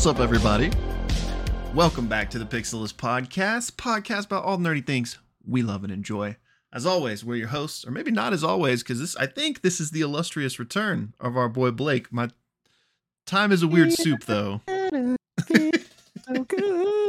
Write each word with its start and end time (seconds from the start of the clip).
What's 0.00 0.06
up, 0.06 0.18
everybody? 0.18 0.72
Welcome 1.72 2.08
back 2.08 2.30
to 2.30 2.38
the 2.38 2.44
Pixelist 2.44 2.94
Podcast, 2.94 3.72
podcast 3.72 4.26
about 4.26 4.44
all 4.44 4.56
the 4.56 4.68
nerdy 4.68 4.84
things 4.84 5.18
we 5.46 5.62
love 5.62 5.84
and 5.84 5.92
enjoy. 5.92 6.36
As 6.72 6.84
always, 6.84 7.24
we're 7.24 7.36
your 7.36 7.48
hosts, 7.48 7.86
or 7.86 7.92
maybe 7.92 8.10
not 8.10 8.32
as 8.32 8.42
always, 8.42 8.82
because 8.82 8.98
this 8.98 9.14
I 9.16 9.26
think 9.26 9.60
this 9.60 9.78
is 9.78 9.92
the 9.92 10.00
illustrious 10.00 10.58
return 10.58 11.14
of 11.20 11.36
our 11.36 11.48
boy 11.48 11.70
Blake. 11.70 12.12
My 12.12 12.30
time 13.24 13.52
is 13.52 13.62
a 13.62 13.68
weird 13.68 13.92
soup, 13.92 14.24
though. 14.24 14.62
so 15.46 16.44
good. 16.48 16.99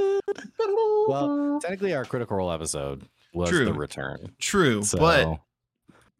Well, 1.07 1.59
technically, 1.61 1.93
our 1.93 2.05
Critical 2.05 2.37
Role 2.37 2.51
episode 2.51 3.03
was 3.33 3.49
True. 3.49 3.65
the 3.65 3.73
return. 3.73 4.33
True, 4.39 4.83
So, 4.83 4.97
but 4.97 5.39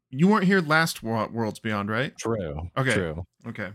you 0.10 0.28
weren't 0.28 0.46
here 0.46 0.62
last 0.62 1.04
Worlds 1.04 1.60
Beyond, 1.60 1.90
right? 1.90 2.18
true. 2.18 2.70
Okay. 2.78 2.94
True. 2.94 3.26
Okay. 3.48 3.70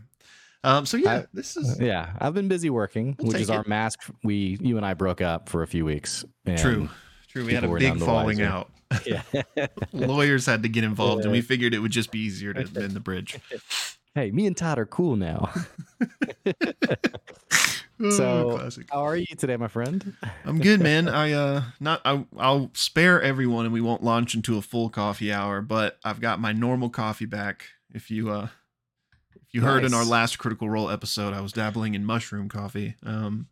Um. 0.64 0.84
So 0.86 0.96
yeah, 0.96 1.10
I- 1.12 1.26
this 1.32 1.56
is 1.56 1.78
Yeah, 1.78 2.12
I've 2.18 2.34
been 2.34 2.48
busy 2.48 2.70
working, 2.70 3.14
We'll 3.18 3.28
which 3.32 3.40
is 3.42 3.48
take 3.48 3.56
our 3.56 3.64
mask. 3.66 4.00
We, 4.24 4.58
you 4.60 4.76
and 4.76 4.84
I, 4.86 4.94
broke 4.94 5.20
up 5.20 5.48
for 5.48 5.62
a 5.62 5.66
few 5.66 5.84
weeks. 5.84 6.24
and- 6.44 6.58
true. 6.58 6.88
True. 7.28 7.44
We 7.44 7.52
had 7.54 7.64
a 7.64 7.68
big 7.74 7.98
falling 7.98 8.38
wiser. 8.38 8.50
out. 8.50 8.70
Yeah. 9.04 9.22
Lawyers 9.92 10.46
had 10.46 10.62
to 10.62 10.68
get 10.68 10.84
involved, 10.84 11.24
and 11.24 11.32
we 11.32 11.40
figured 11.40 11.74
it 11.74 11.80
would 11.80 11.90
just 11.90 12.10
be 12.12 12.20
easier 12.20 12.54
to 12.54 12.64
bend 12.68 12.92
the 12.92 13.00
bridge. 13.00 13.36
hey, 14.14 14.30
me 14.30 14.46
and 14.46 14.56
Todd 14.56 14.78
are 14.78 14.86
cool 14.86 15.16
now. 15.16 15.52
Oh, 18.00 18.10
So- 18.10 18.56
classic. 18.58 18.88
How 18.90 19.06
are 19.06 19.16
you 19.16 19.24
today, 19.38 19.56
my 19.56 19.68
friend? 19.68 20.14
I'm 20.44 20.60
good, 20.60 20.80
man. 20.80 21.08
I 21.24 21.32
uh 21.32 21.62
not 21.80 22.00
I 22.04 22.26
I'll 22.36 22.70
spare 22.74 23.22
everyone 23.22 23.64
and 23.64 23.72
we 23.72 23.80
won't 23.80 24.02
launch 24.02 24.34
into 24.34 24.58
a 24.58 24.62
full 24.62 24.90
coffee 24.90 25.32
hour, 25.32 25.62
but 25.62 25.98
I've 26.04 26.20
got 26.20 26.40
my 26.40 26.52
normal 26.52 26.90
coffee 26.90 27.24
back. 27.26 27.64
If 27.94 28.10
you 28.10 28.30
uh 28.30 28.48
if 29.34 29.54
you 29.54 29.62
heard 29.62 29.84
in 29.84 29.94
our 29.94 30.04
last 30.04 30.38
critical 30.38 30.68
role 30.68 30.90
episode, 30.90 31.32
I 31.32 31.40
was 31.40 31.52
dabbling 31.52 31.94
in 31.94 32.04
mushroom 32.04 32.48
coffee. 32.48 32.96
Um 33.02 33.48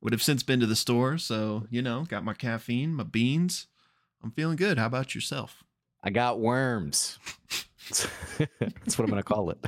would 0.00 0.12
have 0.12 0.22
since 0.22 0.42
been 0.42 0.60
to 0.60 0.66
the 0.66 0.76
store, 0.76 1.18
so 1.18 1.66
you 1.70 1.82
know, 1.82 2.04
got 2.04 2.24
my 2.24 2.34
caffeine, 2.34 2.94
my 2.94 3.02
beans. 3.04 3.66
I'm 4.22 4.30
feeling 4.30 4.56
good. 4.56 4.78
How 4.78 4.86
about 4.86 5.14
yourself? 5.14 5.64
I 6.02 6.10
got 6.10 6.38
worms. 6.40 7.18
That's 8.60 8.96
what 8.98 9.00
I'm 9.00 9.08
gonna 9.10 9.22
call 9.24 9.50
it. 9.50 9.58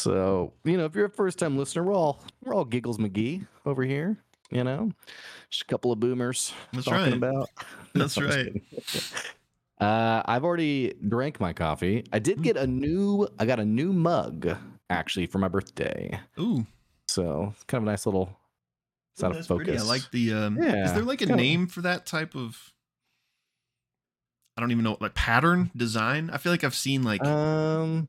So, 0.00 0.52
you 0.64 0.76
know, 0.76 0.86
if 0.86 0.94
you're 0.94 1.06
a 1.06 1.10
first 1.10 1.38
time 1.38 1.58
listener, 1.58 1.82
we're 1.82 1.94
all 1.94 2.22
we're 2.42 2.54
all 2.54 2.64
giggles 2.64 2.98
McGee 2.98 3.46
over 3.66 3.82
here, 3.82 4.16
you 4.50 4.64
know. 4.64 4.90
Just 5.50 5.62
a 5.62 5.66
couple 5.66 5.92
of 5.92 6.00
boomers 6.00 6.52
That's 6.72 6.86
talking 6.86 7.04
right. 7.04 7.12
about. 7.12 7.50
That's 7.94 8.16
right. 8.20 8.52
Uh, 9.80 10.22
I've 10.24 10.44
already 10.44 10.94
drank 11.08 11.40
my 11.40 11.52
coffee. 11.52 12.04
I 12.12 12.18
did 12.18 12.42
get 12.42 12.56
a 12.56 12.66
new 12.66 13.28
I 13.38 13.46
got 13.46 13.60
a 13.60 13.64
new 13.64 13.92
mug 13.92 14.56
actually 14.88 15.26
for 15.26 15.38
my 15.38 15.48
birthday. 15.48 16.18
Ooh, 16.38 16.66
So 17.08 17.52
it's 17.54 17.64
kind 17.64 17.82
of 17.82 17.88
a 17.88 17.90
nice 17.92 18.06
little 18.06 18.36
it's 19.14 19.24
out 19.24 19.36
of 19.36 19.46
focus. 19.46 19.66
pretty. 19.66 19.78
I 19.78 19.82
like 19.82 20.10
the 20.10 20.32
um 20.32 20.58
yeah, 20.62 20.86
is 20.86 20.94
there 20.94 21.02
like 21.02 21.20
a 21.20 21.26
name 21.26 21.66
for 21.66 21.82
that 21.82 22.06
type 22.06 22.34
of 22.34 22.72
I 24.56 24.60
don't 24.60 24.70
even 24.72 24.84
know 24.84 24.96
like 25.00 25.14
pattern 25.14 25.70
design. 25.76 26.30
I 26.30 26.38
feel 26.38 26.52
like 26.52 26.64
I've 26.64 26.74
seen 26.74 27.02
like 27.02 27.24
um 27.24 28.08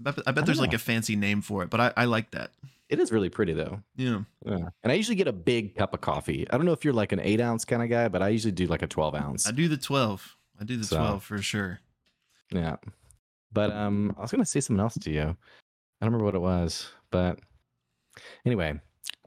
I 0.00 0.10
bet, 0.10 0.18
I 0.18 0.30
bet 0.30 0.34
don't 0.36 0.46
there's 0.46 0.60
like 0.60 0.72
a 0.74 0.78
fancy 0.78 1.16
name 1.16 1.42
for 1.42 1.62
it, 1.62 1.70
but 1.70 1.80
I, 1.80 1.92
I 1.96 2.04
like 2.06 2.30
that. 2.32 2.50
it 2.88 2.98
is 3.00 3.12
really 3.12 3.28
pretty 3.28 3.52
though. 3.52 3.80
Yeah. 3.96 4.22
Yeah. 4.44 4.68
And 4.82 4.90
I 4.92 4.94
usually 4.94 5.16
get 5.16 5.28
a 5.28 5.32
big 5.32 5.74
cup 5.76 5.94
of 5.94 6.00
coffee. 6.00 6.46
I 6.50 6.56
don't 6.56 6.66
know 6.66 6.72
if 6.72 6.84
you're 6.84 6.94
like 6.94 7.12
an 7.12 7.20
eight 7.20 7.40
ounce 7.40 7.64
kind 7.64 7.82
of 7.82 7.88
guy, 7.88 8.08
but 8.08 8.22
I 8.22 8.28
usually 8.28 8.52
do 8.52 8.66
like 8.66 8.82
a 8.82 8.86
12 8.86 9.14
ounce. 9.14 9.46
I 9.46 9.52
do 9.52 9.68
the 9.68 9.76
12. 9.76 10.36
I 10.60 10.64
do 10.64 10.76
the 10.76 10.84
So- 10.84 10.96
12 10.96 11.24
for 11.24 11.38
sure. 11.42 11.80
Yeah. 12.50 12.76
But 13.52 13.70
um, 13.72 14.14
I 14.16 14.22
was 14.22 14.30
going 14.30 14.42
to 14.42 14.46
say 14.46 14.60
something 14.60 14.80
else 14.80 14.94
to 14.98 15.10
you. 15.10 15.20
I 15.20 15.24
don't 16.04 16.12
remember 16.12 16.24
what 16.24 16.34
it 16.34 16.40
was. 16.40 16.90
But 17.10 17.38
anyway, 18.46 18.80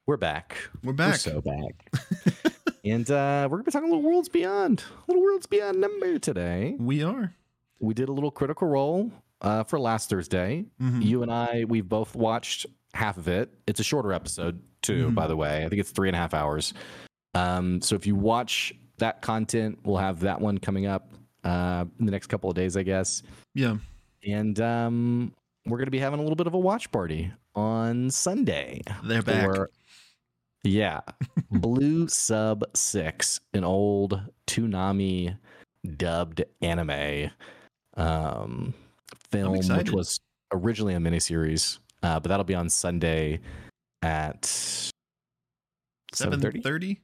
we're 0.05 0.17
back. 0.17 0.57
We're 0.83 0.89
We're 0.91 0.93
back. 0.97 1.15
so 1.17 1.41
back. 1.41 2.53
and 2.83 3.09
uh, 3.09 3.47
we're 3.49 3.57
going 3.57 3.65
to 3.65 3.65
be 3.65 3.71
talking 3.71 3.89
a 3.89 3.95
little 3.95 4.09
Worlds 4.09 4.29
Beyond. 4.29 4.83
A 4.89 5.11
little 5.11 5.23
Worlds 5.23 5.45
Beyond 5.45 5.79
number 5.79 6.17
today. 6.19 6.75
we 6.79 7.03
are. 7.03 7.33
We 7.79 7.93
did 7.93 8.09
a 8.09 8.11
little 8.13 8.31
critical 8.31 8.67
role 8.67 9.11
uh, 9.41 9.63
for 9.63 9.79
last 9.79 10.09
Thursday. 10.09 10.65
Mhm. 10.81 11.03
You 11.05 11.21
and 11.23 11.31
I, 11.31 11.65
we've 11.67 11.87
both 11.87 12.15
watched 12.15 12.65
half 12.93 13.17
of 13.17 13.27
it. 13.27 13.53
It's 13.67 13.79
a 13.79 13.83
shorter 13.83 14.13
episode, 14.13 14.61
too, 14.81 15.09
Mhm. 15.09 15.15
by 15.15 15.27
the 15.27 15.35
way. 15.35 15.65
I 15.65 15.69
think 15.69 15.79
it's 15.79 15.91
three 15.91 16.07
and 16.09 16.15
a 16.15 16.19
half 16.19 16.33
hours. 16.33 16.73
Um, 17.33 17.81
so 17.81 17.95
if 17.95 18.07
you 18.07 18.15
watch 18.15 18.73
that 18.97 19.21
content, 19.21 19.79
we'll 19.83 19.97
have 19.97 20.21
that 20.21 20.39
one 20.39 20.57
coming 20.57 20.85
up 20.85 21.11
uh, 21.43 21.85
in 21.99 22.05
the 22.05 22.11
next 22.11 22.27
couple 22.27 22.49
of 22.49 22.55
days, 22.55 22.75
I 22.75 22.81
guess. 22.83 23.21
Yeah. 23.53 23.77
And 24.25 24.59
um, 24.61 25.31
we're 25.67 25.77
going 25.77 25.85
to 25.85 25.91
be 25.91 25.99
having 25.99 26.19
a 26.19 26.23
little 26.23 26.35
bit 26.37 26.47
of 26.47 26.53
a 26.55 26.59
watch 26.59 26.91
party 26.91 27.31
on 27.53 28.09
Sunday. 28.09 28.81
They're 29.03 29.21
back. 29.21 29.45
for- 29.45 29.69
yeah, 30.63 31.01
Blue 31.51 32.07
Sub 32.07 32.63
6, 32.73 33.39
an 33.53 33.63
old 33.63 34.19
Toonami 34.47 35.37
dubbed 35.97 36.43
anime 36.63 37.29
um, 37.97 38.73
film, 39.31 39.57
which 39.57 39.91
was 39.91 40.19
originally 40.51 40.93
a 40.93 40.97
miniseries, 40.99 41.79
uh, 42.03 42.19
but 42.19 42.29
that'll 42.29 42.43
be 42.45 42.55
on 42.55 42.69
Sunday 42.69 43.39
at 44.01 44.41
7.30. 46.13 46.61
7:30 46.61 46.97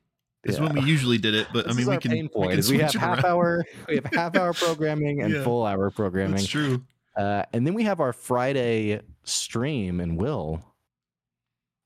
is 0.46 0.58
Yeah. 0.58 0.64
when 0.64 0.74
we 0.76 0.82
usually 0.82 1.18
did 1.18 1.34
it, 1.36 1.48
but 1.54 1.66
This 1.66 1.74
I 1.74 1.78
mean 1.78 1.82
is 1.82 1.88
we 1.88 1.94
our 1.96 2.00
can, 2.00 2.12
pain 2.12 2.24
we 2.24 2.30
point 2.30 2.62
can 2.66 2.72
we 2.72 2.82
have 2.82 2.94
half 2.94 3.24
around. 3.24 3.26
hour 3.26 3.66
we 3.90 3.96
have 3.96 4.06
half 4.06 4.36
hour 4.36 4.54
programming 4.54 5.22
and 5.22 5.34
Yeah. 5.34 5.44
full 5.44 5.66
hour 5.66 5.90
programming 5.92 6.36
That's 6.38 6.48
true. 6.48 6.84
uh, 7.18 7.44
and 7.54 7.66
then 7.68 7.74
we 7.74 7.84
have 7.84 8.00
our 8.00 8.14
Friday 8.14 9.02
stream, 9.24 10.00
and 10.00 10.18
Will, 10.20 10.64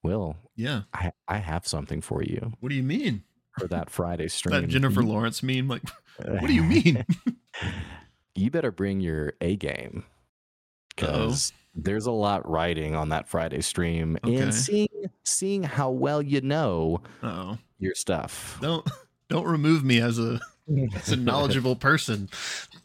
Will, 0.03 0.37
Yeah. 0.55 0.83
I 0.93 1.11
I 1.27 1.37
have 1.37 1.67
something 1.67 2.01
for 2.01 2.21
you 2.23 2.53
What 2.59 2.69
do 2.69 2.75
you 2.75 2.83
mean? 2.83 3.23
for 3.59 3.67
that 3.67 3.89
Friday 3.89 4.27
stream. 4.29 4.61
That 4.61 4.67
Jennifer 4.67 5.01
Lawrence 5.01 5.41
meme 5.41 5.67
like 5.67 5.81
what 6.25 6.47
do 6.47 6.53
you 6.53 6.63
mean? 6.63 7.05
you 8.35 8.51
better 8.51 8.71
bring 8.71 8.99
your 8.99 9.33
A 9.41 9.55
game 9.55 10.03
Uh-oh. 10.03 10.14
Because 10.95 11.53
there's 11.75 12.05
a 12.05 12.11
lot 12.11 12.49
riding 12.49 12.95
on 12.95 13.09
that 13.09 13.27
Friday 13.27 13.61
stream, 13.61 14.17
Okay. 14.23 14.35
and 14.37 14.53
seeing 14.53 14.87
seeing 15.23 15.63
how 15.63 15.89
well 15.89 16.21
you 16.21 16.41
know 16.41 17.01
Oh. 17.23 17.57
your 17.79 17.95
stuff. 17.95 18.57
Don't 18.61 18.87
don't 19.29 19.45
remove 19.47 19.83
me 19.83 19.99
as 20.01 20.19
a 20.19 20.39
as 20.95 21.09
a 21.11 21.15
knowledgeable 21.15 21.75
person. 21.89 22.29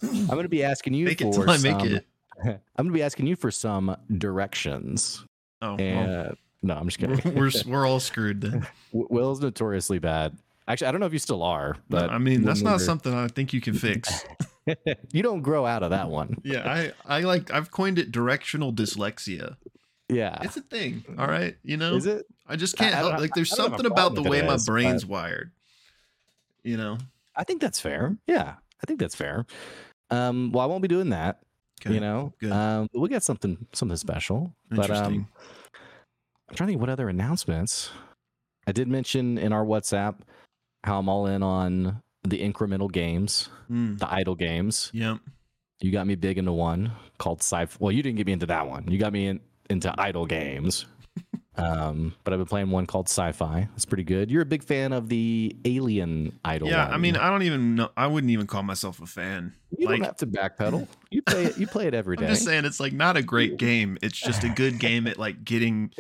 I'm 0.02 0.26
going 0.26 0.42
to 0.42 0.48
be 0.48 0.64
asking 0.64 0.94
you 0.94 1.06
Make 1.06 1.20
for 1.20 1.32
till 1.32 1.50
I 1.50 1.56
make 1.58 1.78
some- 1.80 1.86
it. 1.88 2.06
I'm 2.76 2.86
to 2.86 2.92
be 2.92 3.02
asking 3.02 3.26
you 3.26 3.36
for 3.36 3.50
some 3.50 3.94
directions. 4.16 5.24
Oh, 5.62 5.76
well, 5.78 6.32
no, 6.62 6.74
I'm 6.74 6.86
just 6.88 6.98
kidding. 6.98 7.20
we're, 7.34 7.42
we're 7.44 7.50
we're 7.66 7.86
all 7.86 8.00
screwed 8.00 8.40
then. 8.40 8.66
Will's 8.92 9.40
notoriously 9.40 9.98
bad. 9.98 10.36
Actually, 10.66 10.86
I 10.86 10.92
don't 10.92 11.00
know 11.00 11.06
if 11.06 11.12
you 11.12 11.18
still 11.18 11.42
are, 11.42 11.76
But 11.88 12.00
but 12.02 12.10
I 12.10 12.18
mean, 12.18 12.42
that's 12.42 12.62
not 12.62 12.80
something 12.80 13.12
I 13.12 13.28
think 13.28 13.52
you 13.52 13.60
can 13.60 13.74
fix. 13.74 14.24
you 15.12 15.22
don't 15.22 15.42
grow 15.42 15.66
out 15.66 15.82
of 15.82 15.90
that 15.90 16.08
one. 16.08 16.36
Yeah, 16.44 16.68
I 16.68 16.92
I 17.06 17.20
like 17.20 17.50
I've 17.52 17.70
coined 17.70 17.98
it 17.98 18.10
directional 18.12 18.72
dyslexia. 18.72 19.56
Yeah. 20.08 20.38
It's 20.42 20.56
a 20.56 20.60
thing, 20.62 21.04
all 21.18 21.28
right. 21.28 21.56
You 21.62 21.76
know, 21.76 21.94
Is 21.94 22.06
it? 22.06 22.26
I 22.48 22.56
just 22.56 22.76
can't 22.76 22.94
I 22.94 22.98
help. 22.98 23.12
have- 23.12 23.20
Like, 23.20 23.32
there's 23.34 23.52
I 23.52 23.56
don't 23.56 23.64
have 23.70 23.72
a 23.74 23.76
something 23.84 23.92
about 23.92 24.14
the 24.16 24.22
way 24.28 24.38
it 24.40 24.44
my 24.46 24.54
is, 24.54 24.66
but- 24.66 24.72
brain's 24.72 25.06
wired. 25.06 25.52
You 26.64 26.76
know. 26.76 26.98
I 27.36 27.44
think 27.44 27.60
that's 27.60 27.80
fair. 27.80 28.16
Yeah, 28.26 28.54
I 28.82 28.86
think 28.86 28.98
that's 29.00 29.14
fair. 29.14 29.46
Um, 30.10 30.50
well, 30.52 30.62
I 30.64 30.66
won't 30.66 30.82
be 30.82 30.88
doing 30.88 31.10
that. 31.10 31.40
Okay. 31.80 31.94
You 31.94 32.00
know, 32.00 32.32
good. 32.40 32.50
um, 32.52 32.88
but 32.92 33.00
we 33.00 33.08
got 33.08 33.22
something 33.22 33.66
something 33.72 33.96
special. 33.96 34.52
But 34.68 34.80
Interesting. 34.90 35.14
um, 35.20 35.28
I'm 36.48 36.56
trying 36.56 36.66
to 36.66 36.72
think 36.72 36.80
what 36.80 36.90
other 36.90 37.08
announcements. 37.08 37.90
I 38.66 38.72
did 38.72 38.88
mention 38.88 39.38
in 39.38 39.52
our 39.52 39.64
WhatsApp 39.64 40.16
how 40.84 40.98
I'm 40.98 41.08
all 41.08 41.26
in 41.26 41.42
on 41.42 42.02
the 42.24 42.38
incremental 42.38 42.90
games, 42.90 43.48
Mm, 43.70 43.98
the 43.98 44.12
idle 44.12 44.34
games. 44.34 44.90
yeah. 44.92 45.18
You 45.80 45.90
got 45.92 46.06
me 46.06 46.14
big 46.14 46.36
into 46.36 46.52
one 46.52 46.92
called 47.18 47.40
sci. 47.40 47.66
Well, 47.78 47.90
you 47.92 48.02
didn't 48.02 48.18
get 48.18 48.26
me 48.26 48.34
into 48.34 48.46
that 48.46 48.68
one. 48.68 48.90
You 48.90 48.98
got 48.98 49.12
me 49.14 49.28
in, 49.28 49.40
into 49.70 49.94
idle 49.98 50.26
games. 50.26 50.84
um, 51.56 52.14
but 52.22 52.32
I've 52.34 52.38
been 52.38 52.46
playing 52.46 52.70
one 52.70 52.86
called 52.86 53.08
Sci-Fi. 53.08 53.68
It's 53.74 53.86
pretty 53.86 54.04
good. 54.04 54.30
You're 54.30 54.42
a 54.42 54.46
big 54.46 54.62
fan 54.62 54.92
of 54.92 55.08
the 55.08 55.56
Alien 55.64 56.38
idle. 56.44 56.68
Yeah. 56.68 56.86
I 56.86 56.98
mean, 56.98 57.16
I 57.16 57.30
don't 57.30 57.42
even 57.44 57.76
know. 57.76 57.90
I 57.96 58.06
wouldn't 58.06 58.30
even 58.30 58.46
call 58.46 58.62
myself 58.62 59.00
a 59.00 59.06
fan. 59.06 59.54
you 59.76 59.86
like- 59.86 59.98
don't 60.00 60.04
have 60.06 60.16
to 60.18 60.26
backpedal. 60.26 60.86
You 61.10 61.22
play 61.22 61.46
it. 61.46 61.58
You 61.58 61.66
play 61.66 61.86
it 61.88 61.94
every 61.94 62.16
I'm 62.18 62.26
just 62.28 62.44
saying 62.44 62.64
it's 62.66 62.78
like 62.78 62.92
not 62.92 63.16
a 63.16 63.22
great 63.22 63.56
game. 63.56 63.96
It's 64.02 64.18
just 64.18 64.44
a 64.44 64.48
good 64.48 64.78
game 64.78 65.06
at 65.08 65.18
like 65.18 65.42
getting 65.44 65.90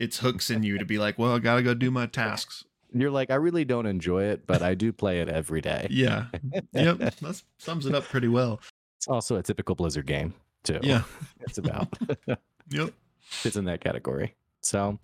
its 0.00 0.18
hooks 0.18 0.50
in 0.50 0.62
you 0.64 0.78
to 0.78 0.84
be 0.84 0.98
like, 0.98 1.18
well, 1.18 1.34
I 1.34 1.38
gotta 1.38 1.62
go 1.62 1.72
do 1.74 1.90
my 1.92 2.06
tasks. 2.06 2.64
You're 2.92 3.10
like, 3.10 3.30
I 3.30 3.34
really 3.36 3.64
don't 3.64 3.86
enjoy 3.86 4.24
it, 4.24 4.46
but 4.46 4.62
I 4.62 4.74
do 4.74 4.92
play 4.92 5.20
it 5.20 5.28
every 5.28 5.60
day. 5.60 5.86
Yeah. 5.90 6.26
Yep. 6.72 6.98
That 7.20 7.42
sums 7.58 7.86
it 7.86 7.94
up 7.94 8.04
pretty 8.04 8.28
well. 8.28 8.60
It's 8.98 9.08
also 9.08 9.36
a 9.36 9.42
typical 9.42 9.74
Blizzard 9.74 10.06
game 10.06 10.34
too. 10.64 10.78
Yeah. 10.82 11.02
it's 11.40 11.58
about 11.58 11.88
Yep. 12.70 12.90
fits 13.20 13.56
in 13.56 13.64
that 13.66 13.80
category. 13.80 14.34
So, 14.62 14.98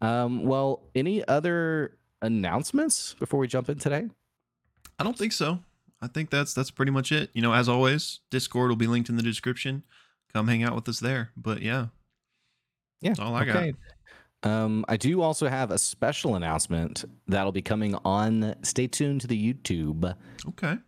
um, 0.00 0.44
well, 0.44 0.82
any 0.94 1.26
other 1.28 1.96
announcements 2.22 3.14
before 3.18 3.38
we 3.40 3.46
jump 3.48 3.68
in 3.68 3.78
today? 3.78 4.08
I 4.98 5.04
don't 5.04 5.16
think 5.18 5.32
so. 5.32 5.60
I 6.00 6.06
think 6.08 6.30
that's 6.30 6.54
that's 6.54 6.70
pretty 6.70 6.90
much 6.92 7.12
it. 7.12 7.30
You 7.34 7.42
know, 7.42 7.52
as 7.52 7.68
always, 7.68 8.20
Discord 8.30 8.68
will 8.70 8.76
be 8.76 8.86
linked 8.86 9.08
in 9.08 9.16
the 9.16 9.22
description. 9.22 9.82
Come 10.32 10.48
hang 10.48 10.62
out 10.62 10.74
with 10.74 10.88
us 10.88 10.98
there. 11.00 11.30
But 11.36 11.62
yeah, 11.62 11.86
Yeah, 13.00 13.10
that's 13.10 13.20
all 13.20 13.34
I 13.34 13.44
got. 13.44 13.68
Um, 14.44 14.84
I 14.88 14.96
do 14.96 15.22
also 15.22 15.48
have 15.48 15.70
a 15.70 15.78
special 15.78 16.34
announcement 16.34 17.04
that'll 17.28 17.52
be 17.52 17.62
coming 17.62 17.94
on. 18.04 18.54
Stay 18.62 18.86
tuned 18.88 19.20
to 19.22 19.26
the 19.28 19.52
YouTube 19.54 20.14
Okay. 20.48 20.78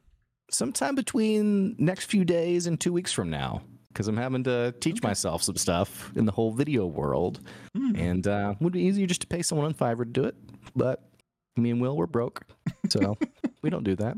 sometime 0.51 0.95
between 0.95 1.77
next 1.79 2.06
few 2.06 2.25
days 2.25 2.67
and 2.67 2.81
two 2.81 2.93
weeks 2.93 3.12
from 3.12 3.31
now 3.31 3.62
because 3.89 4.09
I'm 4.09 4.17
having 4.17 4.43
to 4.45 4.75
teach 4.81 4.97
Okay. 4.99 5.06
myself 5.09 5.43
some 5.45 5.56
stuff 5.56 6.11
in 6.17 6.25
the 6.27 6.33
whole 6.33 6.51
video 6.53 6.85
world. 6.87 7.41
Hmm. 7.77 7.95
And 7.95 8.27
uh, 8.27 8.55
would 8.61 8.73
be 8.73 8.83
easier 8.83 9.06
just 9.06 9.21
to 9.21 9.27
pay 9.29 9.41
someone 9.43 9.67
on 9.67 9.75
Fiverr 9.75 9.99
to 10.05 10.11
do 10.11 10.25
it. 10.25 10.35
But 10.75 11.09
me 11.56 11.71
and 11.71 11.81
Will, 11.81 11.97
we're 11.97 12.06
broke. 12.09 12.45
So 12.89 13.17
we 13.62 13.71
don't 13.71 13.85
do 13.85 13.95
that. 13.97 14.17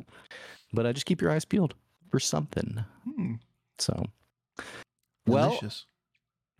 But 0.72 0.86
uh, 0.86 0.92
just 0.94 1.04
keep 1.04 1.20
your 1.20 1.30
eyes 1.30 1.44
peeled 1.44 1.74
for 2.10 2.18
something. 2.20 2.82
Hmm. 3.04 3.34
So, 3.78 4.06
well, 5.26 5.48
Delicious. 5.50 5.84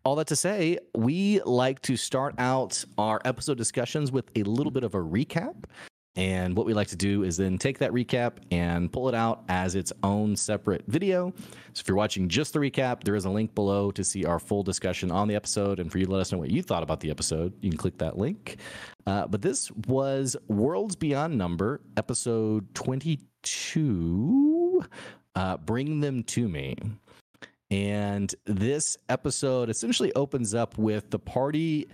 All 0.07 0.15
that 0.15 0.29
to 0.29 0.37
say, 0.37 0.79
we 0.95 1.43
like 1.43 1.83
to 1.83 1.97
start 1.97 2.37
out 2.39 2.85
our 2.97 3.21
episode 3.25 3.59
discussions 3.59 4.13
with 4.13 4.31
a 4.37 4.45
little 4.45 4.71
bit 4.71 4.85
of 4.85 4.95
a 4.95 5.01
recap. 5.01 5.65
And 6.15 6.57
what 6.57 6.65
we 6.65 6.75
like 6.75 6.87
to 6.89 6.97
do 6.97 7.25
is 7.25 7.37
then 7.37 7.59
take 7.59 7.79
that 7.79 7.91
recap 7.91 8.35
and 8.53 8.93
pull 8.93 9.09
it 9.09 9.17
out 9.17 9.43
as 9.49 9.75
its 9.75 9.93
own 10.05 10.37
separate 10.37 10.85
video. 10.87 11.33
So 11.73 11.81
if 11.81 11.89
you're 11.89 11.97
watching 11.97 12.29
just 12.29 12.53
the 12.53 12.61
recap, 12.61 13.03
there 13.03 13.17
is 13.17 13.25
a 13.25 13.31
link 13.31 13.53
below 13.57 13.91
to 13.91 14.05
see 14.05 14.25
our 14.25 14.39
full 14.39 14.63
discussion 14.63 15.11
on 15.11 15.27
the 15.27 15.35
episode. 15.35 15.81
And 15.81 15.91
for 15.91 15.99
you 15.99 16.07
to 16.07 16.13
let 16.13 16.21
us 16.21 16.31
know 16.31 16.39
what 16.39 16.51
you 16.51 16.63
thought 16.63 16.85
about 16.85 17.01
the 17.01 17.11
episode, 17.11 17.53
you 17.61 17.71
can 17.71 17.77
click 17.77 17.99
that 17.99 18.17
link. 18.17 18.59
Uh, 19.09 19.27
but 19.27 19.43
this 19.43 19.73
was 19.89 20.37
Worlds 20.47 20.95
Beyond 20.95 21.37
Number, 21.37 21.81
episode 21.97 22.73
22 22.77 24.85
uh, 25.35 25.57
Bring 25.57 25.99
Them 25.99 26.23
to 26.23 26.49
Me. 26.49 26.77
And 27.71 28.33
this 28.47 28.97
episode 29.09 29.69
essentially 29.71 30.13
opens 30.15 30.55
up 30.55 30.79
with 30.79 31.11
the 31.11 31.19
party 31.19 31.89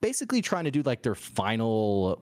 basically 0.00 0.42
trying 0.42 0.64
to 0.64 0.70
do 0.70 0.82
like 0.82 1.02
their 1.02 1.14
final 1.14 2.20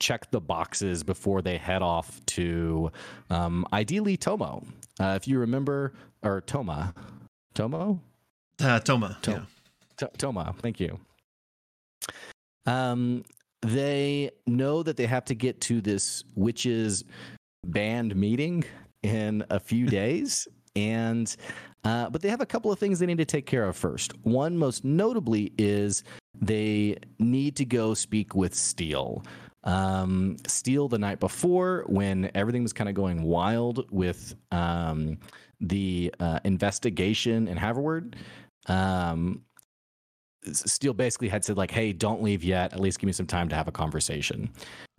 check 0.00 0.30
the 0.30 0.40
boxes 0.40 1.02
before 1.02 1.42
they 1.42 1.58
head 1.58 1.82
off 1.82 2.24
to 2.26 2.90
um, 3.30 3.66
ideally 3.72 4.16
Tomo. 4.16 4.64
Uh, 5.00 5.14
if 5.20 5.26
you 5.28 5.38
remember, 5.38 5.92
or 6.22 6.40
Toma. 6.40 6.94
Tomo? 7.54 8.00
Uh, 8.60 8.78
Toma. 8.80 9.18
To- 9.22 9.30
yeah. 9.30 9.40
T- 9.96 10.06
Toma, 10.16 10.54
thank 10.60 10.78
you. 10.78 10.98
Um, 12.66 13.24
they 13.62 14.30
know 14.46 14.82
that 14.82 14.96
they 14.96 15.06
have 15.06 15.24
to 15.26 15.34
get 15.34 15.60
to 15.62 15.80
this 15.80 16.22
witches 16.36 17.04
band 17.64 18.14
meeting 18.14 18.64
in 19.02 19.44
a 19.50 19.58
few 19.58 19.86
days, 20.00 20.46
and 20.78 21.36
uh, 21.84 22.10
but 22.10 22.22
they 22.22 22.28
have 22.28 22.40
a 22.40 22.46
couple 22.46 22.72
of 22.72 22.78
things 22.78 22.98
they 22.98 23.06
need 23.06 23.18
to 23.18 23.24
take 23.24 23.46
care 23.46 23.64
of 23.64 23.76
first. 23.76 24.12
One, 24.24 24.56
most 24.56 24.84
notably, 24.84 25.52
is 25.56 26.04
they 26.34 26.96
need 27.18 27.56
to 27.56 27.64
go 27.64 27.94
speak 27.94 28.34
with 28.34 28.54
Steel. 28.54 29.24
Um, 29.64 30.36
Steel 30.46 30.88
the 30.88 30.98
night 30.98 31.20
before, 31.20 31.84
when 31.86 32.30
everything 32.34 32.62
was 32.62 32.72
kind 32.72 32.88
of 32.88 32.94
going 32.94 33.22
wild 33.22 33.86
with 33.90 34.34
um, 34.50 35.18
the 35.60 36.12
uh, 36.20 36.40
investigation 36.44 37.48
in 37.48 37.56
Haverward. 37.56 38.16
Um, 38.66 39.42
Steele 40.52 40.94
basically 40.94 41.28
had 41.28 41.44
said 41.44 41.56
like, 41.56 41.70
"Hey, 41.70 41.92
don't 41.92 42.22
leave 42.22 42.44
yet. 42.44 42.72
At 42.72 42.80
least 42.80 42.98
give 43.00 43.06
me 43.06 43.12
some 43.12 43.26
time 43.26 43.48
to 43.48 43.56
have 43.56 43.68
a 43.68 43.72
conversation." 43.72 44.50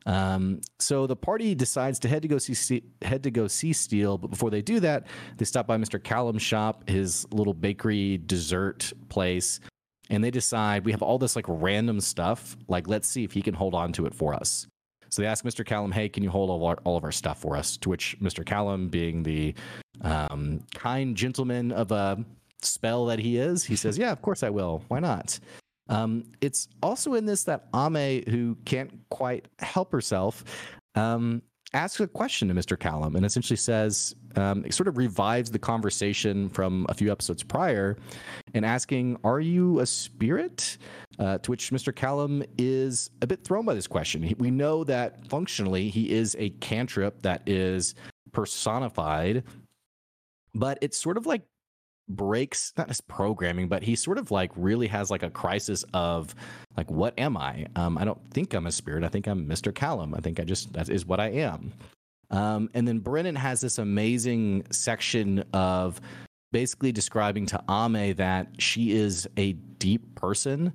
Um, 0.05 0.61
so 0.79 1.07
the 1.07 1.15
party 1.15 1.55
decides 1.55 1.99
to 1.99 2.07
head 2.07 2.21
to 2.21 2.27
go 2.27 2.37
see 2.37 2.83
head 3.01 3.23
to 3.23 3.31
go 3.31 3.47
see 3.47 3.73
Steele, 3.73 4.17
but 4.17 4.29
before 4.29 4.49
they 4.49 4.61
do 4.61 4.79
that, 4.79 5.07
they 5.37 5.45
stop 5.45 5.67
by 5.67 5.77
Mr. 5.77 6.01
Callum's 6.01 6.41
shop, 6.41 6.89
his 6.89 7.27
little 7.31 7.53
bakery 7.53 8.17
dessert 8.17 8.91
place, 9.09 9.59
and 10.09 10.23
they 10.23 10.31
decide 10.31 10.85
we 10.85 10.91
have 10.91 11.01
all 11.01 11.17
this 11.17 11.35
like 11.35 11.45
random 11.47 11.99
stuff. 11.99 12.57
Like, 12.67 12.87
let's 12.87 13.07
see 13.07 13.23
if 13.23 13.33
he 13.33 13.41
can 13.41 13.53
hold 13.53 13.75
on 13.75 13.91
to 13.93 14.05
it 14.05 14.13
for 14.13 14.33
us. 14.33 14.67
So 15.09 15.21
they 15.21 15.27
ask 15.27 15.43
Mr. 15.43 15.65
Callum, 15.65 15.91
"Hey, 15.91 16.07
can 16.07 16.23
you 16.23 16.29
hold 16.29 16.49
all 16.49 16.65
our, 16.65 16.77
all 16.83 16.97
of 16.97 17.03
our 17.03 17.11
stuff 17.11 17.39
for 17.39 17.55
us?" 17.55 17.77
To 17.77 17.89
which 17.89 18.17
Mr. 18.21 18.45
Callum, 18.45 18.89
being 18.89 19.23
the 19.23 19.53
um, 20.01 20.61
kind 20.73 21.15
gentleman 21.15 21.71
of 21.71 21.91
a 21.91 22.23
spell 22.61 23.05
that 23.07 23.19
he 23.19 23.37
is, 23.37 23.63
he 23.65 23.75
says, 23.75 23.97
"Yeah, 23.97 24.11
of 24.11 24.21
course 24.21 24.43
I 24.43 24.49
will. 24.49 24.83
Why 24.87 24.99
not?" 24.99 25.39
Um, 25.89 26.23
it's 26.39 26.67
also 26.81 27.15
in 27.15 27.25
this 27.25 27.43
that 27.43 27.67
Ame, 27.75 28.23
who 28.29 28.55
can't 28.65 28.91
quite 29.09 29.47
help 29.59 29.91
herself, 29.91 30.43
um, 30.95 31.41
asks 31.73 31.99
a 31.99 32.07
question 32.07 32.47
to 32.47 32.53
Mr. 32.53 32.79
Callum 32.79 33.15
and 33.15 33.25
essentially 33.25 33.57
says, 33.57 34.15
um, 34.35 34.63
it 34.65 34.73
sort 34.73 34.87
of 34.87 34.97
revives 34.97 35.51
the 35.51 35.59
conversation 35.59 36.49
from 36.49 36.85
a 36.89 36.93
few 36.93 37.11
episodes 37.11 37.43
prior 37.43 37.97
and 38.53 38.65
asking, 38.65 39.17
Are 39.23 39.39
you 39.39 39.79
a 39.79 39.85
spirit? 39.85 40.77
Uh, 41.17 41.37
to 41.39 41.51
which 41.51 41.71
Mr. 41.71 41.93
Callum 41.93 42.41
is 42.57 43.09
a 43.21 43.27
bit 43.27 43.43
thrown 43.43 43.65
by 43.65 43.73
this 43.73 43.87
question. 43.87 44.33
We 44.39 44.51
know 44.51 44.85
that 44.85 45.27
functionally 45.27 45.89
he 45.89 46.09
is 46.11 46.33
a 46.39 46.51
cantrip 46.61 47.23
that 47.23 47.41
is 47.45 47.93
personified, 48.31 49.43
but 50.55 50.77
it's 50.81 50.97
sort 50.97 51.17
of 51.17 51.25
like 51.25 51.41
breaks 52.09 52.73
not 52.77 52.89
as 52.89 53.01
programming 53.01 53.67
but 53.67 53.83
he 53.83 53.95
sort 53.95 54.17
of 54.17 54.31
like 54.31 54.51
really 54.55 54.87
has 54.87 55.11
like 55.11 55.23
a 55.23 55.29
crisis 55.29 55.85
of 55.93 56.33
like 56.75 56.89
what 56.89 57.13
am 57.17 57.37
i? 57.37 57.65
Um 57.75 57.97
i 57.97 58.05
don't 58.05 58.19
think 58.31 58.53
i'm 58.53 58.67
a 58.67 58.71
spirit. 58.71 59.03
I 59.03 59.09
think 59.09 59.27
i'm 59.27 59.45
mr 59.45 59.73
callum. 59.73 60.13
I 60.13 60.19
think 60.19 60.39
i 60.39 60.43
just 60.43 60.73
that 60.73 60.89
is 60.89 61.05
what 61.05 61.19
i 61.19 61.29
am. 61.29 61.73
Um 62.31 62.69
and 62.73 62.87
then 62.87 62.99
brennan 62.99 63.35
has 63.35 63.61
this 63.61 63.77
amazing 63.77 64.65
section 64.71 65.43
of 65.53 66.01
basically 66.51 66.91
describing 66.91 67.45
to 67.45 67.63
ame 67.69 68.15
that 68.15 68.47
she 68.57 68.91
is 68.91 69.27
a 69.37 69.53
deep 69.53 70.15
person 70.15 70.73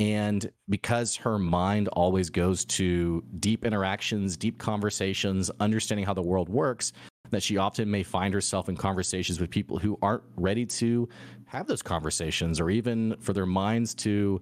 and 0.00 0.50
because 0.68 1.14
her 1.14 1.38
mind 1.38 1.86
always 1.88 2.28
goes 2.28 2.64
to 2.64 3.22
deep 3.38 3.64
interactions 3.64 4.36
deep 4.36 4.58
conversations 4.58 5.50
understanding 5.60 6.04
how 6.04 6.14
the 6.14 6.22
world 6.22 6.48
works 6.48 6.92
that 7.32 7.42
she 7.42 7.56
often 7.56 7.90
may 7.90 8.02
find 8.02 8.32
herself 8.32 8.68
in 8.68 8.76
conversations 8.76 9.40
with 9.40 9.50
people 9.50 9.78
who 9.78 9.98
aren't 10.00 10.22
ready 10.36 10.64
to 10.64 11.08
have 11.46 11.66
those 11.66 11.82
conversations 11.82 12.60
or 12.60 12.70
even 12.70 13.16
for 13.20 13.32
their 13.32 13.46
minds 13.46 13.94
to 13.94 14.40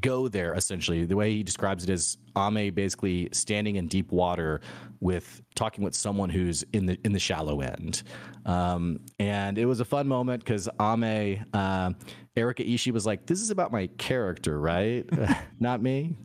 go 0.00 0.28
there 0.28 0.54
essentially. 0.54 1.04
The 1.04 1.16
way 1.16 1.32
he 1.32 1.42
describes 1.42 1.84
it 1.84 1.90
is 1.90 2.16
ame 2.36 2.72
basically 2.72 3.28
standing 3.32 3.76
in 3.76 3.86
deep 3.86 4.10
water 4.10 4.60
with 5.00 5.42
talking 5.54 5.84
with 5.84 5.94
someone 5.94 6.30
who's 6.30 6.64
in 6.72 6.86
the 6.86 6.98
in 7.04 7.12
the 7.12 7.18
shallow 7.18 7.60
end. 7.60 8.02
Um, 8.46 9.00
and 9.18 9.58
it 9.58 9.66
was 9.66 9.80
a 9.80 9.84
fun 9.84 10.08
moment 10.08 10.44
because 10.44 10.68
ame 10.80 11.44
uh, 11.52 11.92
erika 12.36 12.62
ishii 12.62 12.92
was 12.92 13.06
like 13.06 13.26
this 13.26 13.40
is 13.40 13.50
about 13.50 13.72
my 13.72 13.88
character 13.98 14.58
right? 14.58 15.04
Not 15.60 15.82
me. 15.82 16.16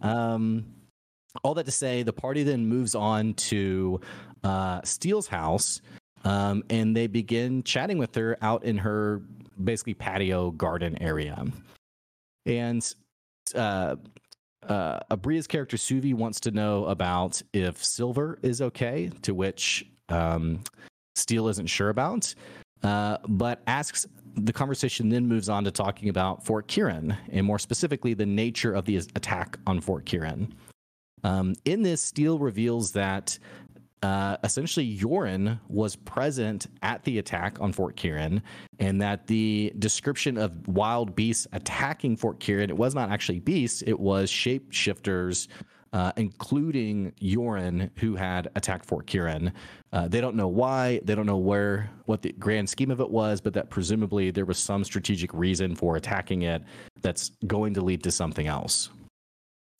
Um, 0.00 0.64
all 1.42 1.54
that 1.54 1.66
to 1.66 1.72
say, 1.72 2.02
the 2.02 2.12
party 2.12 2.42
then 2.42 2.66
moves 2.66 2.94
on 2.94 3.34
to 3.34 4.00
uh, 4.44 4.80
Steele's 4.84 5.26
house, 5.26 5.80
um, 6.24 6.62
and 6.70 6.96
they 6.96 7.06
begin 7.06 7.62
chatting 7.62 7.98
with 7.98 8.14
her 8.14 8.36
out 8.42 8.64
in 8.64 8.78
her 8.78 9.22
basically 9.62 9.94
patio 9.94 10.50
garden 10.50 11.00
area. 11.02 11.44
And 12.46 12.94
uh, 13.54 13.96
uh, 14.68 15.00
Aabria's 15.10 15.46
character 15.46 15.76
Suvi 15.76 16.14
wants 16.14 16.40
to 16.40 16.50
know 16.50 16.86
about 16.86 17.40
if 17.52 17.82
Silver 17.84 18.38
is 18.42 18.60
okay, 18.62 19.10
to 19.22 19.34
which 19.34 19.86
um, 20.08 20.60
Steele 21.16 21.48
isn't 21.48 21.66
sure 21.66 21.88
about, 21.88 22.34
uh, 22.82 23.18
but 23.28 23.62
asks. 23.66 24.06
The 24.34 24.52
conversation 24.52 25.10
then 25.10 25.26
moves 25.26 25.50
on 25.50 25.64
to 25.64 25.70
talking 25.70 26.08
about 26.08 26.42
Fort 26.42 26.66
Kieran, 26.66 27.14
and 27.30 27.44
more 27.44 27.58
specifically, 27.58 28.14
the 28.14 28.24
nature 28.24 28.72
of 28.72 28.86
the 28.86 28.96
attack 28.96 29.58
on 29.66 29.78
Fort 29.78 30.06
Kieran. 30.06 30.54
Um, 31.24 31.54
in 31.64 31.82
this, 31.82 32.02
Steele 32.02 32.38
reveals 32.38 32.92
that 32.92 33.38
uh, 34.02 34.36
essentially 34.42 34.98
Yorin 34.98 35.60
was 35.68 35.94
present 35.94 36.66
at 36.82 37.04
the 37.04 37.18
attack 37.18 37.60
on 37.60 37.72
Fort 37.72 37.96
Kieran, 37.96 38.42
and 38.80 39.00
that 39.00 39.26
the 39.26 39.72
description 39.78 40.36
of 40.36 40.66
wild 40.66 41.14
beasts 41.14 41.46
attacking 41.52 42.16
Fort 42.16 42.40
Kieran 42.40 42.68
it 42.68 42.76
was 42.76 42.94
not 42.94 43.10
actually 43.10 43.38
beasts; 43.38 43.82
it 43.86 43.98
was 43.98 44.28
shapeshifters, 44.28 45.46
uh, 45.92 46.10
including 46.16 47.12
Yorin, 47.22 47.90
who 47.98 48.16
had 48.16 48.48
attacked 48.56 48.86
Fort 48.86 49.06
Kieran. 49.06 49.52
Uh, 49.92 50.08
they 50.08 50.20
don't 50.20 50.34
know 50.34 50.48
why, 50.48 51.00
they 51.04 51.14
don't 51.14 51.26
know 51.26 51.38
where, 51.38 51.88
what 52.06 52.22
the 52.22 52.32
grand 52.32 52.68
scheme 52.68 52.90
of 52.90 53.00
it 53.00 53.10
was, 53.10 53.40
but 53.40 53.54
that 53.54 53.70
presumably 53.70 54.32
there 54.32 54.46
was 54.46 54.58
some 54.58 54.82
strategic 54.82 55.32
reason 55.32 55.76
for 55.76 55.94
attacking 55.94 56.42
it 56.42 56.62
that's 57.02 57.30
going 57.46 57.74
to 57.74 57.80
lead 57.80 58.02
to 58.02 58.10
something 58.10 58.48
else 58.48 58.88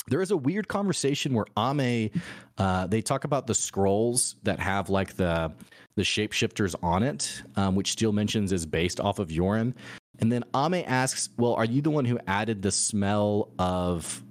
there 0.09 0.21
is 0.23 0.31
a 0.31 0.37
weird 0.37 0.69
conversation 0.69 1.33
where 1.35 1.47
Ame, 1.57 2.11
uh, 2.59 2.87
they 2.87 3.01
talk 3.03 3.25
about 3.25 3.47
the 3.47 3.55
scrolls 3.55 4.37
that 4.43 4.59
have 4.59 4.91
like 4.91 5.15
the 5.17 5.53
the 5.95 6.03
shapeshifters 6.03 6.75
on 6.83 7.03
it, 7.03 7.43
um, 7.57 7.75
which 7.75 7.93
Steele 7.93 8.13
mentions 8.13 8.51
is 8.51 8.65
based 8.65 8.99
off 8.99 9.19
of 9.19 9.29
Yorin. 9.29 9.75
And 10.21 10.33
then 10.33 10.43
Ame 10.57 10.85
asks, 10.87 11.29
"Well, 11.37 11.55
are 11.55 11.65
you 11.67 11.83
the 11.83 11.91
one 11.91 12.05
who 12.07 12.19
added 12.27 12.63
the 12.63 12.71
smell 12.73 13.51
of 13.59 14.23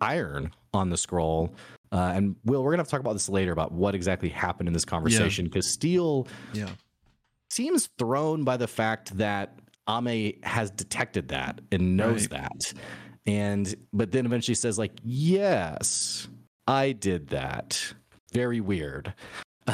iron 0.00 0.52
on 0.74 0.90
the 0.90 0.96
scroll. 0.96 1.52
Uh, 1.90 2.12
and 2.14 2.36
Will, 2.44 2.62
we're 2.62 2.70
gonna 2.70 2.82
have 2.82 2.86
to 2.86 2.90
talk 2.92 3.00
about 3.00 3.14
this 3.14 3.28
later 3.28 3.50
about 3.50 3.72
what 3.72 3.94
exactly 3.94 4.28
happened 4.28 4.68
in 4.68 4.72
this 4.72 4.84
conversation 4.84 5.46
because 5.46 5.66
Steele 5.68 6.28
Yeah. 6.52 6.68
seems 7.50 7.88
thrown 7.98 8.44
by 8.44 8.56
the 8.56 8.68
fact 8.68 9.16
that 9.18 9.58
Ame 9.88 10.38
has 10.42 10.70
detected 10.70 11.28
that 11.28 11.60
and 11.72 11.96
knows 11.96 12.28
Right. 12.30 12.42
that. 12.42 12.74
And 13.28 13.74
but 13.92 14.10
then 14.10 14.24
eventually 14.24 14.54
says 14.54 14.78
like, 14.78 14.92
"Yes, 15.04 16.28
I 16.66 16.92
did 16.92 17.28
that." 17.28 17.94
Very 18.32 18.60
weird. 18.60 19.12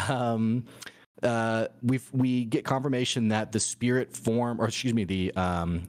Um 0.09 0.65
uh 1.23 1.69
we 1.81 2.01
we 2.13 2.45
get 2.47 2.65
confirmation 2.65 3.29
that 3.29 3.53
the 3.53 3.61
spirit 3.61 4.13
form 4.13 4.61
or 4.61 4.67
excuse 4.67 4.93
me, 4.93 5.05
the 5.05 5.33
um 5.37 5.85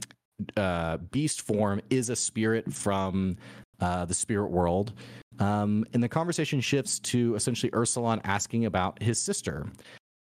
uh 0.56 0.98
beast 1.10 1.42
form 1.42 1.82
is 1.90 2.12
a 2.12 2.16
spirit 2.16 2.72
from 2.72 3.36
uh 3.80 4.06
the 4.06 4.14
spirit 4.14 4.52
world. 4.52 4.94
Um 5.40 5.86
and 5.94 6.04
the 6.04 6.10
conversation 6.10 6.62
shifts 6.62 7.00
to 7.00 7.34
essentially 7.34 7.72
Ursulon 7.72 8.22
asking 8.26 8.66
about 8.66 9.02
his 9.02 9.20
sister 9.20 9.66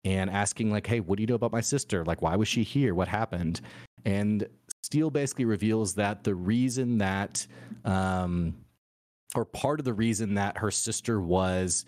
and 0.05 0.29
asking 0.29 0.71
like 0.71 0.85
hey 0.85 0.99
what 0.99 1.17
do 1.17 1.23
you 1.23 1.27
know 1.27 1.35
about 1.35 1.51
my 1.51 1.61
sister 1.61 2.05
like 2.05 2.21
why 2.21 2.35
was 2.35 2.47
she 2.47 2.63
here 2.63 2.93
what 2.95 3.07
happened 3.07 3.61
and 4.05 4.47
steele 4.91 5.09
basically 5.09 5.45
reveals 5.45 5.93
that 5.93 6.25
the 6.25 6.35
reason 6.35 6.97
that 6.97 7.47
um 7.85 8.53
or 9.35 9.45
part 9.45 9.79
of 9.79 9.85
the 9.85 9.93
reason 9.93 10.33
that 10.33 10.57
her 10.57 10.69
sister 10.69 11.21
was 11.21 11.85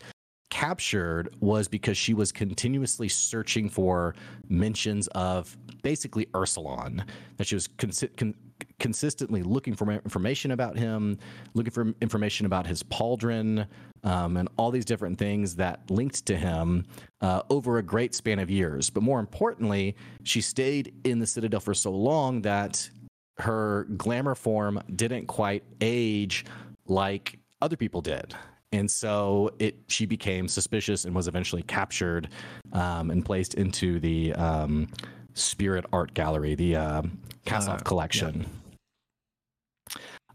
captured 0.50 1.36
was 1.42 1.68
because 1.68 1.98
she 1.98 2.14
was 2.14 2.32
continuously 2.32 3.10
searching 3.10 3.68
for 3.68 4.16
mentions 4.48 5.08
of 5.08 5.58
basically 5.82 6.28
Ursulon 6.28 7.04
that 7.36 7.46
she 7.46 7.56
was 7.56 7.68
consi- 7.68 8.16
con- 8.16 8.36
consistently 8.80 9.44
looking 9.44 9.74
for 9.74 9.90
information 9.92 10.52
about 10.52 10.78
him 10.78 11.18
looking 11.54 11.72
for 11.72 11.94
information 12.02 12.46
about 12.46 12.68
his 12.68 12.84
pauldron 12.84 13.66
um, 14.04 14.38
and 14.38 14.50
all 14.58 14.72
these 14.72 14.86
different 14.86 15.18
things 15.18 15.56
that 15.56 15.80
linked 15.90 16.26
to 16.26 16.36
him 16.36 16.86
uh, 17.22 17.42
over 17.50 17.78
a 17.78 17.84
great 17.84 18.14
span 18.14 18.40
of 18.40 18.50
years. 18.50 18.90
But 18.90 19.04
more 19.04 19.20
importantly, 19.20 19.96
she 20.24 20.42
stayed 20.42 20.94
in 21.04 21.20
the 21.20 21.28
Citadel 21.28 21.60
for 21.60 21.74
so 21.74 21.92
long 21.92 22.42
that 22.42 22.90
her 23.38 23.86
glamour 23.98 24.36
form 24.36 24.82
didn't 24.96 25.28
quite 25.28 25.64
age 25.82 26.46
like 26.86 27.40
other 27.62 27.78
people 27.78 28.02
did. 28.02 28.36
And 28.72 28.90
so 28.90 29.52
it 29.60 29.76
she 29.88 30.06
became 30.06 30.48
suspicious 30.48 31.06
and 31.06 31.16
was 31.16 31.28
eventually 31.28 31.62
captured 31.62 32.30
um, 32.74 33.12
and 33.12 33.24
placed 33.24 33.54
into 33.54 34.00
the 34.00 34.34
um, 34.34 34.88
Spirit 35.36 35.86
Art 35.94 36.14
Gallery, 36.14 36.56
the 36.56 36.76
uh, 36.76 37.02
Kasov 37.46 37.82
Uh, 37.82 37.84
collection. 37.84 38.46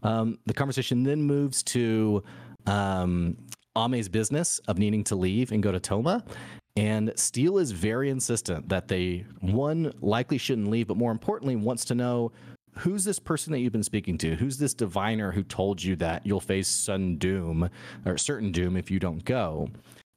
Um, 0.01 0.39
the 0.45 0.53
conversation 0.53 1.03
then 1.03 1.21
moves 1.21 1.61
to 1.63 2.23
um, 2.65 3.37
Ame's 3.75 4.09
business 4.09 4.59
of 4.67 4.77
needing 4.77 5.03
to 5.05 5.15
leave 5.15 5.51
and 5.51 5.61
go 5.61 5.71
to 5.71 5.79
Toma. 5.79 6.23
And 6.77 7.11
Steele 7.15 7.57
is 7.57 7.71
very 7.71 8.09
insistent 8.09 8.69
that 8.69 8.87
they, 8.87 9.25
one, 9.41 9.91
likely 9.99 10.37
shouldn't 10.37 10.69
leave, 10.69 10.87
but 10.87 10.95
more 10.95 11.11
importantly, 11.11 11.55
wants 11.57 11.83
to 11.85 11.95
know 11.95 12.31
who's 12.77 13.03
this 13.03 13.19
person 13.19 13.51
that 13.51 13.59
you've 13.59 13.73
been 13.73 13.83
speaking 13.83 14.17
to? 14.19 14.35
Who's 14.35 14.57
this 14.57 14.73
diviner 14.73 15.31
who 15.31 15.43
told 15.43 15.83
you 15.83 15.97
that 15.97 16.25
you'll 16.25 16.39
face 16.39 16.69
sudden 16.69 17.17
doom 17.17 17.69
or 18.05 18.17
certain 18.17 18.51
doom 18.51 18.77
if 18.77 18.89
you 18.89 18.99
don't 18.99 19.25
go? 19.25 19.69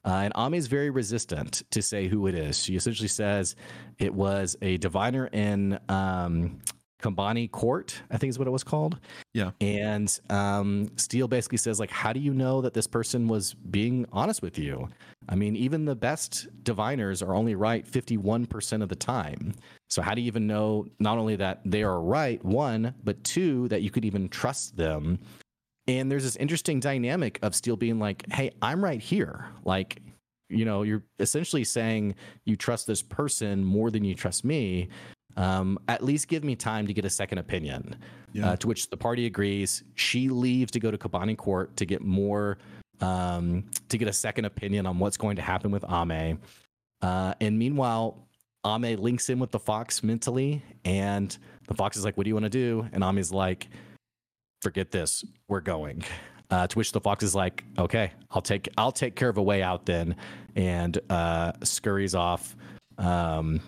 Uh, 0.05 0.23
and 0.25 0.33
Ame 0.37 0.55
is 0.55 0.67
very 0.67 0.91
resistant 0.91 1.63
to 1.71 1.83
say 1.83 2.09
who 2.09 2.27
it 2.27 2.35
is. 2.35 2.63
She 2.63 2.77
essentially 2.77 3.09
says 3.09 3.57
it 3.99 4.13
was 4.13 4.57
a 4.63 4.77
diviner 4.77 5.27
in 5.29 5.79
um, 5.89 6.61
Kambani 7.03 7.51
Court, 7.51 8.01
I 8.11 8.17
think 8.17 8.31
is 8.31 8.39
what 8.39 8.49
it 8.49 8.53
was 8.53 8.65
called. 8.65 8.99
Yeah. 9.35 9.51
And 9.61 10.19
um, 10.31 10.91
Steele 10.97 11.29
basically 11.29 11.59
says, 11.59 11.79
like, 11.81 11.91
how 11.91 12.13
do 12.13 12.21
you 12.21 12.33
know 12.33 12.61
that 12.63 12.73
this 12.73 12.87
person 12.87 13.29
was 13.29 13.55
being 13.55 14.07
honest 14.13 14.41
with 14.41 14.59
you? 14.59 14.89
I 15.29 15.35
mean, 15.35 15.57
even 15.57 15.85
the 15.85 15.95
best 15.95 16.47
diviners 16.65 17.23
are 17.23 17.35
only 17.35 17.55
right 17.55 17.87
51% 17.87 18.83
of 18.83 18.89
the 18.89 18.97
time. 18.97 19.55
So 19.91 20.01
how 20.01 20.15
do 20.15 20.23
you 20.23 20.27
even 20.27 20.47
know 20.47 20.87
not 20.99 21.19
only 21.19 21.37
that 21.37 21.61
they 21.65 21.83
are 21.83 22.01
right, 22.01 22.43
one, 22.45 22.95
but 23.05 23.23
two, 23.25 23.69
that 23.69 23.83
you 23.83 23.91
could 23.91 24.05
even 24.05 24.29
trust 24.29 24.77
them? 24.77 25.19
And 25.89 26.11
there's 26.11 26.23
this 26.23 26.37
interesting 26.37 26.81
dynamic 26.81 27.39
of 27.43 27.55
Steele 27.55 27.77
being 27.77 27.99
like, 27.99 28.25
hey, 28.33 28.53
I'm 28.63 28.83
right 28.83 29.01
here. 29.01 29.47
Like, 29.65 30.01
you 30.49 30.65
know, 30.65 30.83
you're 30.83 31.03
essentially 31.19 31.65
saying 31.65 32.15
you 32.45 32.57
trust 32.57 32.87
this 32.87 33.03
person 33.03 33.65
more 33.65 33.91
than 33.91 34.05
you 34.05 34.15
trust 34.15 34.45
me. 34.45 34.89
Um, 35.37 35.79
at 35.89 36.05
least 36.05 36.29
give 36.29 36.45
me 36.45 36.57
time 36.57 36.87
to 36.87 36.93
get 36.93 37.05
a 37.05 37.11
second 37.11 37.39
opinion. 37.39 37.97
Yeah. 38.33 38.51
Uh, 38.51 38.57
to 38.57 38.67
which 38.67 38.89
the 38.89 38.97
party 38.97 39.27
agrees. 39.27 39.83
She 39.95 40.29
leaves 40.29 40.73
to 40.73 40.81
go 40.81 40.91
to 40.91 40.97
Kabani 40.97 41.37
Court 41.37 41.77
to 41.77 41.85
get 41.85 42.03
more, 42.03 42.57
um, 43.01 43.65
to 43.91 43.99
get 43.99 44.09
a 44.09 44.13
second 44.13 44.47
opinion 44.47 44.87
on 44.87 44.99
what's 44.99 45.19
going 45.19 45.37
to 45.37 45.43
happen 45.43 45.71
with 45.71 45.85
Ame. 45.91 46.39
Uh, 47.03 47.35
and 47.41 47.59
meanwhile, 47.59 48.17
Ame 48.65 48.97
links 48.97 49.29
in 49.29 49.39
with 49.39 49.51
the 49.51 49.59
fox 49.59 50.03
mentally, 50.03 50.63
and 50.85 51.37
the 51.67 51.75
fox 51.75 51.97
is 51.97 52.05
like, 52.05 52.17
"What 52.17 52.25
do 52.25 52.31
you 52.31 52.35
want 52.35 52.45
to 52.45 52.51
do?" 52.51 52.89
And 52.93 53.03
Ame's 53.03 53.33
like, 53.33 53.69
"Forget 54.63 54.91
this, 54.91 55.25
we're 55.49 55.61
going." 55.61 56.05
Uh, 56.51 56.67
to 56.67 56.79
which 56.79 56.93
the 56.93 57.01
fox 57.01 57.25
is 57.25 57.35
like, 57.35 57.65
"Okay, 57.79 58.13
I'll 58.31 58.43
take 58.43 58.69
I'll 58.77 58.93
take 58.93 59.17
care 59.17 59.29
of 59.29 59.37
a 59.37 59.43
way 59.43 59.63
out 59.63 59.85
then," 59.87 60.17
and 60.55 60.99
uh, 61.11 61.53
scurries 61.65 62.15
off. 62.15 62.57
Um, 62.99 63.61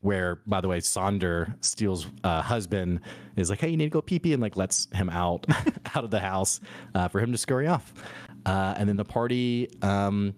where, 0.00 0.36
by 0.46 0.60
the 0.60 0.68
way, 0.68 0.80
Sonder 0.80 1.54
Steele's 1.64 2.06
uh, 2.22 2.42
husband 2.42 3.00
is 3.36 3.50
like, 3.50 3.60
"Hey, 3.60 3.68
you 3.68 3.76
need 3.76 3.86
to 3.86 3.90
go 3.90 4.02
pee 4.02 4.18
pee," 4.18 4.32
and 4.32 4.42
like 4.42 4.56
lets 4.56 4.88
him 4.92 5.10
out 5.10 5.46
out 5.94 6.04
of 6.04 6.10
the 6.10 6.20
house 6.20 6.60
uh, 6.94 7.08
for 7.08 7.20
him 7.20 7.32
to 7.32 7.38
scurry 7.38 7.66
off. 7.66 7.92
Uh, 8.46 8.74
and 8.76 8.88
then 8.88 8.96
the 8.96 9.04
party, 9.04 9.68
um, 9.82 10.34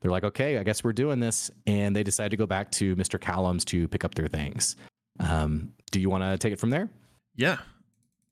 they're 0.00 0.10
like, 0.10 0.24
"Okay, 0.24 0.58
I 0.58 0.62
guess 0.62 0.82
we're 0.84 0.92
doing 0.92 1.20
this," 1.20 1.50
and 1.66 1.94
they 1.94 2.02
decide 2.02 2.30
to 2.30 2.36
go 2.36 2.46
back 2.46 2.70
to 2.72 2.96
Mr. 2.96 3.20
Callum's 3.20 3.64
to 3.66 3.88
pick 3.88 4.04
up 4.04 4.14
their 4.14 4.28
things. 4.28 4.76
Um, 5.18 5.72
do 5.90 6.00
you 6.00 6.08
want 6.08 6.24
to 6.24 6.38
take 6.38 6.52
it 6.52 6.58
from 6.58 6.70
there? 6.70 6.88
Yeah. 7.36 7.58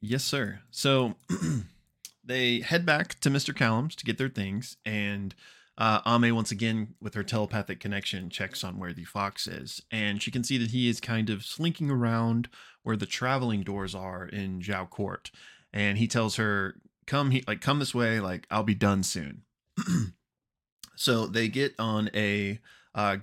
Yes, 0.01 0.25
sir. 0.25 0.61
So 0.71 1.15
they 2.25 2.61
head 2.61 2.87
back 2.87 3.19
to 3.21 3.31
Mr. 3.31 3.55
Callum's 3.55 3.97
to 3.97 4.05
get 4.05 4.19
their 4.19 4.29
things, 4.29 4.77
and 4.85 5.35
uh, 5.79 6.01
Ame 6.05 6.35
once 6.35 6.51
again, 6.51 6.95
with 7.01 7.15
her 7.15 7.23
telepathic 7.23 7.79
connection, 7.79 8.31
checks 8.31 8.65
on 8.65 8.79
where 8.79 8.93
the 8.93 9.05
fox 9.05 9.47
is, 9.47 9.81
and 9.93 10.21
she 10.21 10.33
can 10.33 10.43
see 10.43 10.59
that 10.59 10.73
he 10.73 10.89
is 10.89 11.01
kind 11.01 11.31
of 11.31 11.45
slinking 11.45 11.89
around 11.89 12.49
where 12.83 12.97
the 12.97 13.07
traveling 13.07 13.63
doors 13.63 13.95
are 13.95 14.27
in 14.27 14.61
Zhao 14.61 14.91
Court, 14.91 15.31
and 15.73 15.97
he 15.97 16.09
tells 16.09 16.35
her, 16.35 16.75
"Come, 17.07 17.31
he 17.31 17.45
like 17.47 17.61
come 17.61 17.79
this 17.79 17.95
way. 17.95 18.19
Like 18.19 18.47
I'll 18.51 18.65
be 18.65 18.75
done 18.75 19.05
soon." 19.05 19.43
so 20.97 21.27
they 21.27 21.47
get 21.49 21.75
on 21.79 22.11
a 22.13 22.59
uh, 22.95 23.17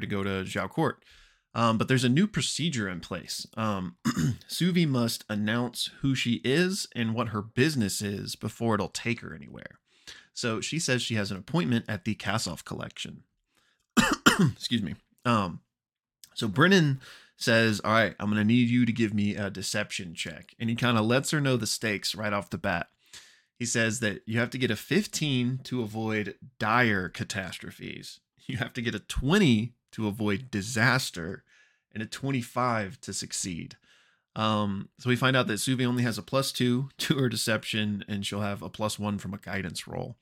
to 0.00 0.06
go 0.08 0.22
to 0.24 0.44
Zhao 0.44 0.68
Court. 0.68 1.04
Um, 1.54 1.78
but 1.78 1.88
there's 1.88 2.04
a 2.04 2.10
new 2.10 2.26
procedure 2.26 2.86
in 2.86 3.00
place. 3.00 3.46
Um, 3.56 3.96
Suvi 4.46 4.86
must 4.86 5.24
announce 5.30 5.88
who 6.02 6.14
she 6.14 6.42
is 6.44 6.86
and 6.94 7.14
what 7.14 7.28
her 7.28 7.40
business 7.40 8.02
is 8.02 8.36
before 8.36 8.74
it'll 8.74 8.88
take 8.88 9.20
her 9.20 9.34
anywhere. 9.34 9.78
So 10.36 10.60
she 10.60 10.78
says 10.78 11.00
she 11.00 11.14
has 11.14 11.30
an 11.30 11.38
appointment 11.38 11.86
at 11.88 12.04
the 12.04 12.14
Kassoff 12.14 12.62
collection. 12.62 13.22
Excuse 14.52 14.82
me. 14.82 14.94
Um, 15.24 15.60
so 16.34 16.46
Brennan 16.46 17.00
says, 17.38 17.80
All 17.82 17.92
right, 17.92 18.14
I'm 18.20 18.26
going 18.26 18.36
to 18.36 18.44
need 18.44 18.68
you 18.68 18.84
to 18.84 18.92
give 18.92 19.14
me 19.14 19.34
a 19.34 19.48
deception 19.48 20.14
check. 20.14 20.54
And 20.60 20.68
he 20.68 20.76
kind 20.76 20.98
of 20.98 21.06
lets 21.06 21.30
her 21.30 21.40
know 21.40 21.56
the 21.56 21.66
stakes 21.66 22.14
right 22.14 22.34
off 22.34 22.50
the 22.50 22.58
bat. 22.58 22.88
He 23.58 23.64
says 23.64 24.00
that 24.00 24.20
you 24.26 24.38
have 24.38 24.50
to 24.50 24.58
get 24.58 24.70
a 24.70 24.76
15 24.76 25.60
to 25.64 25.80
avoid 25.80 26.34
dire 26.58 27.08
catastrophes, 27.08 28.20
you 28.46 28.58
have 28.58 28.74
to 28.74 28.82
get 28.82 28.94
a 28.94 29.00
20 29.00 29.72
to 29.92 30.06
avoid 30.06 30.50
disaster, 30.50 31.44
and 31.92 32.02
a 32.02 32.06
25 32.06 33.00
to 33.00 33.14
succeed. 33.14 33.78
Um, 34.36 34.90
so 34.98 35.08
we 35.08 35.16
find 35.16 35.34
out 35.34 35.46
that 35.48 35.54
Suvi 35.54 35.84
only 35.86 36.02
has 36.04 36.18
a 36.18 36.22
plus 36.22 36.52
two 36.52 36.90
to 36.98 37.16
her 37.16 37.28
deception, 37.28 38.04
and 38.06 38.24
she'll 38.24 38.42
have 38.42 38.62
a 38.62 38.68
plus 38.68 38.98
one 38.98 39.18
from 39.18 39.34
a 39.34 39.38
guidance 39.38 39.88
roll. 39.88 40.16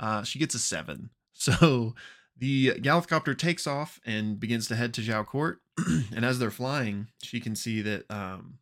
Uh, 0.00 0.22
she 0.22 0.38
gets 0.38 0.54
a 0.54 0.58
seven. 0.58 1.10
So 1.38 1.94
the 2.38 2.70
Galathcopter 2.76 3.36
takes 3.36 3.66
off 3.66 4.00
and 4.06 4.40
begins 4.40 4.68
to 4.68 4.74
head 4.74 4.94
to 4.94 5.02
Zhao 5.02 5.26
Court. 5.26 5.60
and 6.14 6.24
as 6.24 6.38
they're 6.38 6.50
flying, 6.50 7.08
she 7.22 7.40
can 7.40 7.54
see 7.54 7.82
that, 7.82 8.10
um, 8.10 8.56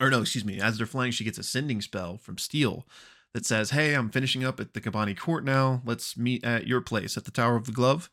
or 0.00 0.08
no, 0.08 0.22
excuse 0.22 0.42
me, 0.42 0.58
as 0.58 0.78
they're 0.78 0.86
flying, 0.86 1.12
she 1.12 1.22
gets 1.22 1.36
a 1.36 1.42
sending 1.42 1.82
spell 1.82 2.16
from 2.16 2.38
Steel 2.38 2.86
that 3.34 3.44
says, 3.44 3.70
Hey, 3.72 3.92
I'm 3.92 4.08
finishing 4.08 4.42
up 4.42 4.58
at 4.58 4.72
the 4.72 4.80
Kabani 4.80 5.14
Court 5.18 5.44
now. 5.44 5.82
Let's 5.84 6.16
meet 6.16 6.42
at 6.44 6.66
your 6.66 6.80
place 6.80 7.18
at 7.18 7.26
the 7.26 7.30
Tower 7.30 7.56
of 7.56 7.66
the 7.66 7.72
Glove. 7.72 8.10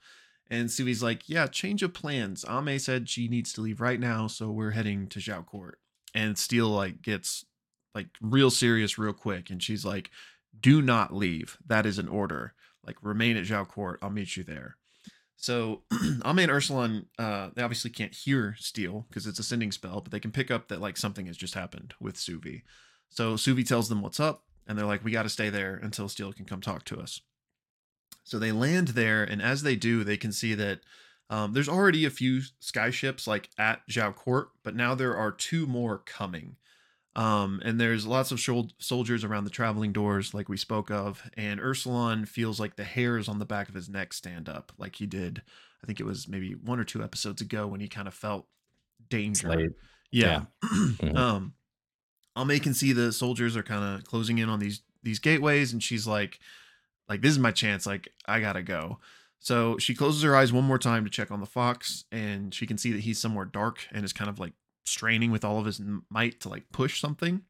And 0.50 0.68
Suvi's 0.68 1.02
like, 1.02 1.30
Yeah, 1.30 1.48
change 1.48 1.84
of 1.84 1.94
plans. 1.94 2.44
Ame 2.50 2.80
said 2.80 3.08
she 3.08 3.30
needs 3.30 3.54
to 3.54 3.62
leave 3.62 3.80
right 3.80 4.00
now, 4.00 4.28
so 4.28 4.52
we're 4.52 4.72
heading 4.72 5.08
to 5.08 5.20
Zhao 5.20 5.46
Court. 5.46 5.80
And 6.14 6.38
Steel 6.38 6.70
like 6.70 7.02
gets 7.02 7.46
like 7.94 8.08
real 8.22 8.52
serious 8.52 8.98
real 8.98 9.14
quick, 9.14 9.50
and 9.50 9.62
she's 9.62 9.86
like, 9.86 10.10
Do 10.60 10.82
not 10.82 11.14
leave. 11.14 11.58
That 11.66 11.86
is 11.86 12.00
an 12.00 12.08
order. 12.08 12.54
Like 12.86 12.98
remain 13.02 13.38
at 13.38 13.46
Zhao 13.46 13.68
Court. 13.68 14.00
I'll 14.02 14.10
meet 14.10 14.38
you 14.38 14.44
there. 14.44 14.78
So 15.36 15.84
Ame 16.26 16.40
and 16.40 16.52
Ursulon, 16.52 17.06
uh, 17.18 17.50
they 17.56 17.64
obviously 17.64 17.92
can't 17.92 18.14
hear 18.14 18.56
Steel 18.60 19.06
because 19.08 19.26
it's 19.26 19.40
a 19.40 19.44
sending 19.44 19.72
spell, 19.72 20.02
but 20.02 20.12
they 20.12 20.20
can 20.20 20.32
pick 20.32 20.52
up 20.52 20.68
that 20.68 20.82
like 20.82 20.98
something 20.98 21.28
has 21.28 21.38
just 21.38 21.54
happened 21.54 21.94
with 22.00 22.16
Suvi. 22.16 22.64
So 23.10 23.36
Suvi 23.36 23.66
tells 23.66 23.88
them 23.88 24.02
what's 24.02 24.20
up, 24.20 24.44
and 24.68 24.78
they're 24.78 24.86
like, 24.86 25.04
we 25.04 25.12
got 25.12 25.24
to 25.24 25.30
stay 25.30 25.50
there 25.50 25.76
until 25.76 26.10
Steel 26.10 26.34
can 26.34 26.46
come 26.46 26.62
talk 26.62 26.84
to 26.86 27.00
us. 27.00 27.22
So 28.24 28.38
they 28.38 28.52
land 28.52 28.90
there, 28.90 29.24
and 29.24 29.42
as 29.42 29.64
they 29.64 29.76
do, 29.76 30.04
they 30.04 30.18
can 30.18 30.32
see 30.32 30.54
that 30.56 30.82
um, 31.30 31.54
there's 31.54 31.70
already 31.70 32.06
a 32.06 32.10
few 32.10 32.42
skyships 32.62 33.28
like 33.28 33.50
at 33.58 33.88
Zhao 33.88 34.16
Court, 34.16 34.50
but 34.64 34.76
now 34.76 34.96
there 34.96 35.16
are 35.16 35.32
two 35.32 35.66
more 35.68 36.00
coming. 36.00 36.56
Um, 37.16 37.62
and 37.66 37.80
there's 37.82 38.06
lots 38.08 38.32
of 38.32 38.38
shol- 38.38 38.72
soldiers 38.78 39.24
around 39.24 39.44
the 39.44 39.50
traveling 39.50 39.92
doors, 39.92 40.34
like 40.34 40.48
we 40.48 40.58
spoke 40.58 40.90
of. 40.90 41.30
And 41.36 41.60
Ursulon 41.60 42.28
feels 42.28 42.60
like 42.60 42.76
the 42.76 42.84
hairs 42.84 43.28
on 43.28 43.40
the 43.40 43.46
back 43.46 43.68
of 43.68 43.76
his 43.76 43.90
neck 43.90 44.14
stand 44.14 44.48
up, 44.48 44.72
like 44.78 44.96
he 44.96 45.06
did. 45.06 45.42
I 45.84 45.88
think 45.88 46.00
it 46.00 46.06
was 46.06 46.28
maybe 46.28 46.54
one 46.54 46.80
or 46.80 46.84
two 46.84 47.04
episodes 47.04 47.42
ago 47.42 47.68
when 47.68 47.80
he 47.80 47.88
kind 47.88 48.08
of 48.08 48.14
felt 48.14 48.48
danger. 49.10 49.48
Slade. 49.52 49.72
Yeah. 50.12 50.44
Mhm. 50.64 51.16
um, 51.18 51.54
Ame 52.38 52.60
can 52.60 52.74
see 52.74 52.94
the 52.94 53.12
soldiers 53.12 53.58
are 53.58 53.64
kind 53.64 53.84
of 53.84 54.06
closing 54.06 54.38
in 54.38 54.50
on 54.50 54.60
these 54.60 54.82
these 55.04 55.20
gateways, 55.20 55.74
and 55.74 55.82
she's 55.84 56.06
like, 56.08 56.40
like 57.08 57.22
this 57.22 57.32
is 57.32 57.40
my 57.40 57.52
chance. 57.52 57.86
Like 57.86 58.10
I 58.26 58.40
gotta 58.40 58.62
go. 58.62 59.00
So 59.40 59.78
she 59.78 59.96
closes 59.96 60.22
her 60.24 60.36
eyes 60.36 60.52
one 60.52 60.66
more 60.66 60.78
time 60.78 61.06
to 61.06 61.10
check 61.10 61.32
on 61.32 61.40
the 61.40 61.46
fox, 61.46 62.04
and 62.12 62.54
she 62.54 62.68
can 62.68 62.78
see 62.78 62.92
that 62.92 63.02
he's 63.02 63.20
somewhere 63.20 63.46
dark 63.46 63.88
and 63.92 64.04
is 64.04 64.14
kind 64.14 64.30
of 64.30 64.40
like 64.40 64.54
straining 64.86 65.32
with 65.32 65.46
all 65.46 65.60
of 65.60 65.66
his 65.66 65.82
might 66.10 66.42
to 66.42 66.50
like 66.50 66.72
push 66.72 67.00
something. 67.00 67.44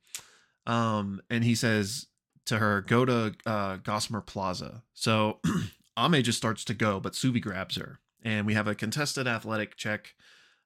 Um, 0.67 1.21
and 1.29 1.43
he 1.43 1.55
says 1.55 2.07
to 2.45 2.59
her, 2.59 2.81
"Go 2.81 3.05
to 3.05 3.33
uh, 3.45 3.77
Gossamer 3.77 4.21
Plaza." 4.21 4.83
So 4.93 5.39
Ame 5.97 6.21
just 6.21 6.37
starts 6.37 6.63
to 6.65 6.73
go, 6.73 6.99
but 6.99 7.13
Suvi 7.13 7.41
grabs 7.41 7.75
her, 7.75 7.99
and 8.23 8.45
we 8.45 8.53
have 8.53 8.67
a 8.67 8.75
contested 8.75 9.27
athletic 9.27 9.75
check 9.75 10.13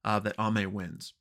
uh, 0.04 0.20
that 0.20 0.36
Ame 0.38 0.74
wins. 0.74 1.14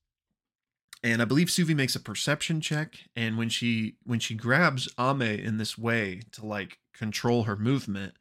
And 1.05 1.21
I 1.21 1.25
believe 1.25 1.49
Suvi 1.49 1.75
makes 1.75 1.97
a 1.97 2.01
perception 2.01 2.61
check, 2.61 2.97
and 3.15 3.39
when 3.39 3.49
she 3.49 3.97
when 4.05 4.19
she 4.19 4.35
grabs 4.35 4.89
Ame 4.99 5.23
in 5.23 5.59
this 5.59 5.79
way 5.79 6.23
to 6.33 6.45
like 6.45 6.79
control 6.93 7.45
her 7.45 7.57
movement, 7.57 8.15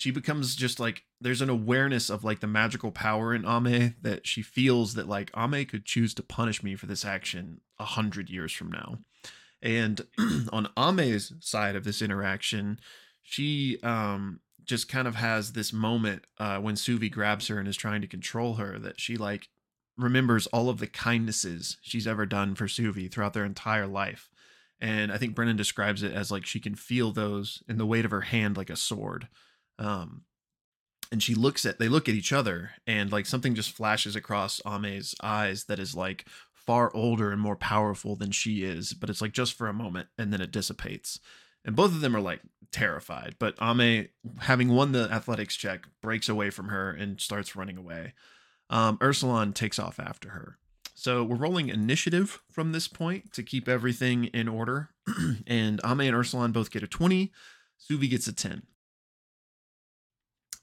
she 0.00 0.10
becomes 0.10 0.56
just 0.56 0.80
like 0.80 1.02
there's 1.20 1.42
an 1.42 1.50
awareness 1.50 2.08
of 2.08 2.24
like 2.24 2.40
the 2.40 2.46
magical 2.46 2.90
power 2.90 3.34
in 3.34 3.44
Ame 3.44 3.96
that 4.00 4.26
she 4.26 4.40
feels 4.40 4.94
that 4.94 5.06
like 5.06 5.30
Ame 5.36 5.66
could 5.66 5.84
choose 5.84 6.14
to 6.14 6.22
punish 6.22 6.62
me 6.62 6.74
for 6.74 6.86
this 6.86 7.04
action 7.04 7.60
a 7.78 7.84
hundred 7.84 8.30
years 8.30 8.50
from 8.50 8.72
now. 8.72 9.00
And 9.60 10.00
on 10.54 10.70
Ame's 10.74 11.34
side 11.40 11.76
of 11.76 11.84
this 11.84 12.00
interaction, 12.00 12.80
she 13.22 13.78
um 13.82 14.40
just 14.64 14.88
kind 14.88 15.06
of 15.06 15.16
has 15.16 15.52
this 15.52 15.70
moment 15.70 16.24
uh 16.38 16.56
when 16.60 16.76
Suvi 16.76 17.12
grabs 17.12 17.48
her 17.48 17.58
and 17.58 17.68
is 17.68 17.76
trying 17.76 18.00
to 18.00 18.06
control 18.06 18.54
her 18.54 18.78
that 18.78 18.98
she 18.98 19.18
like 19.18 19.48
remembers 19.98 20.46
all 20.46 20.70
of 20.70 20.78
the 20.78 20.86
kindnesses 20.86 21.76
she's 21.82 22.06
ever 22.06 22.24
done 22.24 22.54
for 22.54 22.64
Suvi 22.64 23.12
throughout 23.12 23.34
their 23.34 23.44
entire 23.44 23.86
life. 23.86 24.30
And 24.80 25.12
I 25.12 25.18
think 25.18 25.34
Brennan 25.34 25.58
describes 25.58 26.02
it 26.02 26.14
as 26.14 26.30
like 26.30 26.46
she 26.46 26.58
can 26.58 26.74
feel 26.74 27.12
those 27.12 27.62
in 27.68 27.76
the 27.76 27.84
weight 27.84 28.06
of 28.06 28.10
her 28.12 28.22
hand 28.22 28.56
like 28.56 28.70
a 28.70 28.76
sword. 28.76 29.28
Um 29.80 30.22
and 31.12 31.22
she 31.22 31.34
looks 31.34 31.66
at 31.66 31.78
they 31.78 31.88
look 31.88 32.08
at 32.08 32.14
each 32.14 32.32
other 32.32 32.70
and 32.86 33.10
like 33.10 33.26
something 33.26 33.54
just 33.54 33.72
flashes 33.72 34.14
across 34.14 34.60
Ame's 34.64 35.14
eyes 35.22 35.64
that 35.64 35.80
is 35.80 35.96
like 35.96 36.26
far 36.52 36.94
older 36.94 37.32
and 37.32 37.40
more 37.40 37.56
powerful 37.56 38.14
than 38.14 38.30
she 38.30 38.62
is, 38.62 38.92
but 38.92 39.10
it's 39.10 39.20
like 39.20 39.32
just 39.32 39.54
for 39.54 39.66
a 39.66 39.72
moment 39.72 40.08
and 40.18 40.32
then 40.32 40.40
it 40.40 40.52
dissipates. 40.52 41.18
And 41.64 41.74
both 41.74 41.92
of 41.92 42.00
them 42.00 42.14
are 42.14 42.20
like 42.20 42.40
terrified, 42.72 43.34
but 43.38 43.56
Ame, 43.60 44.08
having 44.40 44.68
won 44.68 44.92
the 44.92 45.08
athletics 45.10 45.56
check, 45.56 45.86
breaks 46.00 46.28
away 46.28 46.50
from 46.50 46.68
her 46.68 46.90
and 46.90 47.20
starts 47.20 47.56
running 47.56 47.76
away. 47.76 48.14
Um, 48.70 48.98
takes 49.52 49.78
off 49.78 49.98
after 49.98 50.30
her. 50.30 50.58
So 50.94 51.24
we're 51.24 51.36
rolling 51.36 51.70
initiative 51.70 52.40
from 52.50 52.72
this 52.72 52.86
point 52.86 53.32
to 53.32 53.42
keep 53.42 53.68
everything 53.68 54.26
in 54.26 54.48
order. 54.48 54.90
and 55.46 55.80
Ame 55.84 56.00
and 56.00 56.16
Ursulon 56.16 56.52
both 56.52 56.70
get 56.70 56.82
a 56.82 56.86
20. 56.86 57.32
Suvi 57.90 58.08
gets 58.08 58.28
a 58.28 58.32
10. 58.32 58.62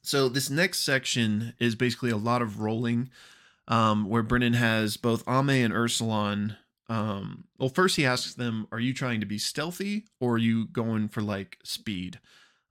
So 0.01 0.29
this 0.29 0.49
next 0.49 0.83
section 0.83 1.53
is 1.59 1.75
basically 1.75 2.11
a 2.11 2.17
lot 2.17 2.41
of 2.41 2.61
rolling, 2.61 3.09
um, 3.67 4.07
where 4.07 4.23
Brennan 4.23 4.53
has 4.53 4.97
both 4.97 5.27
Ame 5.27 5.49
and 5.49 5.73
Ursulon. 5.73 6.57
Um, 6.89 7.45
well, 7.57 7.69
first 7.69 7.97
he 7.97 8.05
asks 8.05 8.33
them, 8.33 8.67
"Are 8.71 8.79
you 8.79 8.93
trying 8.93 9.19
to 9.19 9.25
be 9.25 9.37
stealthy, 9.37 10.05
or 10.19 10.35
are 10.35 10.37
you 10.37 10.67
going 10.67 11.09
for 11.09 11.21
like 11.21 11.57
speed?" 11.63 12.19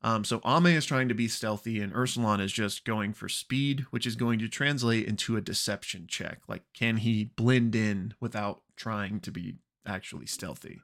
Um, 0.03 0.25
so 0.25 0.41
Ame 0.47 0.67
is 0.67 0.87
trying 0.87 1.09
to 1.09 1.15
be 1.15 1.29
stealthy, 1.29 1.81
and 1.81 1.93
Ursulon 1.93 2.41
is 2.41 2.53
just 2.53 2.85
going 2.85 3.13
for 3.13 3.29
speed, 3.29 3.87
which 3.91 4.07
is 4.07 4.15
going 4.15 4.39
to 4.39 4.49
translate 4.49 5.07
into 5.07 5.37
a 5.37 5.41
deception 5.41 6.07
check. 6.07 6.43
Like, 6.47 6.63
can 6.75 6.99
he 6.99 7.25
blend 7.25 7.75
in 7.75 8.15
without 8.21 8.63
trying 8.77 9.21
to 9.21 9.33
be 9.33 9.57
actually 9.85 10.27
stealthy? 10.27 10.81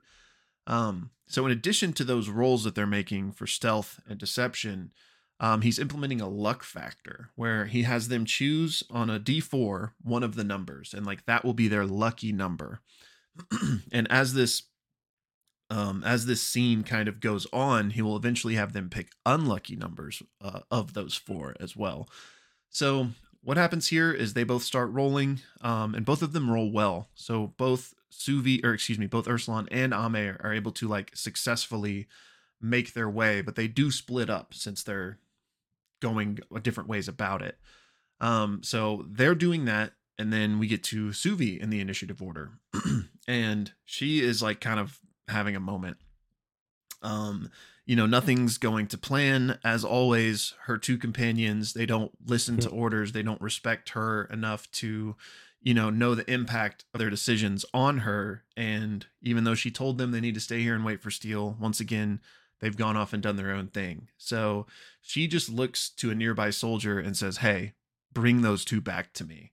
Um, 0.66 1.10
so, 1.26 1.46
in 1.46 1.52
addition 1.52 1.92
to 1.94 2.04
those 2.04 2.28
rolls 2.28 2.64
that 2.64 2.74
they're 2.74 2.86
making 2.86 3.32
for 3.32 3.46
stealth 3.46 4.00
and 4.08 4.18
deception, 4.18 4.92
um, 5.42 5.62
he's 5.62 5.80
implementing 5.80 6.20
a 6.20 6.28
luck 6.28 6.62
factor 6.62 7.30
where 7.34 7.66
he 7.66 7.82
has 7.82 8.06
them 8.06 8.24
choose 8.24 8.84
on 8.88 9.10
a 9.10 9.18
d4 9.18 9.90
one 10.00 10.22
of 10.22 10.36
the 10.36 10.44
numbers, 10.44 10.94
and 10.94 11.04
like 11.04 11.26
that 11.26 11.44
will 11.44 11.52
be 11.52 11.66
their 11.66 11.84
lucky 11.84 12.32
number. 12.32 12.80
and 13.92 14.10
as 14.10 14.34
this 14.34 14.62
um, 15.68 16.04
as 16.04 16.26
this 16.26 16.42
scene 16.42 16.84
kind 16.84 17.08
of 17.08 17.18
goes 17.18 17.46
on, 17.52 17.90
he 17.90 18.02
will 18.02 18.16
eventually 18.16 18.54
have 18.54 18.72
them 18.72 18.88
pick 18.88 19.08
unlucky 19.26 19.74
numbers 19.74 20.22
uh, 20.40 20.60
of 20.70 20.94
those 20.94 21.16
four 21.16 21.56
as 21.58 21.74
well. 21.74 22.08
So 22.68 23.08
what 23.42 23.56
happens 23.56 23.88
here 23.88 24.12
is 24.12 24.34
they 24.34 24.44
both 24.44 24.62
start 24.62 24.92
rolling, 24.92 25.40
um, 25.60 25.94
and 25.94 26.04
both 26.04 26.22
of 26.22 26.32
them 26.32 26.50
roll 26.50 26.70
well. 26.70 27.08
So 27.14 27.54
both 27.56 27.94
Suvi, 28.12 28.64
or 28.64 28.74
excuse 28.74 28.98
me, 28.98 29.06
both 29.06 29.26
Ursulon 29.26 29.66
and 29.72 29.92
Ame 29.92 30.36
are 30.40 30.52
able 30.52 30.72
to 30.72 30.86
like 30.86 31.10
successfully 31.16 32.06
make 32.60 32.92
their 32.92 33.10
way, 33.10 33.40
but 33.40 33.56
they 33.56 33.66
do 33.66 33.90
split 33.90 34.30
up 34.30 34.54
since 34.54 34.84
they're 34.84 35.18
going 36.02 36.40
different 36.62 36.90
ways 36.90 37.08
about 37.08 37.40
it. 37.40 37.56
Um, 38.20 38.62
so 38.62 39.06
they're 39.08 39.34
doing 39.34 39.64
that, 39.64 39.92
and 40.18 40.32
then 40.32 40.58
we 40.58 40.66
get 40.66 40.82
to 40.84 41.08
Suvi 41.08 41.58
in 41.58 41.70
the 41.70 41.80
initiative 41.80 42.20
order, 42.20 42.52
and 43.28 43.72
she 43.84 44.20
is 44.20 44.42
like 44.42 44.60
kind 44.60 44.78
of 44.78 44.98
having 45.28 45.56
a 45.56 45.60
moment. 45.60 45.96
Um, 47.00 47.50
you 47.84 47.96
know, 47.96 48.06
nothing's 48.06 48.58
going 48.58 48.86
to 48.88 48.98
plan 48.98 49.58
as 49.64 49.84
always. 49.84 50.54
Her 50.62 50.78
two 50.78 50.98
companions, 50.98 51.72
they 51.72 51.86
don't 51.86 52.12
listen 52.24 52.58
to 52.58 52.70
orders, 52.70 53.12
they 53.12 53.22
don't 53.22 53.40
respect 53.40 53.90
her 53.90 54.24
enough 54.26 54.70
to, 54.72 55.16
you 55.60 55.74
know, 55.74 55.90
know 55.90 56.14
the 56.14 56.30
impact 56.30 56.84
of 56.94 57.00
their 57.00 57.10
decisions 57.10 57.64
on 57.74 57.98
her. 57.98 58.44
And 58.56 59.06
even 59.20 59.42
though 59.42 59.56
she 59.56 59.72
told 59.72 59.98
them 59.98 60.12
they 60.12 60.20
need 60.20 60.34
to 60.34 60.40
stay 60.40 60.60
here 60.60 60.76
and 60.76 60.84
wait 60.84 61.02
for 61.02 61.10
Steel, 61.10 61.56
once 61.60 61.80
again, 61.80 62.20
they've 62.62 62.76
gone 62.76 62.96
off 62.96 63.12
and 63.12 63.22
done 63.22 63.36
their 63.36 63.50
own 63.50 63.66
thing. 63.66 64.08
So 64.16 64.66
she 65.02 65.26
just 65.26 65.50
looks 65.50 65.90
to 65.90 66.10
a 66.10 66.14
nearby 66.14 66.48
soldier 66.48 66.98
and 66.98 67.14
says, 67.14 67.38
Hey, 67.38 67.74
bring 68.14 68.40
those 68.40 68.64
two 68.64 68.80
back 68.80 69.12
to 69.14 69.24
me. 69.24 69.50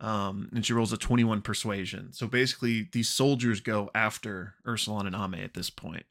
Um, 0.00 0.50
and 0.52 0.66
she 0.66 0.74
rolls 0.74 0.92
a 0.92 0.98
21 0.98 1.40
persuasion. 1.40 2.12
So 2.12 2.26
basically, 2.26 2.88
these 2.92 3.08
soldiers 3.08 3.60
go 3.60 3.90
after 3.94 4.54
Ursulon 4.66 5.06
and 5.06 5.16
Ame 5.16 5.42
at 5.42 5.54
this 5.54 5.70
point. 5.70 6.04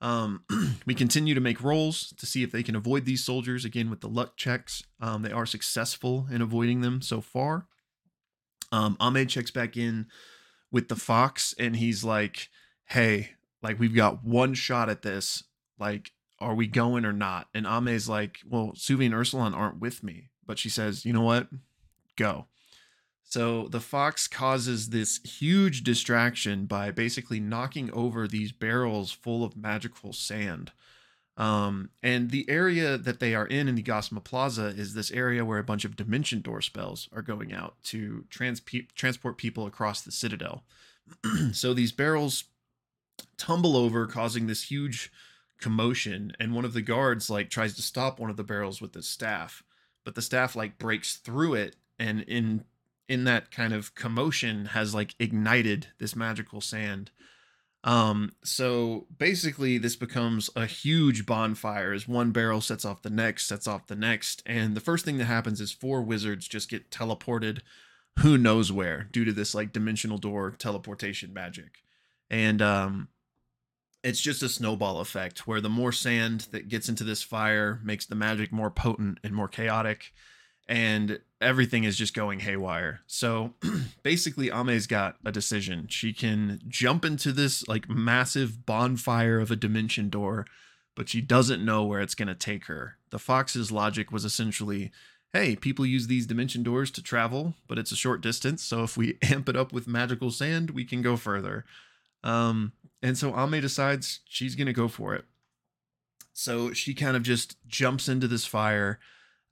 Um, 0.00 0.44
we 0.86 0.94
continue 0.94 1.34
to 1.34 1.40
make 1.40 1.62
rolls 1.62 2.12
to 2.18 2.26
see 2.26 2.42
if 2.42 2.52
they 2.52 2.62
can 2.62 2.76
avoid 2.76 3.04
these 3.04 3.24
soldiers 3.24 3.64
again 3.64 3.88
with 3.88 4.00
the 4.00 4.08
luck 4.08 4.36
checks. 4.36 4.82
Um, 5.00 5.22
they 5.22 5.32
are 5.32 5.46
successful 5.46 6.26
in 6.30 6.42
avoiding 6.42 6.80
them 6.80 7.00
so 7.00 7.20
far. 7.20 7.66
Um, 8.72 8.96
Ame 9.00 9.26
checks 9.26 9.50
back 9.50 9.76
in 9.76 10.06
with 10.70 10.88
the 10.88 10.96
fox 10.96 11.54
and 11.58 11.76
he's 11.76 12.02
like, 12.02 12.48
Hey, 12.86 13.30
like 13.62 13.78
we've 13.78 13.94
got 13.94 14.24
one 14.24 14.54
shot 14.54 14.90
at 14.90 15.02
this. 15.02 15.44
Like, 15.78 16.12
are 16.38 16.54
we 16.54 16.66
going 16.66 17.04
or 17.04 17.12
not? 17.12 17.48
And 17.54 17.66
Ame's 17.66 18.08
like, 18.08 18.38
Well, 18.48 18.72
Suvi 18.74 19.06
and 19.06 19.14
Ursulon 19.14 19.54
aren't 19.54 19.80
with 19.80 20.02
me. 20.02 20.28
But 20.46 20.58
she 20.58 20.68
says, 20.68 21.04
You 21.04 21.12
know 21.12 21.22
what? 21.22 21.48
Go. 22.16 22.46
So 23.28 23.66
the 23.68 23.80
fox 23.80 24.28
causes 24.28 24.90
this 24.90 25.18
huge 25.24 25.82
distraction 25.82 26.66
by 26.66 26.92
basically 26.92 27.40
knocking 27.40 27.90
over 27.92 28.28
these 28.28 28.52
barrels 28.52 29.10
full 29.10 29.42
of 29.42 29.56
magical 29.56 30.12
sand. 30.12 30.70
Um, 31.36 31.90
and 32.02 32.30
the 32.30 32.48
area 32.48 32.96
that 32.96 33.20
they 33.20 33.34
are 33.34 33.46
in 33.46 33.68
in 33.68 33.74
the 33.74 33.82
Gossamer 33.82 34.20
Plaza 34.20 34.66
is 34.66 34.94
this 34.94 35.10
area 35.10 35.44
where 35.44 35.58
a 35.58 35.64
bunch 35.64 35.84
of 35.84 35.96
dimension 35.96 36.40
door 36.40 36.62
spells 36.62 37.08
are 37.12 37.20
going 37.20 37.52
out 37.52 37.74
to 37.84 38.24
trans- 38.30 38.62
transport 38.94 39.36
people 39.36 39.66
across 39.66 40.00
the 40.00 40.12
citadel. 40.12 40.64
so 41.52 41.74
these 41.74 41.92
barrels 41.92 42.44
tumble 43.36 43.76
over, 43.76 44.06
causing 44.06 44.46
this 44.46 44.70
huge 44.70 45.12
commotion. 45.60 46.32
And 46.38 46.54
one 46.54 46.64
of 46.64 46.72
the 46.72 46.82
guards 46.82 47.30
like 47.30 47.50
tries 47.50 47.74
to 47.76 47.82
stop 47.82 48.18
one 48.18 48.30
of 48.30 48.36
the 48.36 48.44
barrels 48.44 48.80
with 48.80 48.94
his 48.94 49.08
staff, 49.08 49.62
but 50.04 50.14
the 50.14 50.22
staff 50.22 50.56
like 50.56 50.78
breaks 50.78 51.16
through 51.16 51.54
it 51.54 51.76
and 51.98 52.22
in 52.22 52.64
in 53.08 53.24
that 53.24 53.50
kind 53.50 53.72
of 53.72 53.94
commotion 53.94 54.66
has 54.66 54.94
like 54.94 55.14
ignited 55.18 55.88
this 55.98 56.16
magical 56.16 56.60
sand. 56.60 57.10
Um, 57.84 58.32
so 58.42 59.06
basically, 59.16 59.78
this 59.78 59.94
becomes 59.94 60.50
a 60.56 60.66
huge 60.66 61.24
bonfire 61.24 61.92
as 61.92 62.08
one 62.08 62.32
barrel 62.32 62.60
sets 62.60 62.84
off 62.84 63.02
the 63.02 63.10
next, 63.10 63.46
sets 63.46 63.68
off 63.68 63.86
the 63.86 63.94
next, 63.94 64.42
and 64.44 64.74
the 64.74 64.80
first 64.80 65.04
thing 65.04 65.18
that 65.18 65.26
happens 65.26 65.60
is 65.60 65.70
four 65.70 66.02
wizards 66.02 66.48
just 66.48 66.68
get 66.68 66.90
teleported, 66.90 67.60
who 68.18 68.36
knows 68.36 68.72
where, 68.72 69.04
due 69.12 69.24
to 69.24 69.32
this 69.32 69.54
like 69.54 69.72
dimensional 69.72 70.18
door 70.18 70.50
teleportation 70.50 71.32
magic, 71.32 71.84
and 72.28 72.60
um, 72.60 73.06
it's 74.06 74.20
just 74.20 74.40
a 74.40 74.48
snowball 74.48 75.00
effect 75.00 75.48
where 75.48 75.60
the 75.60 75.68
more 75.68 75.90
sand 75.90 76.46
that 76.52 76.68
gets 76.68 76.88
into 76.88 77.02
this 77.02 77.24
fire 77.24 77.80
makes 77.82 78.06
the 78.06 78.14
magic 78.14 78.52
more 78.52 78.70
potent 78.70 79.18
and 79.24 79.34
more 79.34 79.48
chaotic 79.48 80.12
and 80.68 81.18
everything 81.40 81.82
is 81.82 81.98
just 81.98 82.14
going 82.14 82.38
haywire. 82.38 83.00
So 83.08 83.54
basically 84.04 84.48
Ame's 84.48 84.86
got 84.86 85.16
a 85.24 85.32
decision. 85.32 85.88
She 85.88 86.12
can 86.12 86.60
jump 86.68 87.04
into 87.04 87.32
this 87.32 87.66
like 87.66 87.90
massive 87.90 88.64
bonfire 88.64 89.40
of 89.40 89.50
a 89.50 89.56
dimension 89.56 90.08
door, 90.08 90.46
but 90.94 91.08
she 91.08 91.20
doesn't 91.20 91.64
know 91.64 91.82
where 91.84 92.00
it's 92.00 92.14
going 92.14 92.28
to 92.28 92.34
take 92.36 92.66
her. 92.66 92.98
The 93.10 93.18
fox's 93.18 93.72
logic 93.72 94.12
was 94.12 94.24
essentially 94.24 94.92
hey, 95.32 95.56
people 95.56 95.84
use 95.84 96.06
these 96.06 96.26
dimension 96.26 96.62
doors 96.62 96.92
to 96.92 97.02
travel, 97.02 97.54
but 97.66 97.76
it's 97.76 97.92
a 97.92 97.96
short 97.96 98.20
distance. 98.22 98.62
So 98.62 98.84
if 98.84 98.96
we 98.96 99.18
amp 99.22 99.48
it 99.48 99.56
up 99.56 99.72
with 99.72 99.88
magical 99.88 100.30
sand, 100.30 100.70
we 100.70 100.84
can 100.84 101.02
go 101.02 101.16
further. 101.16 101.64
Um, 102.22 102.72
and 103.02 103.16
so 103.16 103.38
Ame 103.38 103.60
decides 103.60 104.20
she's 104.26 104.54
going 104.54 104.66
to 104.66 104.72
go 104.72 104.88
for 104.88 105.14
it. 105.14 105.24
So 106.32 106.72
she 106.72 106.94
kind 106.94 107.16
of 107.16 107.22
just 107.22 107.56
jumps 107.66 108.08
into 108.08 108.28
this 108.28 108.44
fire. 108.44 108.98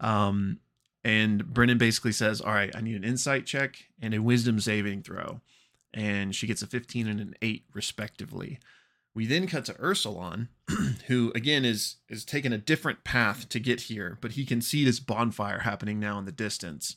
Um, 0.01 0.61
and 1.03 1.47
Brennan 1.47 1.79
basically 1.79 2.13
says, 2.13 2.41
All 2.41 2.53
right, 2.53 2.75
I 2.75 2.81
need 2.81 2.97
an 2.97 3.05
insight 3.05 3.47
check 3.47 3.87
and 4.01 4.15
a 4.15 4.23
wisdom 4.23 4.61
saving 4.61 5.03
throw. 5.03 5.41
And 5.93 6.35
she 6.35 6.47
gets 6.47 6.63
a 6.63 6.67
15 6.67 7.07
and 7.07 7.21
an 7.21 7.35
8, 7.41 7.65
respectively. 7.73 8.59
We 9.15 9.27
then 9.27 9.47
cut 9.47 9.65
to 9.67 9.75
Ursulon, 9.75 10.49
who 11.07 11.31
again 11.35 11.65
is 11.65 11.97
is 12.09 12.25
taking 12.25 12.53
a 12.53 12.59
different 12.59 13.05
path 13.05 13.49
to 13.51 13.61
get 13.61 13.83
here, 13.83 14.19
but 14.21 14.33
he 14.33 14.45
can 14.45 14.61
see 14.61 14.85
this 14.85 14.99
bonfire 14.99 15.61
happening 15.61 16.01
now 16.01 16.19
in 16.19 16.25
the 16.25 16.33
distance. 16.33 16.97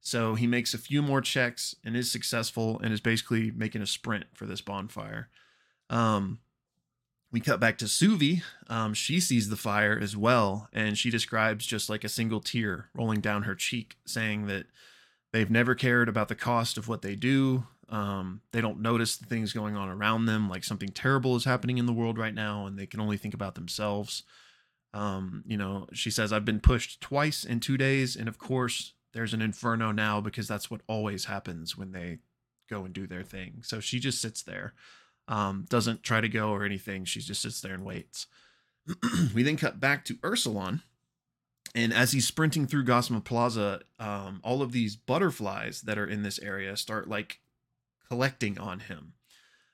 So 0.00 0.34
he 0.34 0.46
makes 0.46 0.72
a 0.72 0.78
few 0.78 1.02
more 1.02 1.20
checks 1.20 1.74
and 1.84 1.96
is 1.96 2.10
successful 2.10 2.80
and 2.82 2.92
is 2.92 3.00
basically 3.00 3.50
making 3.50 3.82
a 3.82 3.86
sprint 3.86 4.24
for 4.32 4.46
this 4.46 4.62
bonfire. 4.62 5.28
Um, 5.90 6.40
we 7.30 7.40
cut 7.40 7.60
back 7.60 7.78
to 7.78 7.84
Suvi. 7.84 8.42
Um, 8.68 8.94
she 8.94 9.20
sees 9.20 9.48
the 9.48 9.56
fire 9.56 9.98
as 10.00 10.16
well, 10.16 10.68
and 10.72 10.96
she 10.96 11.10
describes 11.10 11.66
just 11.66 11.90
like 11.90 12.04
a 12.04 12.08
single 12.08 12.40
tear 12.40 12.88
rolling 12.94 13.20
down 13.20 13.42
her 13.42 13.54
cheek, 13.54 13.96
saying 14.06 14.46
that 14.46 14.66
they've 15.32 15.50
never 15.50 15.74
cared 15.74 16.08
about 16.08 16.28
the 16.28 16.34
cost 16.34 16.78
of 16.78 16.88
what 16.88 17.02
they 17.02 17.14
do. 17.14 17.64
Um, 17.90 18.42
they 18.52 18.60
don't 18.60 18.80
notice 18.80 19.16
the 19.16 19.26
things 19.26 19.52
going 19.52 19.76
on 19.76 19.88
around 19.88 20.26
them, 20.26 20.48
like 20.48 20.64
something 20.64 20.90
terrible 20.90 21.36
is 21.36 21.44
happening 21.44 21.78
in 21.78 21.86
the 21.86 21.92
world 21.92 22.18
right 22.18 22.34
now, 22.34 22.66
and 22.66 22.78
they 22.78 22.86
can 22.86 23.00
only 23.00 23.16
think 23.16 23.34
about 23.34 23.54
themselves. 23.54 24.24
Um, 24.94 25.44
you 25.46 25.56
know, 25.56 25.86
she 25.92 26.10
says, 26.10 26.32
I've 26.32 26.44
been 26.44 26.60
pushed 26.60 27.00
twice 27.00 27.44
in 27.44 27.60
two 27.60 27.76
days, 27.76 28.16
and 28.16 28.28
of 28.28 28.38
course, 28.38 28.94
there's 29.12 29.34
an 29.34 29.42
inferno 29.42 29.90
now 29.92 30.20
because 30.20 30.48
that's 30.48 30.70
what 30.70 30.82
always 30.86 31.26
happens 31.26 31.76
when 31.76 31.92
they 31.92 32.18
go 32.68 32.84
and 32.84 32.94
do 32.94 33.06
their 33.06 33.22
thing. 33.22 33.62
So 33.62 33.80
she 33.80 34.00
just 34.00 34.20
sits 34.20 34.42
there, 34.42 34.74
um, 35.28 35.66
doesn't 35.68 36.02
try 36.02 36.20
to 36.20 36.28
go 36.28 36.50
or 36.50 36.64
anything. 36.64 37.04
She 37.04 37.20
just 37.20 37.42
sits 37.42 37.60
there 37.60 37.74
and 37.74 37.84
waits. 37.84 38.26
we 39.34 39.42
then 39.42 39.56
cut 39.56 39.78
back 39.78 40.04
to 40.06 40.14
Ursulon. 40.16 40.82
And 41.74 41.92
as 41.92 42.12
he's 42.12 42.26
sprinting 42.26 42.66
through 42.66 42.84
Gossamer 42.84 43.20
Plaza, 43.20 43.82
um, 44.00 44.40
all 44.42 44.62
of 44.62 44.72
these 44.72 44.96
butterflies 44.96 45.82
that 45.82 45.98
are 45.98 46.06
in 46.06 46.22
this 46.22 46.38
area 46.40 46.76
start 46.76 47.08
like 47.08 47.40
collecting 48.08 48.58
on 48.58 48.80
him. 48.80 49.12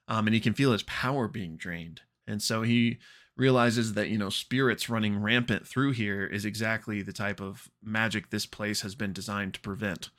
Um, 0.09 0.27
and 0.27 0.35
he 0.35 0.41
can 0.41 0.55
feel 0.55 0.73
his 0.73 0.83
power 0.83 1.29
being 1.29 1.57
drained. 1.57 2.03
And 2.27 2.43
so 2.43 2.63
he 2.63 2.99
realizes 3.37 3.95
that, 3.95 4.09
you 4.09 4.19
know, 4.19 4.29
spirits 4.29 4.91
running 4.91 5.23
rampant 5.23 5.67
through 5.67 5.93
here 5.93 6.27
is 6.27 6.45
exactly 6.45 7.01
the 7.01 7.13
type 7.13 7.41
of 7.41 7.71
magic 7.83 8.31
this 8.31 8.47
place 8.47 8.83
has 8.83 8.95
been 8.95 9.13
designed 9.13 9.55
to 9.55 9.61
prevent. 9.61 10.11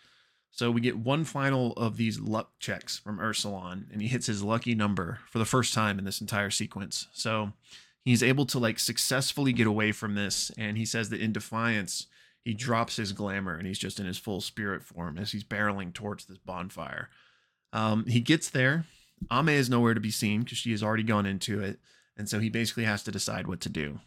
So 0.55 0.71
we 0.71 0.79
get 0.79 0.97
one 0.97 1.25
final 1.25 1.73
of 1.73 1.97
these 1.97 2.17
luck 2.17 2.51
checks 2.59 2.97
from 2.97 3.19
Ursulon, 3.19 3.91
and 3.91 4.01
he 4.01 4.07
hits 4.07 4.27
his 4.27 4.41
lucky 4.41 4.73
number 4.73 5.19
for 5.29 5.37
the 5.37 5.43
first 5.43 5.73
time 5.73 5.99
in 5.99 6.05
this 6.05 6.21
entire 6.21 6.49
sequence. 6.49 7.09
So 7.11 7.51
he's 8.05 8.23
able 8.23 8.45
to 8.45 8.59
like 8.59 8.79
successfully 8.79 9.51
get 9.51 9.67
away 9.67 9.91
from 9.91 10.15
this. 10.15 10.53
And 10.57 10.77
he 10.77 10.85
says 10.85 11.09
that 11.09 11.19
in 11.19 11.33
defiance, 11.33 12.07
he 12.41 12.53
drops 12.53 12.95
his 12.95 13.11
glamour 13.11 13.57
and 13.57 13.67
he's 13.67 13.77
just 13.77 13.99
in 13.99 14.05
his 14.05 14.17
full 14.17 14.39
spirit 14.39 14.81
form 14.81 15.17
as 15.17 15.33
he's 15.33 15.43
barreling 15.43 15.93
towards 15.93 16.23
this 16.23 16.37
bonfire. 16.37 17.09
Um, 17.73 18.05
he 18.05 18.21
gets 18.21 18.49
there. 18.49 18.85
Ame 19.29 19.49
is 19.49 19.69
nowhere 19.69 19.93
to 19.93 19.99
be 19.99 20.09
seen 20.09 20.43
because 20.43 20.57
she 20.57 20.71
has 20.71 20.81
already 20.81 21.03
gone 21.03 21.25
into 21.25 21.61
it. 21.61 21.79
And 22.15 22.29
so 22.29 22.39
he 22.39 22.47
basically 22.47 22.85
has 22.85 23.03
to 23.03 23.11
decide 23.11 23.45
what 23.45 23.59
to 23.59 23.69
do. 23.69 23.99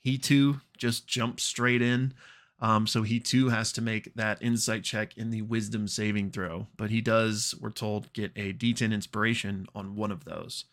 He 0.00 0.18
too 0.18 0.62
just 0.76 1.06
jumps 1.06 1.44
straight 1.44 1.80
in. 1.80 2.12
Um, 2.58 2.86
so 2.86 3.02
he 3.02 3.20
too 3.20 3.50
has 3.50 3.70
to 3.72 3.82
make 3.82 4.14
that 4.14 4.40
insight 4.40 4.82
check 4.82 5.16
in 5.16 5.30
the 5.30 5.42
wisdom 5.42 5.88
saving 5.88 6.30
throw. 6.30 6.68
But 6.76 6.90
he 6.90 7.00
does, 7.00 7.54
we're 7.60 7.70
told, 7.70 8.12
get 8.12 8.32
a 8.34 8.52
D10 8.52 8.92
inspiration 8.92 9.66
on 9.74 9.94
one 9.94 10.10
of 10.10 10.24
those. 10.24 10.64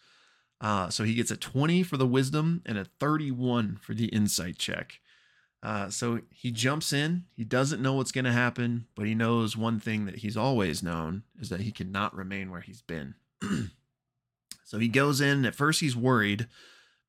Uh, 0.61 0.89
so 0.89 1.03
he 1.03 1.13
gets 1.13 1.29
a 1.29 1.35
20 1.35 1.83
for 1.83 1.97
the 1.97 2.07
wisdom 2.07 2.61
and 2.65 2.77
a 2.77 2.85
31 2.85 3.77
for 3.81 3.93
the 3.93 4.05
insight 4.05 4.57
check. 4.57 4.99
Uh, 5.61 5.89
so 5.89 6.21
he 6.29 6.51
jumps 6.51 6.93
in. 6.93 7.23
He 7.35 7.43
doesn't 7.43 7.81
know 7.81 7.93
what's 7.93 8.11
going 8.11 8.25
to 8.25 8.31
happen, 8.31 8.87
but 8.95 9.05
he 9.05 9.15
knows 9.15 9.57
one 9.57 9.79
thing 9.79 10.05
that 10.05 10.17
he's 10.17 10.37
always 10.37 10.83
known 10.83 11.23
is 11.39 11.49
that 11.49 11.61
he 11.61 11.71
cannot 11.71 12.15
remain 12.15 12.51
where 12.51 12.61
he's 12.61 12.81
been. 12.81 13.15
so 14.65 14.79
he 14.79 14.89
goes 14.89 15.21
in. 15.21 15.45
At 15.45 15.55
first, 15.55 15.79
he's 15.79 15.95
worried, 15.95 16.47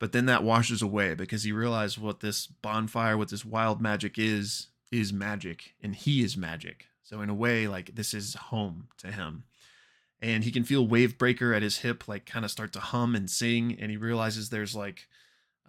but 0.05 0.13
then 0.13 0.27
that 0.27 0.45
washes 0.45 0.83
away 0.83 1.15
because 1.15 1.45
he 1.45 1.51
realized 1.51 1.97
what 1.97 2.21
this 2.21 2.47
bonfire, 2.47 3.17
what 3.17 3.31
this 3.31 3.43
wild 3.43 3.81
magic 3.81 4.19
is, 4.19 4.67
is 4.93 5.15
magic, 5.15 5.73
and 5.83 5.97
he 5.97 6.23
is 6.23 6.37
magic. 6.37 6.89
So 7.03 7.23
in 7.23 7.31
a 7.31 7.35
way, 7.35 7.67
like 7.69 7.95
this 7.95 8.13
is 8.13 8.35
home 8.35 8.89
to 8.99 9.11
him. 9.11 9.45
And 10.21 10.45
he 10.45 10.53
can 10.53 10.63
feel 10.63 10.87
Wavebreaker 10.87 11.57
at 11.57 11.63
his 11.63 11.79
hip, 11.79 12.07
like 12.07 12.27
kind 12.27 12.45
of 12.45 12.51
start 12.51 12.75
to 12.75 12.81
hum 12.81 13.15
and 13.15 13.31
sing, 13.31 13.79
and 13.81 13.91
he 13.91 13.97
realizes 13.97 14.51
there's 14.51 14.77
like 14.77 15.09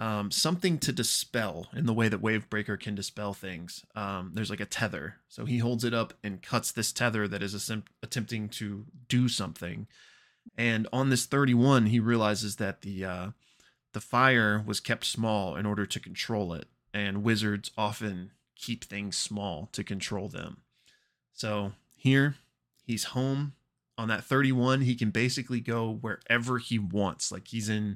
um, 0.02 0.32
something 0.32 0.80
to 0.80 0.92
dispel 0.92 1.70
in 1.74 1.86
the 1.86 1.94
way 1.94 2.10
that 2.10 2.22
Wavebreaker 2.22 2.78
can 2.78 2.94
dispel 2.94 3.34
things. 3.34 3.86
Um, 3.96 4.32
there's 4.34 4.50
like 4.50 4.60
a 4.60 4.66
tether. 4.66 5.16
So 5.30 5.46
he 5.46 5.60
holds 5.60 5.86
it 5.86 5.94
up 5.94 6.14
and 6.26 6.42
cuts 6.42 6.74
this 6.74 6.92
tether 6.92 7.26
that 7.30 7.42
is 7.42 7.72
attempting 8.04 8.50
to 8.50 8.84
do 9.08 9.30
something. 9.30 9.88
And 10.58 10.90
on 10.92 11.10
this 11.10 11.26
31, 11.26 11.86
he 11.86 12.02
realizes 12.02 12.58
that 12.58 12.82
the 12.82 13.06
uh, 13.06 13.28
the 13.96 14.02
fire 14.02 14.62
was 14.68 14.82
kept 14.82 15.06
small 15.06 15.56
in 15.56 15.66
order 15.66 15.86
to 15.86 16.02
control 16.02 16.52
it, 16.52 16.68
and 16.94 17.24
wizards 17.24 17.72
often 17.78 18.34
keep 18.54 18.84
things 18.84 19.16
small 19.16 19.70
to 19.72 19.86
control 19.86 20.28
them. 20.28 20.58
So 21.32 21.72
here, 21.96 22.36
he's 22.84 23.06
home 23.06 23.54
on 23.98 24.10
that 24.10 24.26
31. 24.26 24.82
He 24.82 24.96
can 24.96 25.12
basically 25.12 25.62
go 25.62 25.90
wherever 25.90 26.58
he 26.58 26.78
wants. 26.78 27.32
Like 27.32 27.48
he's 27.48 27.70
in 27.70 27.96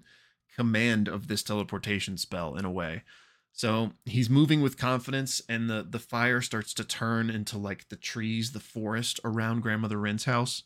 command 0.55 1.09
of 1.09 1.27
this 1.27 1.43
teleportation 1.43 2.15
spell 2.17 2.55
in 2.55 2.63
a 2.63 2.71
way. 2.71 3.03
So 3.51 3.91
he's 4.05 4.29
moving 4.29 4.61
with 4.61 4.77
confidence, 4.77 5.41
and 5.49 5.69
the 5.69 5.85
the 5.87 5.99
fire 5.99 6.39
starts 6.39 6.73
to 6.75 6.85
turn 6.85 7.29
into 7.29 7.57
like 7.57 7.89
the 7.89 7.97
trees, 7.97 8.53
the 8.53 8.61
forest 8.61 9.19
around 9.25 9.63
Grandmother 9.63 9.99
Wren's 9.99 10.23
house. 10.23 10.63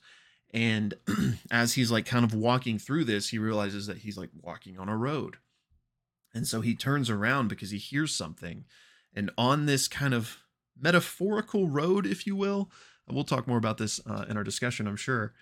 And 0.54 0.94
as 1.52 1.74
he's 1.74 1.92
like 1.92 2.06
kind 2.06 2.24
of 2.24 2.34
walking 2.34 2.78
through 2.78 3.06
this, 3.06 3.30
he 3.30 3.39
realizes 3.39 3.88
that 3.88 4.00
he's 4.00 4.18
like 4.18 4.30
walking 4.42 4.78
on 4.78 4.89
a 4.89 4.98
road. 4.98 5.38
And 6.34 6.48
so 6.48 6.62
he 6.62 6.76
turns 6.76 7.10
around 7.10 7.48
because 7.48 7.72
he 7.72 7.78
hears 7.78 8.16
something. 8.16 8.66
And 9.13 9.32
on 9.38 9.66
this 9.66 9.88
kind 9.88 10.13
of 10.13 10.38
metaphorical 10.80 11.68
road, 11.68 12.06
if 12.06 12.26
you 12.26 12.36
will, 12.36 12.72
we'll 13.10 13.24
talk 13.24 13.48
more 13.48 13.58
about 13.58 13.78
this 13.78 14.00
uh, 14.08 14.26
in 14.28 14.38
our 14.38 14.44
discussion, 14.44 14.88
I'm 14.88 14.96
sure. 14.96 15.34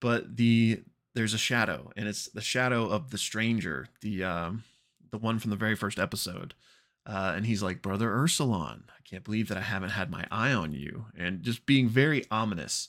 But 0.00 0.36
the 0.36 0.82
there's 1.14 1.34
a 1.34 1.38
shadow, 1.38 1.90
and 1.96 2.06
it's 2.06 2.28
the 2.28 2.40
shadow 2.40 2.88
of 2.88 3.10
the 3.10 3.18
stranger, 3.18 3.88
the 4.02 4.24
um, 4.24 4.64
the 5.10 5.18
one 5.18 5.38
from 5.38 5.50
the 5.50 5.56
very 5.56 5.74
first 5.74 5.98
episode. 5.98 6.54
Uh, 7.04 7.32
and 7.34 7.46
he's 7.46 7.62
like, 7.62 7.80
Brother 7.80 8.10
Ursulon, 8.10 8.82
I 8.88 9.00
can't 9.02 9.24
believe 9.24 9.48
that 9.48 9.56
I 9.56 9.62
haven't 9.62 9.90
had 9.90 10.10
my 10.10 10.26
eye 10.30 10.52
on 10.52 10.72
you, 10.72 11.06
and 11.16 11.42
just 11.42 11.66
being 11.66 11.88
very 11.88 12.24
ominous. 12.30 12.88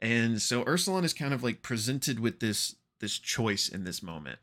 And 0.00 0.40
so 0.40 0.64
Ursulon 0.64 1.04
is 1.04 1.12
kind 1.12 1.34
of 1.34 1.42
like 1.42 1.62
presented 1.62 2.20
with 2.20 2.40
this 2.40 2.76
this 3.00 3.18
choice 3.18 3.68
in 3.68 3.84
this 3.84 4.02
moment. 4.02 4.38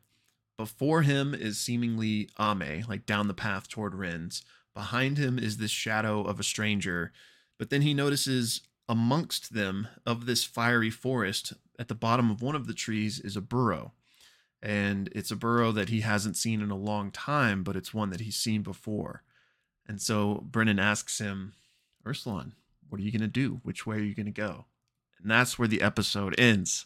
Before 0.58 1.04
him 1.04 1.36
is 1.36 1.60
seemingly 1.60 2.30
Ame, 2.39 2.84
like 2.89 3.06
down 3.06 3.28
the 3.28 3.34
path 3.34 3.70
toward 3.70 3.93
Wren's. 3.93 4.43
Behind 4.74 5.17
him 5.17 5.38
is 5.38 5.58
this 5.58 5.72
shadow 5.72 6.24
of 6.24 6.39
a 6.39 6.43
stranger, 6.43 7.12
but 7.60 7.70
then 7.70 7.84
he 7.84 7.93
notices 7.93 8.62
amongst 8.89 9.54
them 9.54 9.88
of 10.06 10.26
this 10.26 10.43
fiery 10.43 10.89
forest 10.89 11.54
at 11.78 11.88
the 11.88 11.96
bottom 11.96 12.32
of 12.32 12.41
one 12.41 12.56
of 12.56 12.65
the 12.65 12.74
trees 12.74 13.20
is 13.20 13.36
a 13.36 13.41
burrow. 13.41 13.93
And 14.62 15.10
it's 15.13 15.30
a 15.30 15.36
burrow 15.36 15.72
that 15.74 15.89
he 15.89 16.02
hasn't 16.02 16.38
seen 16.38 16.62
in 16.62 16.72
a 16.72 16.78
long 16.78 17.12
time 17.12 17.63
but 17.63 17.76
it's 17.76 17.93
one 17.93 18.10
that 18.10 18.22
he's 18.22 18.38
seen 18.38 18.63
before. 18.63 19.24
And 19.88 20.02
so 20.02 20.43
brennan 20.50 20.80
asks 20.80 21.20
him 21.20 21.54
ursulon 22.06 22.54
what 22.89 23.02
are 23.02 23.04
you 23.04 23.12
going 23.12 23.22
to 23.22 23.28
do? 23.28 23.60
Which 23.63 23.86
way 23.86 23.98
are 23.98 24.04
you 24.04 24.15
going 24.15 24.28
to 24.28 24.32
go 24.32 24.65
and 25.21 25.30
that's 25.32 25.58
where 25.60 25.67
the 25.67 25.82
episode 25.82 26.34
ends 26.39 26.86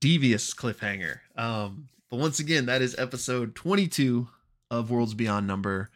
devious 0.00 0.52
cliffhanger 0.54 1.20
um 1.36 1.88
but 2.10 2.18
once 2.18 2.38
again 2.38 2.66
that 2.66 2.82
is 2.82 2.94
episode 2.98 3.54
22 3.54 4.28
of 4.70 4.90
worlds 4.90 5.14
beyond 5.14 5.46
number 5.46 5.90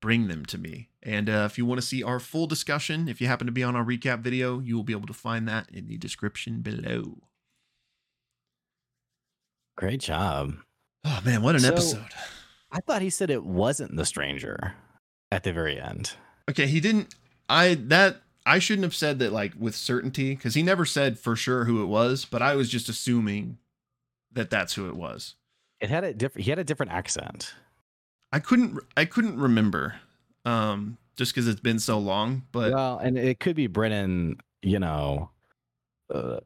bring 0.00 0.28
them 0.28 0.46
to 0.46 0.56
me. 0.56 0.88
And 1.02 1.28
uh, 1.28 1.46
if 1.50 1.58
you 1.58 1.66
want 1.66 1.78
to 1.78 1.86
see 1.86 2.02
our 2.02 2.18
full 2.18 2.46
discussion, 2.46 3.06
if 3.06 3.20
you 3.20 3.26
happen 3.26 3.46
to 3.46 3.52
be 3.52 3.62
on 3.62 3.76
our 3.76 3.84
recap 3.84 4.20
video, 4.20 4.58
you 4.58 4.74
will 4.74 4.82
be 4.82 4.94
able 4.94 5.06
to 5.06 5.12
find 5.12 5.46
that 5.46 5.68
in 5.70 5.88
the 5.88 5.98
description 5.98 6.62
below. 6.62 7.18
Great 9.76 10.00
job. 10.00 10.54
Oh 11.04 11.20
man, 11.24 11.42
what 11.42 11.54
an 11.54 11.60
So- 11.62 11.68
episode. 11.68 12.06
I 12.70 12.80
thought 12.80 13.02
he 13.02 13.10
said 13.10 13.30
it 13.30 13.44
wasn't 13.44 13.96
the 13.96 14.06
stranger 14.06 14.74
at 15.32 15.42
the 15.42 15.52
very 15.52 15.80
end. 15.80 16.12
Okay, 16.48 16.66
he 16.66 16.80
didn't. 16.80 17.14
I 17.48 17.74
that 17.74 18.22
I 18.46 18.58
shouldn't 18.58 18.84
have 18.84 18.94
said 18.94 19.18
that 19.18 19.32
like 19.32 19.52
with 19.58 19.74
certainty 19.74 20.34
because 20.34 20.54
he 20.54 20.62
never 20.62 20.84
said 20.84 21.18
for 21.18 21.36
sure 21.36 21.64
who 21.64 21.82
it 21.82 21.86
was. 21.86 22.24
But 22.24 22.42
I 22.42 22.56
was 22.56 22.68
just 22.68 22.88
assuming 22.88 23.58
that 24.32 24.50
that's 24.50 24.74
who 24.74 24.88
it 24.88 24.96
was. 24.96 25.34
It 25.80 25.90
had 25.90 26.04
a 26.04 26.14
different. 26.14 26.44
He 26.44 26.50
had 26.50 26.58
a 26.58 26.64
different 26.64 26.92
accent. 26.92 27.54
I 28.32 28.38
couldn't. 28.38 28.78
I 28.96 29.04
couldn't 29.04 29.38
remember, 29.38 29.96
um, 30.44 30.98
just 31.16 31.34
because 31.34 31.48
it's 31.48 31.60
been 31.60 31.78
so 31.78 31.98
long. 31.98 32.44
But 32.52 32.72
well, 32.72 32.98
and 32.98 33.18
it 33.18 33.40
could 33.40 33.56
be 33.56 33.66
Brennan. 33.66 34.38
You 34.62 34.78
know, 34.78 35.30
uh, 36.12 36.40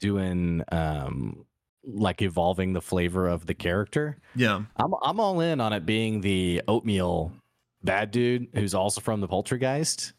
doing 0.00 0.62
um 0.70 1.44
like 1.84 2.22
evolving 2.22 2.72
the 2.72 2.80
flavor 2.80 3.28
of 3.28 3.46
the 3.46 3.54
character. 3.54 4.18
yeah, 4.34 4.62
I'm 4.76 4.94
I'm 5.02 5.20
all 5.20 5.40
in 5.40 5.60
on 5.60 5.72
it 5.72 5.86
being 5.86 6.20
the 6.20 6.62
oatmeal 6.68 7.32
bad 7.82 8.10
dude 8.10 8.48
who's 8.54 8.74
also 8.74 9.00
from 9.00 9.20
the 9.20 9.28
Poltergeist. 9.28 10.12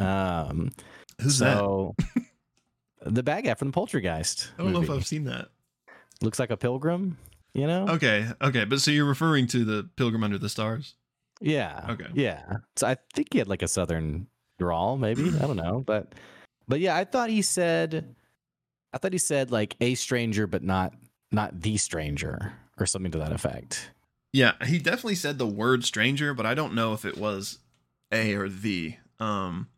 Um, 0.00 0.72
who's 1.20 1.38
that? 1.38 1.58
so 1.58 1.94
the 3.04 3.22
bad 3.22 3.44
guy 3.44 3.54
from 3.54 3.68
the 3.68 3.72
Poltergeist. 3.72 4.52
I 4.58 4.62
don't 4.62 4.72
know 4.72 4.82
if. 4.82 4.90
I've 4.90 5.06
seen 5.06 5.24
that. 5.24 5.48
Looks 6.22 6.38
like 6.38 6.50
a 6.50 6.56
pilgrim. 6.56 7.18
You 7.54 7.66
know. 7.66 7.88
Okay, 7.88 8.28
okay, 8.40 8.64
but 8.64 8.80
so 8.80 8.90
you're 8.90 9.04
referring 9.04 9.46
to 9.48 9.64
the 9.64 9.88
Pilgrim 9.96 10.22
Under 10.22 10.38
the 10.38 10.48
Stars? 10.48 10.94
Yeah. 11.40 11.86
Okay. 11.88 12.06
Yeah. 12.14 12.58
So 12.76 12.86
I 12.86 12.96
think 13.14 13.28
he 13.32 13.38
had 13.38 13.48
like 13.48 13.62
a 13.62 13.68
southern 13.68 14.26
drawl, 14.58 14.96
maybe. 14.96 15.28
I 15.28 15.46
don't 15.46 15.56
know, 15.56 15.82
but 15.84 16.14
but 16.68 16.80
yeah, 16.80 16.94
I 16.94 17.04
thought 17.04 17.30
he 17.30 17.42
said, 17.42 18.14
I 18.92 18.98
thought 18.98 19.12
he 19.12 19.18
said 19.18 19.50
like 19.50 19.76
a 19.80 19.94
stranger, 19.94 20.46
but 20.46 20.62
not 20.62 20.92
not 21.32 21.60
the 21.60 21.76
stranger 21.76 22.52
or 22.78 22.86
something 22.86 23.10
to 23.12 23.18
that 23.18 23.32
effect. 23.32 23.90
Yeah, 24.32 24.52
he 24.64 24.78
definitely 24.78 25.16
said 25.16 25.38
the 25.38 25.46
word 25.46 25.84
stranger, 25.84 26.34
but 26.34 26.46
I 26.46 26.54
don't 26.54 26.74
know 26.74 26.92
if 26.92 27.04
it 27.04 27.16
was 27.16 27.58
a 28.12 28.34
or 28.34 28.48
the. 28.48 28.94
Um, 29.18 29.68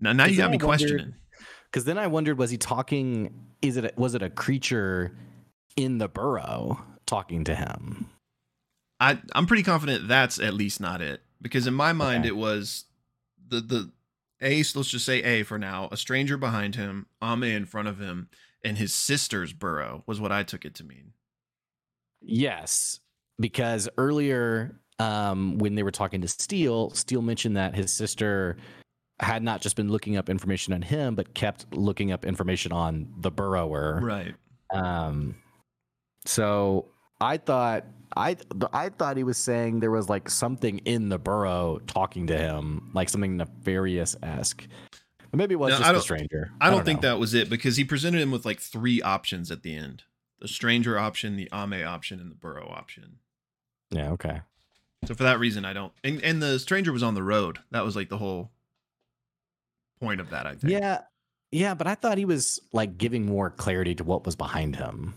now, 0.00 0.12
now 0.12 0.26
you 0.26 0.36
got 0.36 0.50
me 0.50 0.58
questioning. 0.58 1.14
Because 1.64 1.84
then 1.84 1.98
I 1.98 2.06
wondered, 2.06 2.38
was 2.38 2.50
he 2.50 2.56
talking? 2.56 3.34
Is 3.62 3.76
it 3.76 3.96
was 3.96 4.14
it 4.14 4.22
a 4.22 4.30
creature 4.30 5.16
in 5.76 5.98
the 5.98 6.08
burrow 6.08 6.82
talking 7.06 7.44
to 7.44 7.54
him? 7.54 8.08
I 9.00 9.18
I'm 9.34 9.46
pretty 9.46 9.62
confident 9.62 10.08
that's 10.08 10.38
at 10.38 10.54
least 10.54 10.80
not 10.80 11.00
it 11.00 11.20
because 11.42 11.66
in 11.66 11.74
my 11.74 11.92
mind 11.92 12.20
Okay. 12.20 12.28
it 12.28 12.36
was 12.36 12.84
the 13.48 13.60
the 13.60 13.92
a 14.40 14.56
let's 14.56 14.88
just 14.88 15.04
say 15.04 15.22
a 15.22 15.42
for 15.42 15.58
now 15.58 15.88
a 15.90 15.96
stranger 15.96 16.36
behind 16.36 16.76
him 16.76 17.06
Ame 17.22 17.44
in 17.44 17.66
front 17.66 17.88
of 17.88 17.98
him 17.98 18.28
and 18.64 18.78
his 18.78 18.94
sister's 18.94 19.52
burrow 19.52 20.02
was 20.06 20.20
what 20.20 20.32
I 20.32 20.42
took 20.42 20.64
it 20.64 20.74
to 20.76 20.84
mean. 20.84 21.12
Yes, 22.20 23.00
because 23.38 23.88
earlier 23.98 24.80
um, 24.98 25.58
when 25.58 25.74
they 25.74 25.82
were 25.82 25.90
talking 25.90 26.22
to 26.22 26.28
Steele, 26.28 26.90
Steele 26.90 27.22
mentioned 27.22 27.56
that 27.56 27.74
his 27.74 27.92
sister 27.92 28.56
had 29.20 29.42
not 29.42 29.60
just 29.62 29.76
been 29.76 29.90
looking 29.90 30.16
up 30.16 30.28
information 30.28 30.72
on 30.74 30.82
him, 30.82 31.14
but 31.14 31.34
kept 31.34 31.72
looking 31.74 32.12
up 32.12 32.24
information 32.24 32.72
on 32.72 33.08
the 33.18 33.30
burrower. 33.30 34.00
Right. 34.02 34.34
Um, 34.70 35.36
so 36.24 36.86
I 37.20 37.36
thought 37.38 37.84
I 38.16 38.36
I 38.72 38.88
thought 38.90 39.16
he 39.16 39.24
was 39.24 39.38
saying 39.38 39.80
there 39.80 39.90
was 39.90 40.08
like 40.08 40.28
something 40.28 40.78
in 40.80 41.08
the 41.08 41.18
burrow 41.18 41.80
talking 41.86 42.26
to 42.28 42.36
him, 42.36 42.90
like 42.94 43.08
something 43.08 43.36
nefarious 43.36 44.16
esque. 44.22 44.66
Maybe 45.32 45.54
it 45.54 45.58
was 45.58 45.70
No, 45.72 45.76
just 45.78 45.86
I 45.86 45.90
a 45.90 45.92
don't- 45.92 46.02
stranger. 46.02 46.50
I 46.62 46.70
don't, 46.70 46.84
think 46.84 47.02
know. 47.02 47.10
that 47.10 47.18
was 47.18 47.34
it 47.34 47.50
because 47.50 47.76
he 47.76 47.84
presented 47.84 48.22
him 48.22 48.30
with 48.30 48.46
like 48.46 48.58
three 48.58 49.02
options 49.02 49.50
at 49.50 49.62
the 49.62 49.74
end: 49.76 50.04
the 50.40 50.48
stranger 50.48 50.98
option, 50.98 51.36
the 51.36 51.48
Ame 51.52 51.86
option, 51.86 52.20
and 52.20 52.30
the 52.30 52.34
burrow 52.36 52.68
option. 52.68 53.18
Yeah. 53.90 54.10
Okay. 54.12 54.40
So 55.04 55.14
for 55.14 55.24
that 55.24 55.38
reason, 55.38 55.64
I 55.66 55.74
don't. 55.74 55.92
And 56.02 56.22
and 56.22 56.42
the 56.42 56.58
stranger 56.58 56.90
was 56.92 57.02
on 57.02 57.14
the 57.14 57.22
road. 57.22 57.58
That 57.70 57.84
was 57.84 57.94
like 57.96 58.08
the 58.08 58.16
whole 58.18 58.50
point 60.00 60.20
of 60.20 60.30
that. 60.30 60.46
I 60.46 60.54
think. 60.54 60.72
Yeah. 60.72 61.00
Yeah, 61.52 61.74
but 61.74 61.86
I 61.86 61.94
thought 61.94 62.18
he 62.18 62.24
was 62.24 62.60
like 62.72 62.98
giving 62.98 63.24
more 63.24 63.50
clarity 63.50 63.94
to 63.94 64.04
what 64.04 64.26
was 64.26 64.34
behind 64.34 64.76
him. 64.76 65.14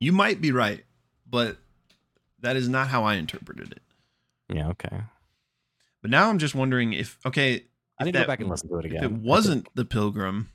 You 0.00 0.12
might 0.12 0.40
be 0.40 0.50
right, 0.50 0.84
but 1.28 1.58
that 2.40 2.56
is 2.56 2.68
not 2.68 2.88
how 2.88 3.04
I 3.04 3.14
interpreted 3.14 3.72
it. 3.72 3.82
Yeah. 4.54 4.68
Okay. 4.70 5.02
But 6.02 6.10
now 6.10 6.28
I'm 6.30 6.38
just 6.38 6.54
wondering 6.54 6.92
if 6.94 7.18
okay, 7.24 7.64
I 7.98 8.02
if 8.02 8.06
need 8.06 8.12
to 8.12 8.20
go 8.20 8.26
back 8.26 8.40
and 8.40 8.48
listen 8.48 8.68
to 8.70 8.78
it 8.78 8.86
if 8.86 8.92
again. 8.92 9.04
it 9.04 9.12
wasn't 9.12 9.68
the 9.74 9.84
pilgrim, 9.84 10.50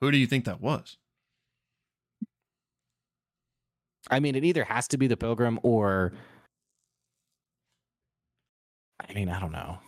who 0.00 0.10
do 0.10 0.18
you 0.18 0.26
think 0.26 0.46
that 0.46 0.60
was? 0.60 0.96
I 4.10 4.18
mean, 4.18 4.34
it 4.34 4.44
either 4.44 4.64
has 4.64 4.88
to 4.88 4.98
be 4.98 5.06
the 5.06 5.16
pilgrim 5.16 5.60
or. 5.62 6.12
I 9.08 9.12
mean, 9.14 9.28
I 9.28 9.40
don't 9.40 9.52
know. 9.52 9.78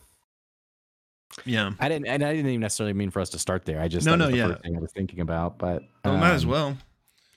Yeah. 1.44 1.72
I 1.78 1.88
didn't, 1.88 2.06
and 2.06 2.22
I 2.22 2.32
didn't 2.32 2.48
even 2.48 2.60
necessarily 2.60 2.92
mean 2.92 3.10
for 3.10 3.20
us 3.20 3.30
to 3.30 3.38
start 3.38 3.64
there. 3.64 3.80
I 3.80 3.88
just 3.88 4.06
No, 4.06 4.14
no, 4.14 4.28
yeah. 4.28 4.48
first 4.48 4.62
thing 4.62 4.76
I 4.76 4.80
was 4.80 4.92
thinking 4.92 5.20
about. 5.20 5.58
But 5.58 5.82
Well, 6.04 6.16
might 6.16 6.32
as 6.32 6.44
um, 6.44 6.50
well. 6.50 6.78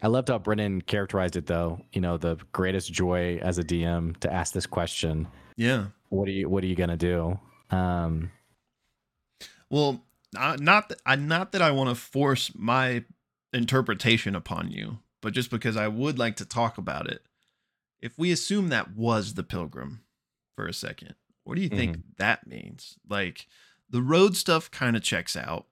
I 0.01 0.07
loved 0.07 0.29
how 0.29 0.37
Brennan 0.37 0.81
characterized 0.81 1.35
it, 1.35 1.47
though. 1.47 1.81
You 1.93 2.01
know, 2.01 2.17
the 2.17 2.37
greatest 2.51 2.91
joy 2.91 3.39
as 3.41 3.57
a 3.57 3.63
DM 3.63 4.17
to 4.17 4.31
ask 4.31 4.53
this 4.53 4.65
question: 4.65 5.27
Yeah. 5.55 5.87
What 6.09 6.27
are 6.27 6.31
you 6.31 6.49
What 6.49 6.63
are 6.63 6.67
you 6.67 6.75
gonna 6.75 6.97
do? 6.97 7.39
Um, 7.71 8.31
Well, 9.69 10.03
not 10.33 10.59
not 10.59 10.89
that, 10.89 11.01
I 11.05 11.15
not 11.15 11.51
that 11.53 11.61
I 11.61 11.71
want 11.71 11.89
to 11.89 11.95
force 11.95 12.51
my 12.55 13.03
interpretation 13.53 14.35
upon 14.35 14.71
you, 14.71 14.99
but 15.21 15.33
just 15.33 15.49
because 15.49 15.77
I 15.77 15.87
would 15.87 16.19
like 16.19 16.35
to 16.37 16.45
talk 16.45 16.77
about 16.77 17.09
it. 17.09 17.21
If 18.01 18.17
we 18.19 18.31
assume 18.31 18.69
that 18.69 18.95
was 18.95 19.33
the 19.33 19.43
pilgrim 19.43 20.01
for 20.55 20.67
a 20.67 20.73
second, 20.73 21.15
what 21.43 21.55
do 21.55 21.61
you 21.61 21.69
think 21.69 21.97
that 22.17 22.45
means? 22.45 22.97
Like 23.09 23.47
the 23.89 24.02
road 24.02 24.36
stuff 24.36 24.69
kind 24.71 24.95
of 24.95 25.04
checks 25.04 25.36
out. 25.36 25.65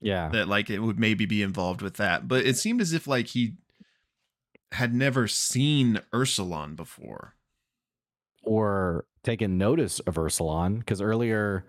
yeah, 0.00 0.28
that 0.30 0.48
like 0.48 0.70
it 0.70 0.78
would 0.80 0.98
maybe 0.98 1.26
be 1.26 1.42
involved 1.42 1.82
with 1.82 1.94
that. 1.94 2.26
But 2.28 2.44
it 2.46 2.56
seemed 2.56 2.80
as 2.80 2.92
if 2.92 3.06
like 3.06 3.28
he 3.28 3.54
had 4.72 4.94
never 4.94 5.26
seen 5.28 6.00
Ursulon 6.12 6.76
before. 6.76 7.34
or 8.42 9.04
taken 9.22 9.58
notice 9.58 10.00
of 10.00 10.14
Ursulon 10.14 10.78
because 10.78 11.00
earlier 11.02 11.64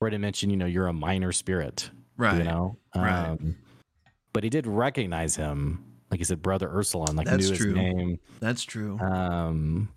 Brennan 0.00 0.20
mentioned, 0.20 0.50
you 0.50 0.58
know, 0.58 0.66
you're 0.66 0.88
a 0.88 0.92
minor 0.92 1.30
spirit, 1.32 1.88
Right. 2.16 2.38
you 2.38 2.44
know, 2.44 2.78
right. 2.96 3.28
Um, 3.28 3.56
but 4.32 4.42
he 4.42 4.50
did 4.50 4.66
recognize 4.66 5.36
him, 5.36 5.84
like 6.10 6.18
he 6.18 6.24
said, 6.24 6.42
brother 6.42 6.68
Ursulon, 6.68 7.14
like 7.14 7.26
That's 7.26 7.44
knew 7.44 7.50
his 7.50 7.58
true. 7.58 7.72
name. 7.74 8.18
That's 8.40 8.64
true. 8.64 8.98
Um, 8.98 9.88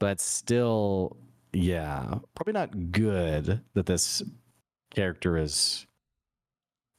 but 0.00 0.20
still, 0.20 1.16
yeah, 1.54 2.18
probably 2.34 2.52
not 2.52 2.92
good 2.92 3.62
that 3.74 3.86
this 3.86 4.22
character 4.90 5.36
is 5.38 5.86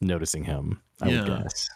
noticing 0.01 0.43
him. 0.43 0.81
I 1.01 1.05
would 1.07 1.13
Yeah. 1.27 1.41
guess. 1.43 1.69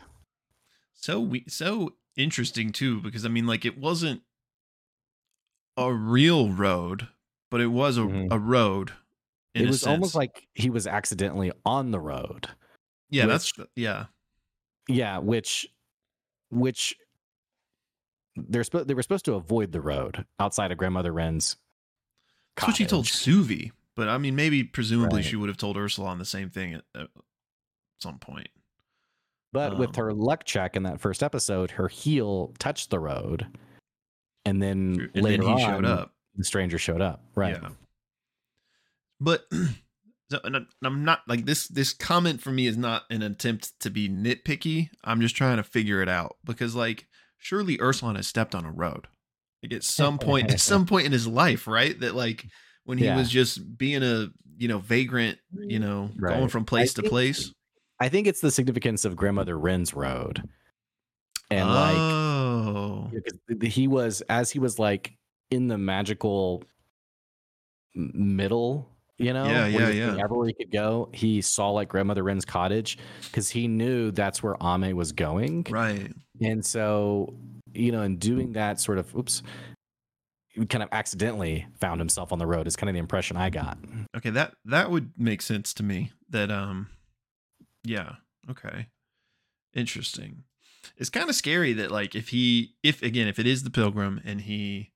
so 0.94 1.20
we 1.20 1.46
so 1.48 1.96
interesting 2.16 2.72
too 2.72 3.02
because 3.02 3.26
I 3.26 3.30
mean 3.30 3.46
like 3.48 3.64
it 3.66 3.78
wasn't 3.78 4.22
a 5.78 5.94
real 5.94 6.52
road, 6.52 7.08
but 7.50 7.62
it 7.62 7.68
was 7.68 7.98
a, 7.98 8.02
Mhm. 8.02 8.28
a 8.32 8.38
road. 8.40 8.94
It 9.54 9.64
a 9.64 9.68
was 9.68 9.84
almost 9.86 10.16
like 10.16 10.48
he 10.54 10.70
was 10.70 10.86
accidentally 10.88 11.52
on 11.66 11.92
the 11.92 12.00
road. 12.00 12.50
yeah, 13.10 13.26
that's 13.26 13.52
yeah. 13.76 14.08
Yeah, 14.88 15.20
which, 15.20 15.68
which 16.50 16.96
they're 18.36 18.64
supposed 18.64 18.88
they 18.88 18.94
were 18.94 19.02
supposed 19.04 19.26
to 19.26 19.34
avoid 19.36 19.72
the 19.72 19.82
road 19.82 20.26
outside 20.40 20.72
of 20.72 20.78
grandmother 20.78 21.12
Wren's. 21.14 21.56
That's 22.60 22.68
what 22.68 22.76
she 22.78 22.86
told 22.86 23.06
cottage. 23.06 23.16
Suvi. 23.18 23.72
But 23.96 24.08
I 24.10 24.18
mean, 24.18 24.36
maybe 24.36 24.64
presumably 24.64 25.18
Right. 25.22 25.26
she 25.26 25.36
would 25.36 25.50
have 25.50 25.58
told 25.58 25.76
Ursulon 25.78 26.18
the 26.20 26.26
same 26.26 26.50
thing 26.50 26.74
at, 26.76 26.84
at 26.96 27.08
some 28.00 28.18
point. 28.20 28.48
But 29.52 29.78
with 29.78 29.90
Um, 29.90 29.96
her 30.06 30.14
luck 30.14 30.44
check 30.46 30.76
in 30.76 30.84
that 30.84 31.02
first 31.02 31.24
episode, 31.24 31.72
her 31.72 31.88
heel 31.88 32.54
touched 32.60 32.92
the 32.92 33.00
road, 33.00 33.48
and 34.46 34.62
then 34.62 35.10
And 35.16 35.24
later 35.24 35.44
then 35.44 35.58
he 35.58 35.64
on, 35.64 35.70
showed 35.70 35.86
up. 35.86 36.14
the 36.36 36.44
stranger 36.44 36.78
showed 36.78 37.02
up. 37.02 37.24
Right. 37.36 37.58
Yeah. 37.62 37.70
But 39.20 39.48
so, 40.32 40.40
and 40.44 40.68
I'm 40.84 41.04
not 41.04 41.22
like 41.28 41.46
this. 41.46 41.68
This 41.68 41.92
comment 41.94 42.42
for 42.42 42.52
me 42.52 42.68
is 42.68 42.78
not 42.78 43.04
an 43.10 43.22
attempt 43.22 43.78
to 43.82 43.90
be 43.90 44.08
nitpicky. 44.08 44.90
I'm 45.04 45.20
just 45.20 45.36
trying 45.36 45.58
to 45.58 45.64
figure 45.64 46.02
it 46.02 46.08
out 46.10 46.38
because, 46.46 46.76
like, 46.76 47.08
surely 47.38 47.80
Ursula 47.82 48.14
has 48.16 48.28
stepped 48.28 48.54
on 48.56 48.66
a 48.66 48.72
road. 48.72 49.08
Like 49.64 49.74
at 49.74 49.84
some 49.84 50.18
point, 50.18 50.52
at 50.52 50.60
some 50.60 50.86
point 50.86 51.06
in 51.06 51.12
his 51.12 51.28
life, 51.28 51.68
right? 51.68 52.00
That 52.00 52.16
like 52.16 52.46
when 52.86 52.98
he 52.98 53.06
Yeah. 53.06 53.18
was 53.18 53.30
just 53.30 53.78
being 53.78 54.04
a 54.04 54.28
you 54.58 54.68
know 54.68 54.80
vagrant, 54.80 55.38
you 55.54 55.80
mm. 55.80 55.82
know, 55.82 56.10
going 56.20 56.50
from 56.50 56.66
place 56.66 56.94
to 56.94 57.02
think- 57.02 57.12
place. 57.12 57.52
I 58.02 58.08
think 58.08 58.28
it's 58.28 58.40
the 58.40 58.52
significance 58.52 59.04
of 59.04 59.18
grandmother 59.18 59.60
Wren's 59.60 59.94
road, 59.94 60.42
and 61.52 61.68
like 61.68 61.98
oh, 61.98 63.10
Yeah, 63.12 63.20
'cause 63.20 63.40
th- 63.50 63.60
th- 63.60 63.74
he 63.74 63.88
was 63.90 64.22
as 64.30 64.52
he 64.52 64.60
was 64.60 64.80
like 64.80 65.18
in 65.52 65.68
the 65.68 65.78
magical 65.78 66.64
middle 67.94 68.88
you 69.18 69.34
know 69.34 69.46
Yeah, 69.46 69.66
yeah, 69.66 69.90
yeah. 69.90 70.06
going 70.08 70.20
everywhere 70.22 70.48
he 70.48 70.54
could 70.54 70.72
go 70.72 71.10
he 71.12 71.42
saw 71.42 71.72
like 71.72 71.90
grandmother 71.90 72.24
Wren's 72.24 72.46
cottage 72.46 72.98
because 73.26 73.50
he 73.50 73.68
knew 73.68 74.12
that's 74.12 74.42
where 74.44 74.56
ame 74.62 74.96
was 74.96 75.12
going 75.12 75.66
right. 75.70 76.12
and 76.40 76.66
so 76.66 77.34
you 77.74 77.92
know, 77.92 78.02
in 78.02 78.18
doing 78.18 78.54
that 78.54 78.80
sort 78.80 78.98
of 78.98 79.14
oops, 79.16 79.42
he 80.50 80.66
kind 80.66 80.84
of 80.84 80.90
accidentally 80.92 81.68
found 81.80 82.00
himself 82.02 82.32
on 82.32 82.40
the 82.40 82.48
road 82.48 82.68
is 82.68 82.76
kind 82.76 82.90
of 82.90 82.94
the 82.94 83.00
impression 83.00 83.38
I 83.38 83.50
got. 83.50 83.78
Okay, 84.18 84.30
that 84.32 84.56
that 84.66 84.90
would 84.92 85.12
make 85.18 85.42
sense 85.42 85.74
to 85.76 85.84
me. 85.84 86.12
That 86.30 86.50
um 86.52 86.90
yeah, 87.84 88.16
okay. 88.50 88.88
Interesting. 89.74 90.44
It's 90.98 91.10
kind 91.10 91.30
of 91.30 91.36
scary 91.36 91.74
that 91.74 91.92
like 91.92 92.16
if 92.16 92.30
he 92.30 92.76
if 92.84 93.02
again 93.04 93.28
if 93.28 93.38
it 93.40 93.46
is 93.48 93.64
the 93.64 93.70
pilgrim 93.70 94.22
and 94.26 94.42
he 94.42 94.92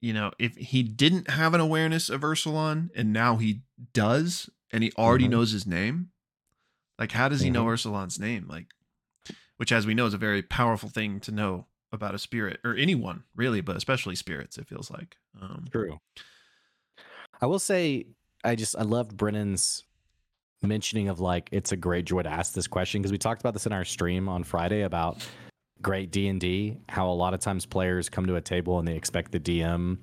you 0.00 0.12
know, 0.12 0.32
if 0.38 0.56
he 0.56 0.82
didn't 0.82 1.30
have 1.30 1.54
an 1.54 1.60
awareness 1.60 2.10
of 2.10 2.22
Ursulon 2.22 2.90
and 2.96 3.12
now 3.12 3.36
he 3.36 3.62
does 3.92 4.50
and 4.72 4.82
he 4.82 4.90
already 4.98 5.26
Mhm. 5.28 5.30
knows 5.30 5.52
his 5.52 5.64
name, 5.66 6.10
like 6.98 7.12
how 7.12 7.28
does 7.28 7.40
he 7.42 7.50
know 7.50 7.64
Mhm. 7.64 7.74
Ursulon's 7.74 8.18
name? 8.18 8.46
Like 8.48 8.66
which 9.62 9.70
as 9.70 9.86
we 9.86 9.94
know 9.94 10.06
is 10.06 10.12
a 10.12 10.18
very 10.18 10.42
powerful 10.42 10.88
thing 10.88 11.20
to 11.20 11.30
know 11.30 11.66
about 11.92 12.16
a 12.16 12.18
spirit 12.18 12.58
or 12.64 12.74
anyone, 12.74 13.22
really, 13.36 13.60
but 13.60 13.76
especially 13.76 14.16
spirits, 14.16 14.58
it 14.58 14.66
feels 14.66 14.90
like. 14.90 15.14
Um 15.40 15.66
True. 15.70 16.00
I 17.40 17.46
will 17.46 17.60
say 17.60 18.06
I 18.42 18.56
just 18.56 18.74
I 18.76 18.82
loved 18.82 19.16
Brennan's 19.16 19.84
mentioning 20.62 21.08
of 21.08 21.20
like 21.20 21.48
it's 21.52 21.70
a 21.70 21.76
great 21.76 22.06
joy 22.06 22.22
to 22.22 22.28
ask 22.28 22.54
this 22.54 22.66
question 22.66 23.00
because 23.00 23.12
we 23.12 23.18
talked 23.18 23.40
about 23.40 23.52
this 23.52 23.64
in 23.64 23.72
our 23.72 23.84
stream 23.84 24.28
on 24.28 24.42
Friday 24.42 24.82
about 24.82 25.24
great 25.80 26.10
D 26.10 26.26
and 26.26 26.40
D, 26.40 26.78
how 26.88 27.08
a 27.08 27.14
lot 27.14 27.32
of 27.32 27.38
times 27.38 27.64
players 27.64 28.08
come 28.08 28.26
to 28.26 28.34
a 28.34 28.40
table 28.40 28.80
and 28.80 28.88
they 28.88 28.96
expect 28.96 29.30
the 29.30 29.38
DM 29.38 29.98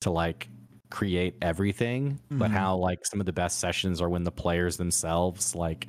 to 0.00 0.10
like 0.10 0.48
create 0.88 1.34
everything, 1.42 2.18
but 2.30 2.50
Mhm. 2.50 2.54
how 2.54 2.76
like 2.76 3.04
some 3.04 3.20
of 3.20 3.26
the 3.26 3.32
best 3.34 3.58
sessions 3.58 4.00
are 4.00 4.08
when 4.08 4.24
the 4.24 4.32
players 4.32 4.78
themselves 4.78 5.54
like 5.54 5.86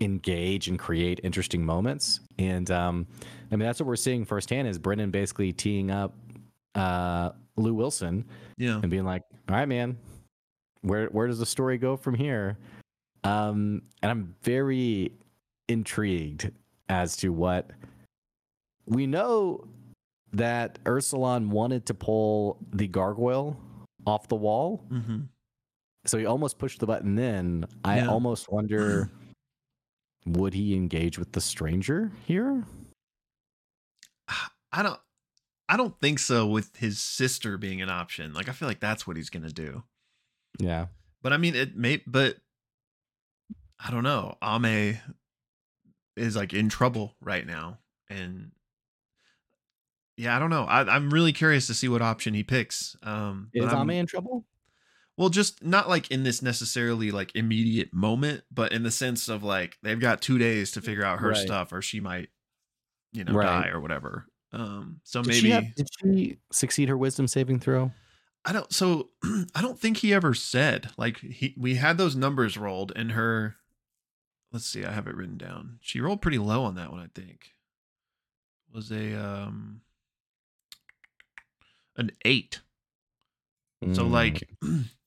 engage 0.00 0.68
and 0.68 0.78
create 0.78 1.20
interesting 1.22 1.64
moments. 1.64 2.20
And 2.38 2.70
um 2.70 3.06
I 3.50 3.56
mean 3.56 3.66
that's 3.66 3.80
what 3.80 3.86
we're 3.86 3.96
seeing 3.96 4.24
firsthand 4.24 4.68
is 4.68 4.78
Brennan 4.78 5.10
basically 5.10 5.52
teeing 5.52 5.90
up 5.90 6.14
uh 6.74 7.30
Lou 7.56 7.74
Wilson 7.74 8.24
yeah. 8.56 8.78
and 8.80 8.88
being 8.90 9.04
like, 9.04 9.22
"All 9.48 9.56
right, 9.56 9.66
man, 9.66 9.96
where 10.82 11.06
where 11.06 11.26
does 11.26 11.40
the 11.40 11.46
story 11.46 11.76
go 11.78 11.96
from 11.96 12.14
here?" 12.14 12.56
Um, 13.24 13.82
and 14.00 14.10
I'm 14.12 14.34
very 14.42 15.10
intrigued 15.68 16.52
as 16.88 17.16
to 17.16 17.30
what 17.32 17.70
we 18.86 19.06
know 19.08 19.66
that 20.32 20.82
Ursulon 20.84 21.48
wanted 21.48 21.84
to 21.86 21.94
pull 21.94 22.58
the 22.72 22.86
gargoyle 22.86 23.58
off 24.06 24.28
the 24.28 24.36
wall, 24.36 24.84
Mm-hmm. 24.90 25.22
so 26.06 26.16
he 26.16 26.26
almost 26.26 26.58
pushed 26.58 26.78
the 26.78 26.86
button. 26.86 27.16
Then 27.16 27.64
I 27.84 28.02
almost 28.06 28.52
wonder, 28.52 29.10
would 30.36 30.54
he 30.54 30.74
engage 30.74 31.18
with 31.18 31.32
the 31.32 31.40
stranger 31.40 32.12
here? 32.26 32.64
I 34.72 34.82
don't 34.82 35.00
I 35.68 35.76
don't 35.76 35.98
think 36.00 36.18
so 36.18 36.46
with 36.46 36.76
his 36.76 36.98
sister 36.98 37.58
being 37.58 37.82
an 37.82 37.90
option. 37.90 38.32
Like 38.32 38.48
I 38.48 38.52
feel 38.52 38.68
like 38.68 38.80
that's 38.80 39.06
what 39.06 39.16
he's 39.16 39.30
gonna 39.30 39.50
do. 39.50 39.82
Yeah, 40.58 40.86
But 41.22 41.32
I 41.32 41.36
mean 41.36 41.54
it 41.54 41.76
may 41.76 42.02
but 42.06 42.36
I 43.78 43.90
don't 43.90 44.02
know. 44.02 44.36
Ame 44.42 44.98
is 46.16 46.36
like 46.36 46.52
in 46.52 46.68
trouble 46.68 47.14
right 47.20 47.46
now. 47.46 47.78
And 48.10 48.50
yeah, 50.16 50.34
I 50.34 50.38
don't 50.38 50.50
know. 50.50 50.64
I, 50.64 50.80
I'm 50.82 51.10
really 51.10 51.32
curious 51.32 51.66
to 51.68 51.74
see 51.74 51.88
what 51.88 52.02
option 52.02 52.34
he 52.34 52.42
picks. 52.42 52.96
Um 53.02 53.50
is 53.54 53.72
Ame 53.72 53.90
in 53.90 54.06
trouble? 54.06 54.44
Well, 55.18 55.28
just 55.30 55.64
not 55.64 55.88
like 55.88 56.10
in 56.12 56.22
this 56.22 56.40
necessarily 56.42 57.10
like 57.10 57.34
immediate 57.34 57.92
moment, 57.92 58.44
but 58.52 58.72
in 58.72 58.84
the 58.84 58.90
sense 58.92 59.28
of 59.28 59.42
like 59.42 59.76
they've 59.82 59.98
got 59.98 60.22
two 60.22 60.38
days 60.38 60.70
to 60.72 60.80
figure 60.80 61.04
out 61.04 61.18
her 61.18 61.30
Right. 61.30 61.36
stuff, 61.36 61.72
or 61.72 61.82
she 61.82 61.98
might, 61.98 62.28
you 63.12 63.24
know, 63.24 63.34
Right. 63.34 63.46
die 63.64 63.68
or 63.68 63.80
whatever. 63.80 64.26
Um, 64.52 65.00
so 65.02 65.20
Did 65.22 65.28
maybe 65.28 65.40
she 65.40 65.50
have, 65.50 65.74
did 65.74 65.88
she 66.00 66.38
succeed 66.52 66.88
her 66.88 66.96
wisdom 66.96 67.26
saving 67.26 67.58
throw? 67.58 67.90
I 68.44 68.52
don't. 68.52 68.72
So 68.72 69.10
I 69.54 69.60
don't 69.60 69.78
think 69.78 69.96
he 69.98 70.14
ever 70.14 70.34
said 70.34 70.90
like 70.96 71.18
he. 71.18 71.54
We 71.58 71.74
had 71.74 71.98
those 71.98 72.14
numbers 72.14 72.56
rolled, 72.56 72.92
and 72.94 73.12
her. 73.12 73.56
Let's 74.52 74.66
see. 74.66 74.84
I 74.84 74.92
have 74.92 75.08
it 75.08 75.16
written 75.16 75.36
down. 75.36 75.78
She 75.82 76.00
rolled 76.00 76.22
pretty 76.22 76.38
low 76.38 76.62
on 76.62 76.76
that 76.76 76.92
one. 76.92 77.00
I 77.00 77.08
think 77.12 77.50
was 78.72 78.92
a 78.92 79.14
um 79.20 79.80
an 81.96 82.12
eight. 82.24 82.60
So 83.92 84.06
Mm. 84.06 84.10
like, 84.10 84.48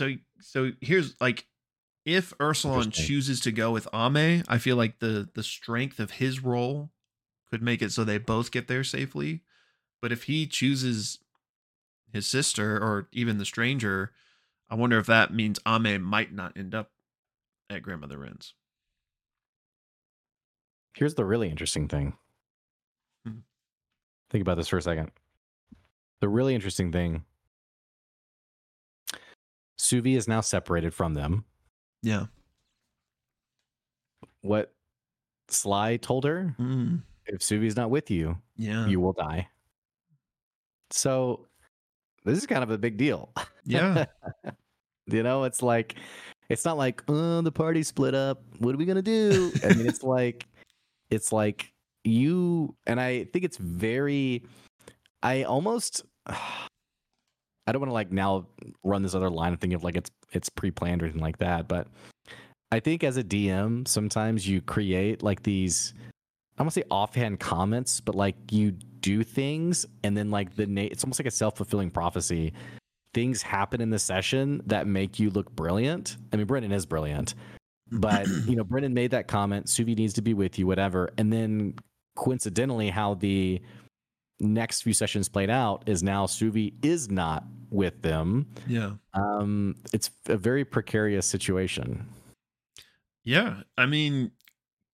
so 0.00 0.14
so 0.40 0.70
here's 0.80 1.14
like, 1.20 1.46
if 2.06 2.32
Ursulon 2.38 2.90
chooses 2.90 3.40
to 3.40 3.52
go 3.52 3.70
with 3.70 3.86
Ame, 3.92 4.42
I 4.48 4.56
feel 4.56 4.76
like 4.76 4.98
the 4.98 5.28
the 5.34 5.42
strength 5.42 6.00
of 6.00 6.12
his 6.12 6.42
role 6.42 6.90
could 7.50 7.62
make 7.62 7.82
it 7.82 7.92
so 7.92 8.02
they 8.02 8.16
both 8.16 8.50
get 8.50 8.66
there 8.66 8.82
safely. 8.82 9.42
But 10.00 10.10
if 10.10 10.22
he 10.22 10.46
chooses 10.46 11.18
his 12.10 12.26
sister 12.26 12.78
or 12.78 13.08
even 13.12 13.36
the 13.36 13.44
stranger, 13.44 14.12
I 14.70 14.74
wonder 14.74 14.98
if 14.98 15.06
that 15.06 15.34
means 15.34 15.60
Ame 15.68 16.00
might 16.02 16.32
not 16.32 16.56
end 16.56 16.74
up 16.74 16.90
at 17.68 17.82
Grandmother 17.82 18.16
Wren's. 18.16 18.54
Here's 20.94 21.14
the 21.14 21.26
really 21.26 21.50
interesting 21.50 21.88
thing. 21.88 22.14
Hmm. 23.26 23.40
Think 24.30 24.40
about 24.40 24.56
this 24.56 24.68
for 24.68 24.78
a 24.78 24.82
second. 24.82 25.10
The 26.20 26.28
really 26.30 26.54
interesting 26.54 26.90
thing 26.90 27.24
Suvi 29.80 30.16
is 30.16 30.28
now 30.28 30.40
separated 30.40 30.92
from 30.92 31.14
them. 31.14 31.44
Yeah. 32.02 32.26
What 34.42 34.72
Sly 35.48 35.96
told 35.96 36.24
her 36.24 36.54
Mm, 36.58 37.02
if 37.26 37.40
Suvi's 37.40 37.76
not 37.76 37.90
with 37.90 38.10
you, 38.10 38.38
yeah. 38.56 38.86
you 38.86 39.00
will 39.00 39.12
die. 39.12 39.48
So 40.90 41.46
this 42.24 42.38
is 42.38 42.46
kind 42.46 42.62
of 42.62 42.70
a 42.70 42.78
big 42.78 42.96
deal. 42.96 43.32
yeah. 43.64 44.06
you 45.06 45.22
know, 45.22 45.44
it's 45.44 45.62
like 45.62 45.96
it's 46.48 46.64
not 46.64 46.76
like, 46.76 47.02
oh, 47.08 47.40
the 47.40 47.52
party 47.52 47.82
split 47.82 48.14
up. 48.14 48.42
What 48.58 48.74
are 48.74 48.78
we 48.78 48.84
gonna 48.84 49.02
do? 49.02 49.52
I 49.64 49.74
mean, 49.74 49.86
it's 49.86 50.02
like 50.18 50.46
it's 51.10 51.32
like 51.32 51.72
you 52.04 52.74
and 52.86 53.00
I 53.00 53.24
think 53.24 53.44
it's 53.44 53.56
very 53.56 54.44
I 55.22 55.44
almost 55.44 56.04
I 57.70 57.72
don't 57.72 57.82
want 57.82 57.90
to 57.90 57.94
like 57.94 58.10
now 58.10 58.48
run 58.82 59.04
this 59.04 59.14
other 59.14 59.30
line 59.30 59.52
of 59.52 59.60
thinking 59.60 59.76
of 59.76 59.84
like 59.84 59.96
it's 59.96 60.10
it's 60.32 60.48
pre-planned 60.48 61.02
or 61.02 61.04
anything 61.04 61.22
like 61.22 61.38
that, 61.38 61.68
but 61.68 61.86
I 62.72 62.80
think 62.80 63.04
as 63.04 63.16
a 63.16 63.22
DM, 63.22 63.86
sometimes 63.86 64.48
you 64.48 64.60
create 64.60 65.22
like 65.22 65.44
these 65.44 65.94
I 65.96 66.58
don't 66.58 66.66
want 66.66 66.74
to 66.74 66.80
say 66.80 66.86
offhand 66.90 67.38
comments, 67.38 68.00
but 68.00 68.16
like 68.16 68.34
you 68.50 68.72
do 68.72 69.22
things 69.22 69.86
and 70.02 70.16
then 70.16 70.32
like 70.32 70.56
the 70.56 70.66
na- 70.66 70.88
it's 70.90 71.04
almost 71.04 71.20
like 71.20 71.28
a 71.28 71.30
self-fulfilling 71.30 71.92
prophecy. 71.92 72.54
Things 73.14 73.40
happen 73.40 73.80
in 73.80 73.90
the 73.90 74.00
session 74.00 74.62
that 74.66 74.88
make 74.88 75.20
you 75.20 75.30
look 75.30 75.54
brilliant. 75.54 76.16
I 76.32 76.36
mean, 76.36 76.46
Brennan 76.46 76.72
is 76.72 76.86
brilliant, 76.86 77.36
but 77.92 78.26
you 78.48 78.56
know, 78.56 78.64
Brennan 78.64 78.94
made 78.94 79.12
that 79.12 79.28
comment, 79.28 79.66
Suvi 79.66 79.96
needs 79.96 80.14
to 80.14 80.22
be 80.22 80.34
with 80.34 80.58
you, 80.58 80.66
whatever. 80.66 81.10
And 81.18 81.32
then 81.32 81.74
coincidentally, 82.16 82.90
how 82.90 83.14
the 83.14 83.60
next 84.40 84.82
few 84.82 84.92
sessions 84.92 85.28
played 85.28 85.50
out 85.50 85.84
is 85.86 86.02
now 86.02 86.26
Suvi 86.26 86.72
is 86.82 87.10
not 87.10 87.44
with 87.70 88.02
them. 88.02 88.46
yeah. 88.66 88.92
Um, 89.14 89.76
it's 89.92 90.10
a 90.26 90.36
very 90.36 90.64
precarious 90.64 91.26
situation. 91.26 92.06
Yeah, 93.24 93.62
I 93.76 93.86
mean, 93.86 94.32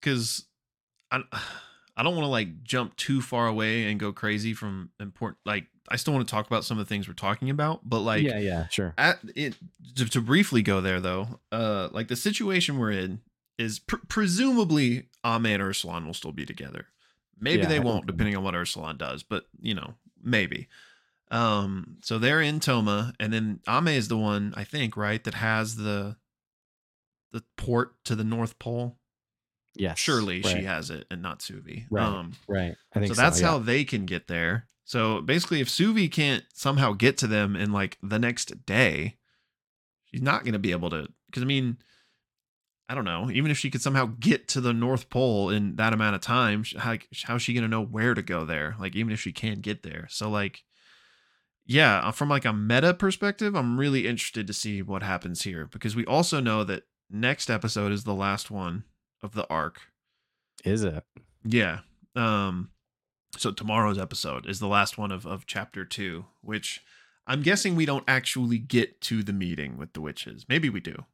because 0.00 0.44
I 1.10 1.22
I 1.96 2.02
don't 2.02 2.14
want 2.14 2.24
to 2.24 2.30
like 2.30 2.62
jump 2.62 2.96
too 2.96 3.22
far 3.22 3.46
away 3.46 3.84
and 3.84 3.98
go 3.98 4.12
crazy 4.12 4.52
from 4.52 4.90
important. 5.00 5.38
Like, 5.46 5.66
I 5.88 5.96
still 5.96 6.12
want 6.12 6.26
to 6.26 6.30
talk 6.30 6.46
about 6.46 6.64
some 6.64 6.78
of 6.78 6.86
the 6.86 6.88
things 6.88 7.08
we're 7.08 7.14
talking 7.14 7.50
about, 7.50 7.88
but 7.88 8.00
like, 8.00 8.22
yeah, 8.22 8.38
yeah, 8.38 8.68
sure. 8.68 8.94
at 8.98 9.18
it 9.34 9.54
to, 9.96 10.06
to 10.06 10.20
briefly 10.20 10.62
go 10.62 10.80
there 10.80 11.00
though. 11.00 11.40
Uh, 11.50 11.88
like 11.92 12.08
the 12.08 12.16
situation 12.16 12.78
we're 12.78 12.90
in 12.90 13.20
is 13.58 13.78
pr- 13.78 13.96
presumably 14.08 15.08
Ame 15.24 15.46
and 15.46 15.62
Ursulon 15.62 16.04
will 16.04 16.14
still 16.14 16.32
be 16.32 16.44
together. 16.44 16.86
Maybe 17.38 17.62
Yeah, 17.62 17.68
they 17.68 17.80
won't, 17.80 18.06
depending 18.06 18.36
on 18.36 18.42
what 18.42 18.54
Ursulon 18.54 18.98
does, 18.98 19.22
but 19.22 19.44
you 19.60 19.74
know, 19.74 19.94
maybe. 20.22 20.68
Um, 21.30 21.98
so 22.02 22.18
they're 22.18 22.40
in 22.40 22.60
Toma, 22.60 23.12
and 23.18 23.32
then 23.32 23.60
Ame 23.68 23.88
is 23.88 24.08
the 24.08 24.16
one 24.16 24.54
I 24.56 24.64
think, 24.64 24.96
right, 24.96 25.22
that 25.24 25.34
has 25.34 25.76
the 25.76 26.16
the 27.32 27.42
port 27.56 27.92
to 28.04 28.14
the 28.14 28.24
North 28.24 28.58
Pole. 28.58 28.96
Yes, 29.74 29.98
Surely 29.98 30.40
right, 30.40 30.56
she 30.56 30.64
has 30.64 30.90
it, 30.90 31.06
and 31.10 31.20
not 31.20 31.40
Suvi. 31.40 31.84
Right. 31.90 32.04
Um, 32.04 32.32
Right. 32.48 32.74
I 32.94 32.98
think 32.98 33.08
so 33.08 33.14
so. 33.14 33.22
that's 33.22 33.40
yeah. 33.40 33.48
how 33.48 33.58
they 33.58 33.84
can 33.84 34.06
get 34.06 34.26
there. 34.26 34.68
So 34.84 35.20
basically, 35.20 35.60
if 35.60 35.68
Suvi 35.68 36.10
can't 36.10 36.44
somehow 36.54 36.92
get 36.92 37.18
to 37.18 37.26
them 37.26 37.56
in 37.56 37.72
like 37.72 37.98
the 38.02 38.18
next 38.18 38.64
day, 38.64 39.16
she's 40.04 40.22
not 40.22 40.44
going 40.44 40.52
to 40.52 40.58
be 40.58 40.70
able 40.70 40.90
to. 40.90 41.08
Because 41.26 41.42
I 41.42 41.46
mean, 41.46 41.78
I 42.88 42.94
don't 42.94 43.04
know. 43.04 43.30
Even 43.30 43.50
if 43.50 43.58
she 43.58 43.68
could 43.68 43.82
somehow 43.82 44.06
get 44.18 44.46
to 44.48 44.60
the 44.60 44.72
North 44.72 45.10
Pole 45.10 45.50
in 45.50 45.76
that 45.76 45.92
amount 45.92 46.14
of 46.14 46.20
time, 46.20 46.64
how 46.78 46.96
how's 47.24 47.42
she 47.42 47.52
going 47.52 47.64
to 47.64 47.68
know 47.68 47.84
where 47.84 48.14
to 48.14 48.22
go 48.22 48.44
there? 48.44 48.76
Like 48.78 48.94
even 48.94 49.12
if 49.12 49.20
she 49.20 49.32
can 49.32 49.60
get 49.60 49.82
there. 49.82 50.06
So 50.08 50.30
like, 50.30 50.62
yeah, 51.66 51.98
uh, 51.98 52.12
from 52.12 52.28
like 52.28 52.44
a 52.44 52.52
meta 52.52 52.94
perspective, 52.94 53.54
I'm 53.54 53.78
really 53.78 54.06
interested 54.06 54.46
to 54.46 54.52
see 54.52 54.82
what 54.82 55.02
happens 55.02 55.42
here 55.42 55.66
because 55.66 55.96
we 55.96 56.06
also 56.06 56.40
know 56.40 56.64
that 56.64 56.84
next 57.10 57.50
episode 57.50 57.92
is 57.92 58.04
the 58.04 58.14
last 58.14 58.50
one 58.50 58.84
of 59.22 59.32
the 59.32 59.46
arc. 59.50 59.80
Is 60.64 60.84
it? 60.84 61.04
Yeah. 61.44 61.80
Um, 62.14 62.70
so 63.36 63.50
tomorrow's 63.50 63.98
episode 63.98 64.46
is 64.46 64.60
the 64.60 64.68
last 64.68 64.96
one 64.96 65.12
of 65.12 65.26
of 65.26 65.46
chapter 65.46 65.84
two, 65.84 66.26
which 66.40 66.80
I'm 67.26 67.42
guessing 67.42 67.74
we 67.74 67.86
don't 67.86 68.04
actually 68.06 68.58
get 68.58 69.00
to 69.02 69.22
the 69.22 69.32
meeting 69.32 69.76
with 69.76 69.92
the 69.92 70.00
witches. 70.00 70.46
Maybe 70.48 70.70
we 70.70 70.80
do, 70.80 71.04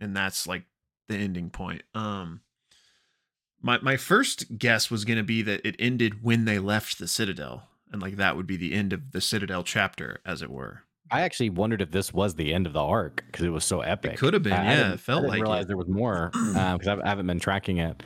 and 0.00 0.14
that's 0.14 0.46
like 0.46 0.64
the 1.08 1.16
ending 1.16 1.50
point. 1.50 1.82
Um, 1.94 2.42
my 3.62 3.78
my 3.80 3.96
first 3.96 4.58
guess 4.58 4.90
was 4.90 5.04
going 5.04 5.16
to 5.18 5.24
be 5.24 5.42
that 5.42 5.66
it 5.66 5.76
ended 5.78 6.22
when 6.22 6.44
they 6.44 6.58
left 6.58 6.98
the 6.98 7.08
citadel, 7.08 7.67
and 7.92 8.00
like 8.02 8.16
that 8.16 8.36
would 8.36 8.46
be 8.46 8.56
the 8.56 8.72
end 8.74 8.92
of 8.92 9.12
the 9.12 9.20
citadel 9.20 9.62
chapter, 9.64 10.20
as 10.26 10.42
it 10.42 10.50
were. 10.50 10.82
I 11.10 11.22
actually 11.22 11.50
wondered 11.50 11.80
if 11.80 11.90
this 11.90 12.12
was 12.12 12.34
the 12.34 12.52
end 12.52 12.66
of 12.66 12.72
the 12.74 12.82
arc 12.82 13.24
because 13.26 13.44
it 13.46 13.48
was 13.50 13.64
so 13.64 13.80
epic. 13.80 14.12
It 14.14 14.18
could 14.18 14.34
have 14.34 14.42
been, 14.42 14.52
I, 14.52 14.56
I 14.60 14.64
yeah. 14.64 14.76
didn't- 14.76 14.92
It 14.92 15.00
felt 15.00 15.18
I 15.18 15.20
didn't 15.22 15.30
like 15.30 15.42
realize 15.42 15.64
it. 15.64 15.68
there 15.68 15.76
was 15.78 15.88
more 15.88 16.30
because 16.32 16.86
I 16.88 17.00
I 17.02 17.08
haven't 17.08 17.26
been 17.26 17.40
tracking 17.40 17.78
it, 17.78 18.02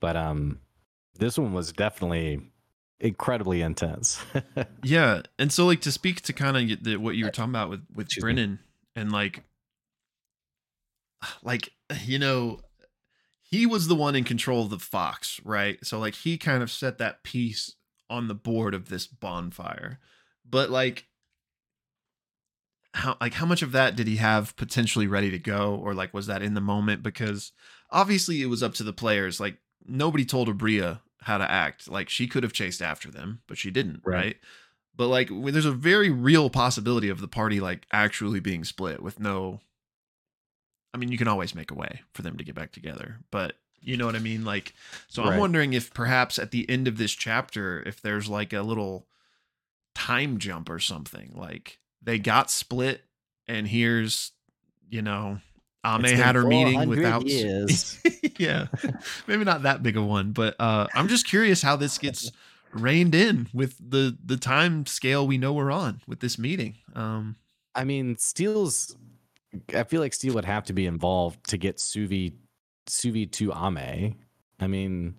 but 0.00 0.16
um, 0.16 0.60
this 1.18 1.38
one 1.38 1.52
was 1.52 1.72
definitely 1.72 2.40
incredibly 3.00 3.62
intense. 3.62 4.22
Yeah, 4.84 5.22
and 5.38 5.52
so 5.52 5.66
like 5.66 5.80
to 5.82 5.90
speak 5.92 6.20
to 6.22 6.32
kind 6.32 6.56
of 6.86 7.00
what 7.02 7.16
you 7.16 7.24
were 7.24 7.30
talking 7.32 7.50
about 7.50 7.68
with 7.70 7.80
with 7.94 8.06
Excuse 8.06 8.22
me. 8.22 8.32
Brennan 8.34 8.58
and 8.94 9.10
like, 9.10 9.42
like 11.42 11.70
you 12.04 12.18
know, 12.18 12.60
he 13.42 13.66
was 13.66 13.88
the 13.88 13.94
one 13.94 14.14
in 14.14 14.24
control 14.24 14.62
of 14.62 14.70
the 14.70 14.78
fox, 14.78 15.40
right? 15.44 15.78
So 15.84 15.98
like 15.98 16.14
he 16.14 16.38
kind 16.38 16.62
of 16.62 16.70
set 16.70 16.98
that 16.98 17.22
piece 17.22 17.74
on 18.08 18.28
the 18.28 18.34
board 18.34 18.74
of 18.74 18.88
this 18.88 19.06
bonfire, 19.06 19.98
but 20.48 20.70
like. 20.70 21.06
How 22.94 23.14
like 23.20 23.34
how 23.34 23.44
much 23.44 23.60
of 23.60 23.72
that 23.72 23.94
did 23.94 24.06
he 24.06 24.16
have 24.16 24.56
potentially 24.56 25.06
ready 25.06 25.30
to 25.30 25.38
go, 25.38 25.74
or 25.74 25.92
like 25.92 26.14
was 26.14 26.28
that 26.28 26.40
in 26.42 26.54
the 26.54 26.62
moment? 26.62 27.02
Because 27.02 27.52
obviously 27.90 28.40
it 28.40 28.46
was 28.46 28.62
up 28.62 28.72
to 28.74 28.82
the 28.82 28.92
players. 28.94 29.38
Like 29.38 29.58
nobody 29.86 30.24
told 30.24 30.48
Aabria 30.48 31.00
how 31.20 31.36
to 31.36 31.50
act. 31.50 31.90
Like 31.90 32.08
she 32.08 32.26
could 32.26 32.42
have 32.42 32.54
chased 32.54 32.80
after 32.80 33.10
them, 33.10 33.42
but 33.48 33.58
she 33.58 33.70
didn't, 33.70 34.00
Right. 34.02 34.14
right? 34.16 34.36
But 34.96 35.08
like 35.08 35.28
when 35.28 35.52
there's 35.52 35.66
a 35.66 35.72
very 35.72 36.08
real 36.08 36.48
possibility 36.48 37.10
of 37.10 37.20
the 37.20 37.28
party 37.28 37.60
like 37.60 37.86
actually 37.92 38.40
being 38.40 38.64
split 38.64 39.02
with 39.02 39.20
no 39.20 39.60
I 40.94 40.96
mean, 40.98 41.12
you 41.12 41.18
can 41.18 41.28
always 41.28 41.54
make 41.54 41.70
a 41.70 41.74
way 41.74 42.00
for 42.14 42.22
them 42.22 42.38
to 42.38 42.44
get 42.44 42.54
back 42.54 42.72
together, 42.72 43.18
but 43.30 43.56
you 43.80 43.96
know 43.96 44.06
what 44.06 44.16
I 44.16 44.20
mean? 44.20 44.44
Like 44.44 44.74
so 45.08 45.22
I'm 45.22 45.38
wondering 45.38 45.72
if 45.72 45.92
perhaps 45.92 46.38
at 46.38 46.50
the 46.50 46.68
end 46.68 46.88
of 46.88 46.98
this 46.98 47.12
chapter 47.12 47.82
if 47.86 48.00
there's 48.00 48.28
like 48.28 48.52
a 48.52 48.62
little 48.62 49.06
time 49.94 50.38
jump 50.38 50.68
or 50.68 50.78
something. 50.78 51.32
Like 51.34 51.78
they 52.02 52.18
got 52.18 52.50
split 52.50 53.02
and 53.48 53.66
here's, 53.66 54.32
you 54.88 55.02
know, 55.02 55.38
Ame 55.84 56.04
had 56.04 56.34
her 56.34 56.44
meeting 56.44 56.88
without 56.88 57.26
years. 57.26 58.00
yeah 58.38 58.66
maybe 59.26 59.44
not 59.44 59.62
that 59.62 59.82
big 59.82 59.96
of 59.96 60.04
one 60.04 60.32
but 60.32 60.54
uh 60.58 60.86
i'm 60.92 61.08
just 61.08 61.26
curious 61.26 61.62
how 61.62 61.74
this 61.74 61.96
gets 61.96 62.30
reined 62.74 63.14
in 63.14 63.48
with 63.54 63.78
the 63.78 64.14
the 64.22 64.36
time 64.36 64.84
scale 64.84 65.26
we 65.26 65.38
know 65.38 65.54
we're 65.54 65.70
on 65.70 66.02
with 66.06 66.20
this 66.20 66.38
meeting 66.38 66.74
um 66.94 67.34
I 67.76 67.84
mean, 67.84 68.16
Steel's. 68.16 68.96
I 69.74 69.84
feel 69.84 70.00
like 70.00 70.14
Steel 70.14 70.34
would 70.34 70.44
have 70.44 70.64
to 70.64 70.72
be 70.72 70.86
involved 70.86 71.48
to 71.50 71.58
get 71.58 71.76
Suvi, 71.76 72.32
Suvi 72.88 73.30
to 73.32 73.52
Ame. 73.52 74.16
I 74.58 74.66
mean, 74.66 75.16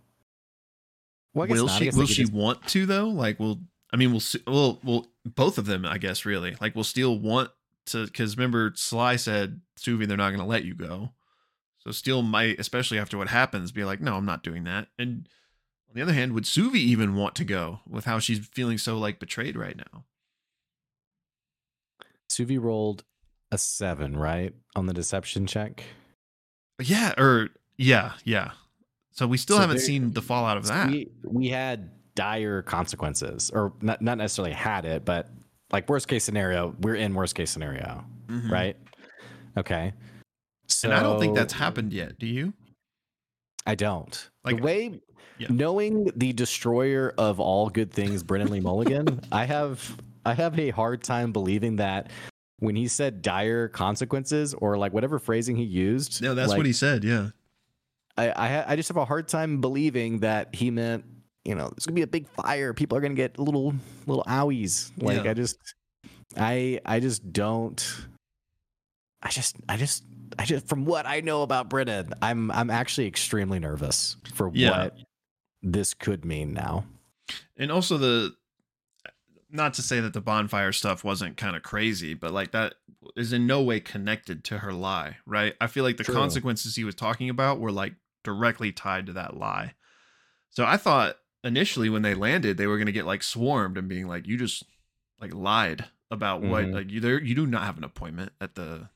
well, 1.34 1.48
I 1.48 1.54
will 1.54 1.66
not. 1.68 1.82
She 1.82 1.90
will 1.92 2.06
she 2.06 2.24
just- 2.24 2.34
want 2.34 2.66
to 2.70 2.86
though 2.86 3.08
like 3.08 3.40
will 3.40 3.60
i 3.94 3.96
mean 3.96 4.12
we'll 4.12 4.20
see 4.20 4.42
well 4.46 4.80
well 4.84 5.08
both 5.24 5.58
of 5.58 5.66
them 5.66 5.86
i 5.86 5.98
guess 5.98 6.26
really 6.26 6.58
like 6.60 6.76
will 6.76 6.84
Steel 6.84 7.18
want 7.18 7.50
to 7.86 8.06
because 8.06 8.36
remember 8.36 8.74
sly 8.76 9.16
said 9.16 9.62
suvi 9.80 10.06
they're 10.06 10.18
not 10.18 10.32
going 10.32 10.42
to 10.42 10.46
let 10.46 10.66
you 10.66 10.74
go 10.74 11.12
so 11.78 11.92
Steel 11.92 12.22
might 12.22 12.60
especially 12.60 13.00
after 13.00 13.18
what 13.18 13.30
happens 13.30 13.72
be 13.72 13.86
like 13.86 14.02
no 14.02 14.16
i'm 14.16 14.26
not 14.26 14.44
doing 14.44 14.66
that 14.66 14.90
and 15.00 15.30
on 15.88 15.96
the 15.96 16.02
other 16.02 16.12
hand 16.12 16.34
would 16.34 16.44
suvi 16.44 16.76
even 16.76 17.16
want 17.16 17.34
to 17.36 17.46
go 17.46 17.80
with 17.88 18.04
how 18.04 18.20
she's 18.20 18.46
feeling 18.48 18.78
so 18.78 18.98
like 18.98 19.20
betrayed 19.20 19.56
right 19.56 19.78
now 19.78 20.04
Suvi 22.30 22.62
rolled 22.62 23.04
a 23.52 23.58
seven, 23.58 24.18
right, 24.18 24.54
on 24.76 24.86
the 24.86 24.94
deception 24.94 25.48
check. 25.48 25.84
Yeah, 26.80 27.14
or 27.18 27.50
yeah, 27.78 28.14
yeah. 28.24 28.52
So 29.12 29.26
we 29.28 29.38
still 29.38 29.58
So 29.58 29.62
haven't 29.62 29.78
there- 29.78 29.86
seen 29.86 30.12
the 30.14 30.22
fallout 30.22 30.58
of 30.58 30.68
that. 30.68 30.90
We 30.90 31.10
we 31.24 31.48
had 31.50 31.90
dire 32.16 32.62
consequences, 32.62 33.50
or 33.54 33.74
not 33.82 34.02
not 34.02 34.18
necessarily 34.18 34.54
had 34.54 34.86
it, 34.86 35.06
but 35.06 35.30
like 35.72 35.90
worst 35.90 36.08
case 36.08 36.24
scenario, 36.24 36.76
we're 36.82 36.96
in 36.96 37.14
worst 37.14 37.36
case 37.36 37.50
scenario, 37.52 38.06
Mhm. 38.28 38.50
right? 38.50 38.78
Okay. 39.58 39.94
So 40.68 40.90
And 40.90 40.98
I 40.98 41.02
don't 41.04 41.20
think 41.20 41.36
that's 41.36 41.54
happened 41.54 41.94
yet. 41.94 42.20
Do 42.20 42.28
you? 42.28 42.54
I 43.66 43.76
don't. 43.76 44.30
Like- 44.46 44.58
the 44.58 44.62
way 44.64 45.02
Yeah. 45.40 45.48
knowing 45.50 46.06
the 46.16 46.34
destroyer 46.34 47.14
of 47.18 47.40
all 47.40 47.70
good 47.70 47.92
things, 47.92 48.24
Brennan 48.24 48.50
Lee 48.52 48.60
Mulligan, 48.60 49.22
I 49.32 49.46
have 49.46 49.98
I 50.26 50.34
have 50.34 50.60
a 50.60 50.72
hard 50.72 51.04
time 51.04 51.32
believing 51.32 51.78
that 51.78 52.12
when 52.60 52.76
he 52.76 52.88
said 52.88 53.22
dire 53.22 53.68
consequences 53.68 54.54
or 54.54 54.78
like 54.78 54.94
whatever 54.94 55.20
phrasing 55.20 55.56
he 55.56 55.64
used. 55.64 56.22
No, 56.22 56.34
that's 56.34 56.50
like, 56.50 56.58
what 56.58 56.66
he 56.66 56.74
said. 56.74 57.04
Yeah. 57.04 57.30
I, 58.18 58.30
I 58.30 58.72
I 58.72 58.76
just 58.76 58.90
have 58.90 58.98
a 58.98 59.06
hard 59.06 59.28
time 59.28 59.62
believing 59.62 60.20
that 60.20 60.56
he 60.56 60.72
meant 60.72 61.06
you 61.46 61.56
know 61.56 61.72
it's 61.78 61.86
gonna 61.86 61.96
be 61.96 62.02
a 62.02 62.08
big 62.08 62.28
fire. 62.30 62.74
People 62.74 62.98
are 62.98 63.02
gonna 63.02 63.14
get 63.14 63.38
little 63.38 63.74
little 64.08 64.24
owies. 64.24 64.92
Like 65.02 65.24
Yeah. 65.24 65.32
I 65.32 65.34
just 65.34 65.58
I 66.36 66.80
I 66.86 67.00
just 67.00 67.32
don't. 67.32 68.08
I 69.22 69.30
just 69.30 69.56
I 69.70 69.78
just 69.78 70.04
I 70.38 70.46
just 70.46 70.68
from 70.68 70.86
what 70.86 71.06
I 71.06 71.22
know 71.22 71.44
about 71.44 71.70
Brennan, 71.70 72.14
I'm 72.22 72.52
I'm 72.52 72.70
actually 72.70 73.08
extremely 73.08 73.60
nervous 73.60 74.18
for 74.34 74.52
Yeah. 74.54 74.72
what 74.84 74.98
this 75.62 75.94
could 75.94 76.26
mean 76.26 76.54
now. 76.54 76.86
And 77.58 77.72
also 77.72 77.98
the 77.98 78.36
not 79.58 79.74
to 79.74 79.82
say 79.82 80.00
that 80.00 80.14
the 80.14 80.22
bonfire 80.22 80.72
stuff 80.72 81.04
wasn't 81.04 81.36
kind 81.36 81.56
of 81.58 81.64
crazy, 81.64 82.14
but 82.14 82.32
like 82.32 82.52
that 82.52 82.76
is 83.18 83.34
in 83.34 83.46
no 83.46 83.62
way 83.62 83.80
connected 83.82 84.44
to 84.46 84.60
her 84.60 84.72
lie, 84.72 85.18
right? 85.26 85.56
I 85.60 85.68
feel 85.68 85.84
like 85.84 85.98
the 85.98 86.04
True. 86.06 86.16
consequences 86.16 86.76
he 86.78 86.86
was 86.86 86.96
talking 86.96 87.30
about 87.30 87.60
were 87.60 87.72
like 87.72 87.94
directly 88.24 88.72
tied 88.72 89.08
to 89.08 89.14
that 89.14 89.36
lie. 89.36 89.74
So 90.52 90.64
I 90.66 90.78
thought 90.78 91.18
initially 91.44 91.90
when 91.90 92.02
they 92.02 92.14
landed, 92.16 92.58
they 92.58 92.68
were 92.68 92.78
going 92.78 92.86
to 92.88 92.92
get 92.94 93.06
like 93.06 93.24
swarmed 93.24 93.78
and 93.78 93.88
being 93.90 94.08
like, 94.08 94.26
you 94.28 94.38
just 94.38 94.64
like 95.20 95.34
lied 95.34 95.86
about 96.10 96.42
what 96.42 96.66
Mhm. 96.66 96.74
like 96.74 96.90
you 96.90 97.02
there 97.02 97.22
you 97.22 97.36
do 97.36 97.46
not 97.46 97.64
have 97.64 97.78
an 97.78 97.84
appointment 97.84 98.32
at 98.40 98.56
the 98.56 98.88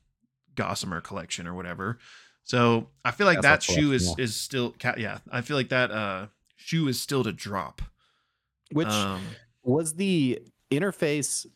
Gossamer 0.54 1.00
collection 1.00 1.46
or 1.46 1.54
whatever. 1.54 1.98
So 2.44 2.88
I 3.04 3.10
feel 3.10 3.26
like 3.26 3.36
that 3.36 3.42
That's 3.42 3.68
our 3.68 3.76
shoe 3.76 3.92
is 3.92 4.14
is 4.18 4.34
still 4.36 4.74
yeah. 4.96 5.18
I 5.30 5.42
feel 5.42 5.56
like 5.56 5.68
that 5.68 5.90
uh 5.90 6.26
shoe 6.56 6.88
is 6.88 7.00
still 7.00 7.22
to 7.24 7.32
drop. 7.32 7.82
Which 8.72 8.88
um, 8.88 9.22
was 9.62 9.94
the 9.94 10.40
interface 10.72 11.46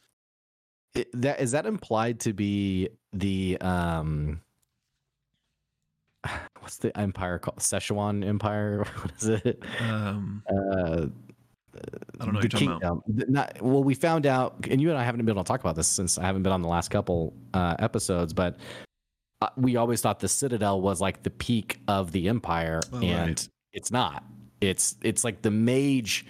that 1.13 1.41
is 1.41 1.53
that 1.53 1.67
implied 1.67 2.21
to 2.21 2.33
be 2.33 2.89
the 3.13 3.59
um 3.61 4.41
what's 6.61 6.79
the 6.79 6.97
empire 6.99 7.39
called? 7.39 7.59
Szechuan 7.59 8.25
Empire? 8.27 8.85
What 9.03 9.13
is 9.19 9.29
it? 9.29 9.63
Um 9.81 10.43
uh 10.51 11.07
I 12.21 12.25
don't 12.25 12.33
know 12.33 12.41
the 12.41 12.49
kingdom. 12.49 13.03
not 13.07 13.61
well 13.61 13.85
we 13.85 13.95
found 13.95 14.25
out 14.25 14.67
and 14.71 14.81
you 14.81 14.89
and 14.89 14.99
I 14.99 15.05
haven't 15.05 15.21
been 15.25 15.35
able 15.35 15.45
to 15.45 15.49
talk 15.49 15.61
about 15.61 15.77
this 15.77 15.87
since 15.89 16.17
I 16.17 16.23
haven't 16.23 16.43
been 16.43 16.53
on 16.53 16.63
the 16.63 16.69
last 16.69 16.89
couple 16.91 17.35
uh 17.53 17.77
episodes 17.79 18.33
but 18.33 18.57
uh, 19.43 19.49
we 19.59 19.77
always 19.77 20.01
thought 20.01 20.19
the 20.21 20.29
citadel 20.29 20.81
was 20.81 21.03
like 21.03 21.23
the 21.23 21.29
peak 21.31 21.79
of 21.89 22.13
the 22.13 22.29
empire 22.31 22.81
Oh, 22.95 23.03
and 23.03 23.29
right. 23.29 23.49
it's 23.75 23.91
not. 23.91 24.25
It's 24.63 24.97
it's 25.03 25.23
like 25.25 25.43
the 25.43 25.51
mage 25.51 26.25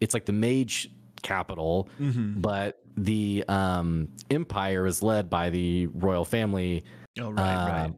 it's 0.00 0.12
like 0.14 0.24
the 0.26 0.32
mage 0.32 0.90
capital 1.24 1.88
Mhm. 1.98 2.40
but 2.40 2.80
the 2.96 3.44
um 3.48 4.08
empire 4.30 4.86
is 4.86 5.02
led 5.02 5.28
by 5.28 5.50
the 5.50 5.88
royal 5.88 6.24
family 6.24 6.84
Oh 7.18 7.30
right, 7.30 7.36
right. 7.66 7.84
um, 7.86 7.96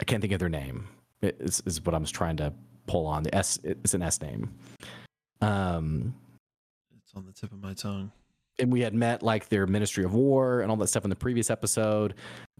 i 0.00 0.04
can't 0.04 0.20
think 0.20 0.32
of 0.32 0.40
their 0.40 0.48
name 0.48 0.88
It- 1.22 1.36
is, 1.38 1.62
is 1.66 1.84
what 1.84 1.94
i 1.94 1.98
was 1.98 2.10
trying 2.10 2.36
to 2.38 2.52
pull 2.88 3.06
on 3.06 3.22
the 3.22 3.32
s 3.34 3.60
it's 3.62 3.94
an 3.94 4.02
s 4.02 4.20
name 4.20 4.52
um 5.40 6.14
It's 7.02 7.12
on 7.14 7.24
the 7.26 7.32
tip 7.32 7.52
of 7.52 7.60
my 7.60 7.74
tongue. 7.74 8.10
and 8.58 8.72
we 8.72 8.80
had 8.80 8.94
met 8.94 9.22
like 9.22 9.48
their 9.48 9.66
ministry 9.66 10.02
of 10.04 10.14
war 10.14 10.60
and 10.62 10.70
all 10.70 10.76
that 10.78 10.86
stuff 10.88 11.04
in 11.04 11.10
the 11.10 11.16
previous 11.16 11.50
episode 11.50 12.14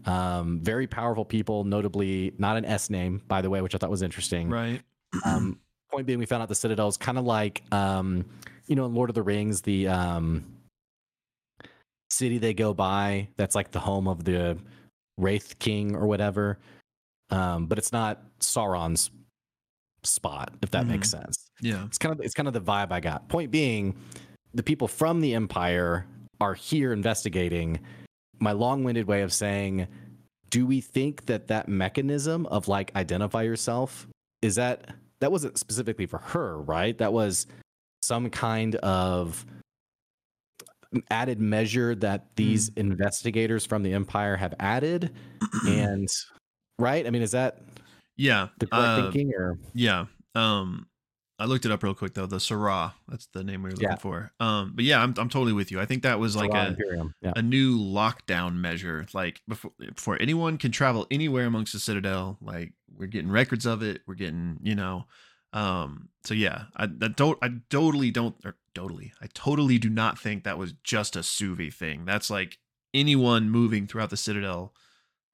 um 0.05 0.59
very 0.61 0.87
powerful 0.87 1.25
people 1.25 1.63
notably 1.63 2.33
not 2.37 2.55
an 2.57 2.65
s 2.65 2.89
name 2.89 3.21
by 3.27 3.41
the 3.41 3.49
way 3.49 3.61
which 3.61 3.73
i 3.75 3.77
thought 3.77 3.89
was 3.89 4.03
interesting 4.03 4.49
Right. 4.49 4.81
um, 5.25 5.59
point 5.89 6.05
being, 6.05 6.19
we 6.19 6.25
found 6.25 6.43
out 6.43 6.49
the 6.49 6.55
Citadel 6.55 6.89
is 6.89 6.97
kind 6.97 7.17
of 7.17 7.23
like, 7.23 7.63
um, 7.71 8.25
you 8.67 8.75
know, 8.75 8.85
in 8.85 8.93
Lord 8.93 9.09
of 9.09 9.15
the 9.15 9.23
Rings, 9.23 9.61
the 9.61 9.87
um, 9.87 10.45
city 12.09 12.37
they 12.37 12.53
go 12.53 12.73
by. 12.73 13.29
That's 13.37 13.55
like 13.55 13.71
the 13.71 13.79
home 13.79 14.07
of 14.07 14.23
the 14.23 14.57
Wraith 15.17 15.57
King 15.59 15.95
or 15.95 16.07
whatever. 16.07 16.59
Um, 17.29 17.65
but 17.65 17.77
it's 17.77 17.91
not 17.91 18.21
Sauron's 18.39 19.09
spot, 20.03 20.53
if 20.61 20.71
that 20.71 20.87
makes 20.87 21.09
sense. 21.09 21.49
Yeah. 21.59 21.85
It's 21.85 21.97
kind 21.97 22.13
of 22.13 22.23
it's 22.23 22.33
kind 22.33 22.47
of 22.47 22.53
the 22.53 22.61
vibe 22.61 22.91
I 22.91 22.99
got. 22.99 23.27
Point 23.27 23.51
being, 23.51 23.95
the 24.53 24.63
people 24.63 24.87
from 24.87 25.19
the 25.21 25.33
Empire 25.33 26.05
are 26.39 26.53
here 26.53 26.93
investigating. 26.93 27.79
My 28.39 28.51
long-winded 28.51 29.07
way 29.07 29.23
of 29.23 29.33
saying, 29.33 29.87
do 30.49 30.65
we 30.65 30.79
think 30.79 31.25
that 31.25 31.47
that 31.47 31.67
mechanism 31.67 32.45
of 32.45 32.67
like 32.67 32.95
identify 32.95 33.41
yourself 33.41 34.07
is 34.41 34.55
that 34.55 34.91
that 35.19 35.31
wasn't 35.31 35.57
specifically 35.57 36.05
for 36.05 36.19
her, 36.19 36.59
right? 36.59 36.97
That 36.97 37.11
was 37.11 37.47
some 38.01 38.29
kind 38.29 38.75
of 38.75 39.45
added 41.11 41.39
measure 41.39 41.95
that 41.95 42.35
these 42.35 42.69
investigators 42.75 43.65
from 43.65 43.83
the 43.83 43.93
Empire 43.93 44.35
have 44.37 44.53
added, 44.59 45.13
and 45.67 46.07
right? 46.79 47.05
I 47.05 47.09
mean, 47.09 47.21
is 47.21 47.31
that 47.31 47.61
yeah, 48.15 48.47
the 48.59 48.67
correct 48.67 48.87
uh, 48.87 49.01
thinking 49.11 49.33
or 49.33 49.57
yeah. 49.73 50.05
Um, 50.35 50.87
I 51.39 51.45
looked 51.45 51.65
it 51.65 51.71
up 51.71 51.83
real 51.83 51.93
quick 51.93 52.13
though. 52.15 52.25
The 52.25 52.37
Syrah, 52.37 52.93
that's 53.07 53.27
the 53.33 53.43
name 53.43 53.61
we 53.61 53.67
were 53.69 53.75
looking 53.75 53.89
Yeah. 53.89 53.95
for. 53.97 54.31
Um, 54.39 54.73
but 54.75 54.85
yeah, 54.85 55.01
I'm 55.01 55.13
I'm 55.17 55.29
totally 55.29 55.53
with 55.53 55.71
you. 55.71 55.79
I 55.79 55.85
think 55.85 56.03
that 56.03 56.19
was 56.19 56.35
like 56.35 56.51
a 56.53 56.75
Yeah. 57.21 57.33
a 57.35 57.41
new 57.41 57.77
lockdown 57.77 58.55
measure. 58.55 59.05
Like 59.13 59.41
before, 59.47 59.71
before 59.79 60.17
anyone 60.19 60.57
can 60.57 60.71
travel 60.71 61.05
anywhere 61.11 61.45
amongst 61.45 61.73
the 61.73 61.79
Citadel. 61.79 62.37
Like 62.41 62.73
we're 62.95 63.05
getting 63.07 63.29
records 63.29 63.65
of 63.67 63.83
it. 63.83 64.01
We're 64.07 64.15
getting, 64.15 64.57
you 64.63 64.73
know, 64.73 65.05
um. 65.57 66.09
So 66.23 66.33
yeah, 66.33 66.65
I, 66.75 66.83
I 66.83 67.07
don't. 67.07 67.37
I 67.41 67.49
totally 67.69 68.11
don't. 68.11 68.35
Or 68.45 68.55
totally. 68.75 69.13
I 69.21 69.27
totally 69.33 69.77
do 69.77 69.89
not 69.89 70.19
think 70.19 70.43
that 70.43 70.57
was 70.57 70.73
just 70.83 71.15
a 71.15 71.19
Suvi 71.19 71.73
thing. 71.73 72.05
That's 72.05 72.29
like 72.29 72.57
anyone 72.93 73.49
moving 73.49 73.87
throughout 73.87 74.09
the 74.09 74.17
Citadel 74.17 74.73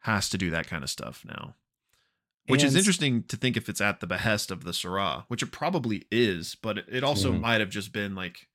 has 0.02 0.30
to 0.30 0.38
do 0.38 0.50
that 0.52 0.68
kind 0.68 0.84
of 0.84 0.90
stuff 0.90 1.24
now. 1.26 1.56
Which 2.48 2.64
is 2.64 2.76
interesting 2.76 3.24
to 3.24 3.38
think 3.38 3.56
if 3.56 3.70
it's 3.70 3.80
at 3.80 4.02
the 4.02 4.08
behest 4.08 4.52
of 4.52 4.66
the 4.66 4.72
Syrah, 4.72 5.24
which 5.30 5.42
it 5.42 5.52
probably 5.54 6.04
is, 6.12 6.56
but 6.62 6.78
it- 6.90 7.04
also 7.04 7.32
Mhm. 7.32 7.40
might 7.40 7.62
have 7.62 7.70
just 7.70 7.94
been 7.94 8.16
like 8.16 8.50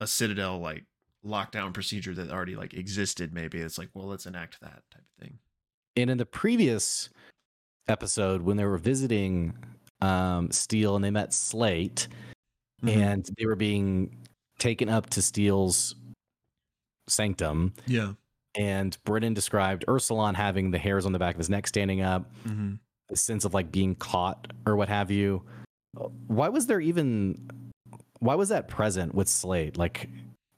a 0.00 0.06
Citadel 0.08 0.58
like 0.58 0.84
lockdown 1.24 1.72
procedure 1.72 2.12
that 2.12 2.30
already 2.30 2.56
like 2.56 2.74
existed. 2.74 3.32
Maybe 3.32 3.58
it's 3.60 3.78
like, 3.78 3.90
well, 3.94 4.06
let's 4.08 4.26
enact 4.26 4.60
that 4.60 4.82
type 4.90 5.04
of 5.16 5.22
thing. 5.22 5.38
And 5.96 6.10
in 6.10 6.18
the 6.18 6.26
previous 6.26 7.08
episode, 7.86 8.42
when 8.42 8.56
they 8.56 8.64
were 8.64 8.78
visiting 8.78 9.56
um, 10.04 10.50
Steel 10.50 10.96
and 10.96 11.04
they 11.04 11.10
met 11.10 11.32
Slate, 11.32 12.08
Mhm. 12.82 12.96
and 12.96 13.30
they 13.38 13.46
were 13.46 13.56
being 13.56 14.16
taken 14.58 14.88
up 14.88 15.10
to 15.10 15.22
Steel's 15.22 15.94
sanctum, 17.08 17.72
yeah, 17.86 18.12
and 18.54 18.96
Brennan 19.04 19.34
described 19.34 19.84
Ursulon 19.88 20.34
having 20.34 20.70
the 20.70 20.78
hairs 20.78 21.06
on 21.06 21.12
the 21.12 21.18
back 21.18 21.34
of 21.34 21.38
his 21.38 21.50
neck 21.50 21.66
standing 21.66 22.00
up, 22.00 22.30
hmm 22.44 22.74
the 23.10 23.16
sense 23.16 23.44
of 23.44 23.52
like 23.52 23.70
being 23.70 23.94
caught 23.94 24.50
or 24.66 24.76
what 24.76 24.88
have 24.88 25.10
you. 25.10 25.42
Why 26.26 26.48
was 26.48 26.66
there 26.66 26.80
even? 26.80 27.70
Why 28.20 28.34
was 28.34 28.48
that 28.48 28.66
present 28.66 29.14
with 29.14 29.28
Slate? 29.28 29.76
Like, 29.76 30.08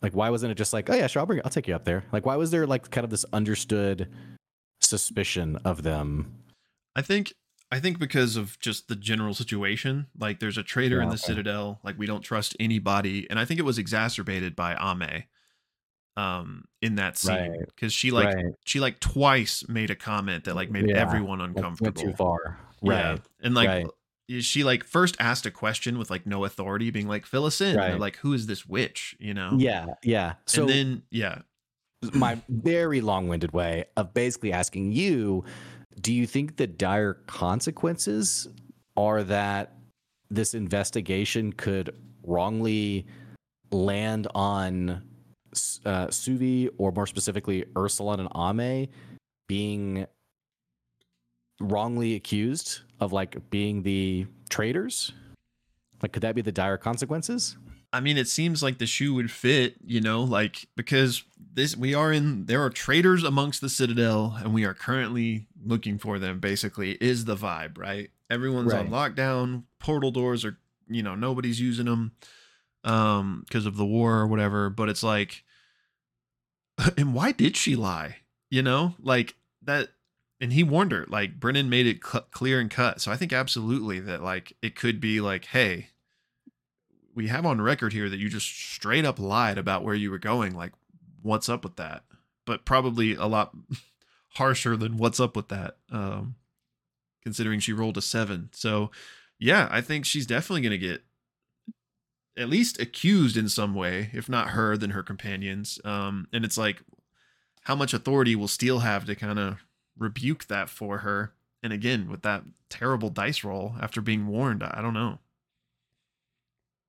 like 0.00 0.14
why 0.14 0.30
wasn't 0.30 0.52
it 0.52 0.54
just 0.54 0.72
like, 0.72 0.88
oh 0.88 0.94
yeah, 0.94 1.08
sure, 1.08 1.20
I'll 1.20 1.26
bring, 1.26 1.40
I'll 1.44 1.50
take 1.50 1.66
you 1.66 1.74
up 1.74 1.84
there. 1.84 2.04
Like, 2.12 2.24
why 2.24 2.36
was 2.36 2.52
there 2.52 2.64
like 2.64 2.88
kind 2.92 3.02
of 3.04 3.10
this 3.10 3.24
understood 3.32 4.08
suspicion 4.80 5.56
of 5.64 5.82
them? 5.82 6.32
I 6.94 7.02
think 7.02 7.32
I 7.70 7.80
think 7.80 7.98
because 7.98 8.36
of 8.36 8.58
just 8.60 8.88
the 8.88 8.96
general 8.96 9.34
situation, 9.34 10.06
like 10.18 10.38
there's 10.38 10.56
a 10.56 10.62
traitor 10.62 11.02
in 11.02 11.08
the 11.08 11.14
okay. 11.14 11.26
Citadel, 11.26 11.80
like 11.82 11.98
we 11.98 12.06
don't 12.06 12.22
trust 12.22 12.56
anybody, 12.60 13.26
and 13.28 13.38
I 13.38 13.44
think 13.44 13.58
it 13.58 13.64
was 13.64 13.78
exacerbated 13.78 14.54
by 14.54 14.76
Ame, 14.76 15.24
um, 16.16 16.64
in 16.80 16.94
that 16.96 17.18
scene 17.18 17.50
Right. 17.50 17.60
because 17.66 17.92
she 17.92 18.10
like 18.10 18.34
right. 18.34 18.54
she 18.64 18.80
like 18.80 19.00
twice 19.00 19.68
made 19.68 19.90
a 19.90 19.94
comment 19.94 20.44
that 20.44 20.54
like 20.54 20.70
made 20.70 20.88
Yeah, 20.88 20.96
everyone 20.96 21.40
uncomfortable. 21.40 22.02
went 22.02 22.12
too 22.12 22.16
far. 22.16 22.58
Yeah. 22.82 23.18
And 23.42 23.54
like 23.54 23.68
right. 23.68 23.86
she 24.42 24.64
like 24.64 24.84
first 24.84 25.16
asked 25.20 25.46
a 25.46 25.50
question 25.50 25.98
with 25.98 26.10
like 26.10 26.26
no 26.26 26.44
authority, 26.44 26.90
being 26.90 27.08
like, 27.08 27.26
fill 27.26 27.44
us 27.44 27.60
in. 27.60 27.78
And 27.78 28.00
like, 28.00 28.16
who 28.16 28.32
is 28.32 28.46
this 28.46 28.66
witch? 28.66 29.16
You 29.18 29.34
know? 29.34 29.50
Yeah. 29.58 29.86
Yeah. 30.02 30.34
So 30.46 30.62
and 30.62 30.70
then 30.70 31.02
yeah. 31.10 31.40
my 32.14 32.40
very 32.48 33.00
long-winded 33.00 33.52
way 33.52 33.86
of 33.96 34.14
basically 34.14 34.52
asking 34.52 34.92
you 34.92 35.44
do 36.00 36.12
you 36.12 36.26
think 36.26 36.56
the 36.56 36.66
dire 36.66 37.14
consequences 37.26 38.48
are 38.96 39.22
that 39.24 39.72
this 40.30 40.54
investigation 40.54 41.52
could 41.52 41.94
wrongly 42.22 43.06
land 43.70 44.26
on 44.34 45.02
uh, 45.84 46.06
Suvi 46.08 46.68
or 46.78 46.92
more 46.92 47.06
specifically 47.06 47.64
Ursulon 47.74 48.20
and 48.20 48.60
Ame 48.60 48.88
being 49.48 50.06
wrongly 51.60 52.14
accused 52.14 52.80
of 53.00 53.12
like 53.12 53.50
being 53.50 53.82
the 53.82 54.26
traitors? 54.50 55.12
Like 56.02 56.12
could 56.12 56.22
that 56.22 56.34
be 56.34 56.42
the 56.42 56.52
dire 56.52 56.76
consequences 56.76 57.56
I 57.96 58.00
mean, 58.00 58.18
it 58.18 58.28
seems 58.28 58.62
like 58.62 58.76
the 58.76 58.86
shoe 58.86 59.14
would 59.14 59.30
fit, 59.30 59.76
you 59.82 60.02
know, 60.02 60.22
like 60.22 60.68
because 60.76 61.24
this 61.54 61.74
we 61.74 61.94
are 61.94 62.12
in 62.12 62.44
there 62.44 62.62
are 62.62 62.68
traitors 62.68 63.24
amongst 63.24 63.62
the 63.62 63.70
Citadel, 63.70 64.36
and 64.38 64.52
we 64.52 64.64
are 64.66 64.74
currently 64.74 65.46
looking 65.64 65.96
for 65.98 66.18
them. 66.18 66.38
Basically, 66.38 66.92
is 67.00 67.24
the 67.24 67.36
vibe 67.36 67.78
right? 67.78 68.10
Everyone's 68.28 68.72
on 68.74 68.90
lockdown. 68.90 69.62
Portal 69.78 70.10
doors 70.10 70.44
are, 70.44 70.58
you 70.88 71.02
know, 71.02 71.14
nobody's 71.14 71.58
using 71.58 71.86
them, 71.86 72.12
um, 72.84 73.44
because 73.46 73.64
of 73.64 73.76
the 73.78 73.86
war 73.86 74.16
or 74.18 74.26
whatever. 74.26 74.68
But 74.68 74.90
it's 74.90 75.02
like, 75.02 75.42
and 76.98 77.14
why 77.14 77.32
did 77.32 77.56
she 77.56 77.76
lie? 77.76 78.16
You 78.50 78.62
know, 78.62 78.94
like 79.00 79.36
that. 79.62 79.88
And 80.38 80.52
he 80.52 80.62
warned 80.62 80.92
her. 80.92 81.06
Like 81.08 81.40
Brennan 81.40 81.70
made 81.70 81.86
it 81.86 82.04
cl- 82.04 82.26
clear 82.30 82.60
and 82.60 82.70
cut. 82.70 83.00
So 83.00 83.10
I 83.10 83.16
think 83.16 83.32
absolutely 83.32 84.00
that 84.00 84.22
like 84.22 84.52
it 84.60 84.76
could 84.76 85.00
be 85.00 85.18
like, 85.22 85.46
hey, 85.46 85.88
we 87.16 87.28
have 87.28 87.46
on 87.46 87.60
record 87.60 87.94
here 87.94 88.08
that 88.10 88.18
you 88.18 88.28
just 88.28 88.46
straight 88.46 89.06
up 89.06 89.18
lied 89.18 89.56
about 89.56 89.82
where 89.82 89.94
you 89.94 90.10
were 90.10 90.18
going. 90.18 90.54
Like, 90.54 90.72
what's 91.22 91.48
up 91.48 91.64
with 91.64 91.76
that? 91.76 92.04
But 92.44 92.66
probably 92.66 93.14
a 93.14 93.24
lot 93.24 93.56
harsher 94.34 94.76
than 94.76 94.98
what's 94.98 95.18
up 95.18 95.34
with 95.34 95.48
that, 95.48 95.78
um, 95.90 96.36
considering 97.22 97.58
she 97.58 97.72
rolled 97.72 97.96
a 97.96 98.02
seven. 98.02 98.50
So, 98.52 98.90
yeah, 99.38 99.66
I 99.70 99.80
think 99.80 100.04
she's 100.04 100.26
definitely 100.26 100.60
going 100.60 100.78
to 100.78 100.86
get 100.86 101.02
at 102.36 102.50
least 102.50 102.78
accused 102.78 103.36
in 103.38 103.48
some 103.48 103.74
way, 103.74 104.10
if 104.12 104.28
not 104.28 104.50
her, 104.50 104.76
then 104.76 104.90
her 104.90 105.02
companions. 105.02 105.80
Um, 105.84 106.28
and 106.34 106.44
it's 106.44 106.58
like, 106.58 106.82
how 107.62 107.74
much 107.74 107.94
authority 107.94 108.36
will 108.36 108.46
Steele 108.46 108.80
have 108.80 109.06
to 109.06 109.16
kind 109.16 109.38
of 109.38 109.64
rebuke 109.98 110.46
that 110.48 110.68
for 110.68 110.98
her? 110.98 111.32
And 111.62 111.72
again, 111.72 112.10
with 112.10 112.20
that 112.22 112.44
terrible 112.68 113.08
dice 113.08 113.42
roll 113.42 113.74
after 113.80 114.02
being 114.02 114.26
warned, 114.26 114.62
I 114.62 114.82
don't 114.82 114.94
know. 114.94 115.18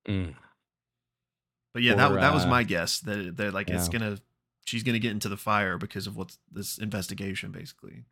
But 0.06 1.82
yeah, 1.82 1.94
that 1.94 2.12
Or, 2.12 2.14
that 2.20 2.32
was 2.34 2.44
uh, 2.44 2.48
my 2.48 2.62
guess 2.62 3.00
that 3.00 3.36
they're 3.36 3.50
like 3.52 3.68
it's 3.70 3.88
gonna 3.88 4.18
she's 4.66 4.82
gonna 4.82 4.98
get 4.98 5.12
into 5.12 5.28
the 5.28 5.36
fire 5.36 5.78
because 5.78 6.06
of 6.06 6.16
what's 6.16 6.38
this 6.50 6.78
investigation 6.78 7.50
basically. 7.52 8.04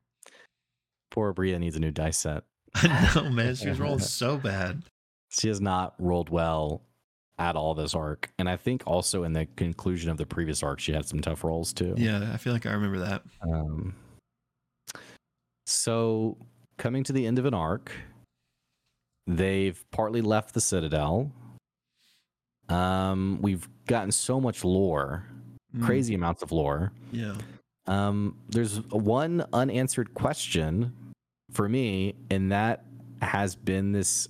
poor 1.11 1.33
bria 1.33 1.59
needs 1.59 1.77
a 1.77 1.81
new 1.81 1.91
dice 1.91 2.19
set 2.19 2.45
I 2.75 3.13
know, 3.15 3.31
man. 3.31 3.55
She 3.55 3.69
was 3.69 3.81
rolling 3.81 3.99
so 4.21 4.37
bad. 4.37 4.83
she 5.31 5.49
has 5.49 5.61
not 5.61 5.95
rolled 5.99 6.29
well 6.29 6.83
at 7.39 7.55
all 7.57 7.75
this 7.75 7.95
arc 7.95 8.31
and 8.39 8.49
i 8.49 8.57
think 8.57 8.83
also 8.87 9.23
in 9.25 9.33
the 9.35 9.45
conclusion 9.57 10.11
of 10.11 10.17
the 10.17 10.25
previous 10.27 10.63
arc 10.63 10.81
she 10.81 10.93
had 10.93 11.07
some 11.07 11.21
tough 11.21 11.45
rolls 11.45 11.73
too 11.73 11.95
Yeah, 11.99 12.31
I 12.33 12.37
feel 12.39 12.53
like 12.55 12.65
I 12.67 12.73
remember 12.73 12.99
that. 13.01 13.23
um 13.43 13.95
so 15.67 16.37
coming 16.79 17.05
to 17.05 17.13
the 17.13 17.27
end 17.27 17.39
of 17.39 17.45
an 17.45 17.55
arc 17.55 17.91
they've 19.27 19.83
partly 19.91 20.21
left 20.23 20.55
the 20.55 20.61
citadel 20.61 21.31
um 22.69 23.39
we've 23.43 23.69
gotten 23.87 24.11
so 24.13 24.41
much 24.41 24.65
lore 24.65 25.25
Mm, 25.77 25.85
crazy 25.85 26.15
amounts 26.15 26.43
of 26.43 26.53
lore 26.53 26.93
Yeah. 27.13 27.35
Um, 27.87 28.37
there's 28.49 28.79
one 28.91 29.45
unanswered 29.53 30.13
question 30.15 30.93
for 31.53 31.69
me, 31.69 32.15
and 32.31 32.51
that 32.51 32.85
has 33.23 33.55
been 33.57 33.93
this 33.93 34.29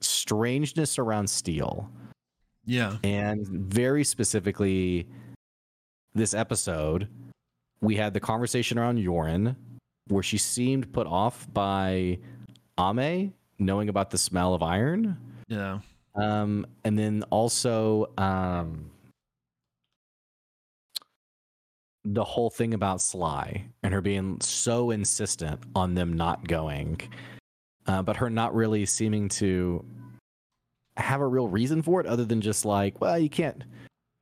strangeness 0.00 0.98
around 0.98 1.28
steel, 1.28 1.88
Yeah. 2.64 2.98
and 3.04 3.46
very 3.46 4.02
specifically, 4.04 5.06
this 6.14 6.34
episode, 6.34 7.08
we 7.80 7.96
had 7.96 8.14
the 8.14 8.20
conversation 8.20 8.78
around 8.78 8.98
Yorin, 8.98 9.56
where 10.08 10.22
she 10.22 10.38
seemed 10.38 10.92
put 10.92 11.06
off 11.06 11.46
by 11.52 12.18
Ame 12.78 13.32
knowing 13.58 13.88
about 13.88 14.10
the 14.10 14.18
smell 14.18 14.54
of 14.54 14.62
iron. 14.62 15.16
Yeah. 15.48 15.80
Um, 16.14 16.66
and 16.84 16.98
then 16.98 17.24
also 17.30 18.10
um, 18.18 18.90
the 22.04 22.24
whole 22.24 22.50
thing 22.50 22.74
about 22.74 23.00
Sly 23.00 23.64
and 23.82 23.92
her 23.92 24.00
being 24.00 24.40
so 24.40 24.90
insistent 24.90 25.60
on 25.74 25.94
them 25.94 26.12
not 26.12 26.46
going, 26.46 27.00
uh, 27.86 28.02
but 28.02 28.16
her 28.16 28.30
not 28.30 28.54
really 28.54 28.86
seeming 28.86 29.28
to 29.30 29.84
have 30.96 31.20
a 31.20 31.26
real 31.26 31.48
reason 31.48 31.82
for 31.82 32.00
it 32.00 32.06
other 32.06 32.24
than 32.24 32.40
just 32.40 32.64
like, 32.64 33.00
well, 33.00 33.18
you 33.18 33.30
can't. 33.30 33.64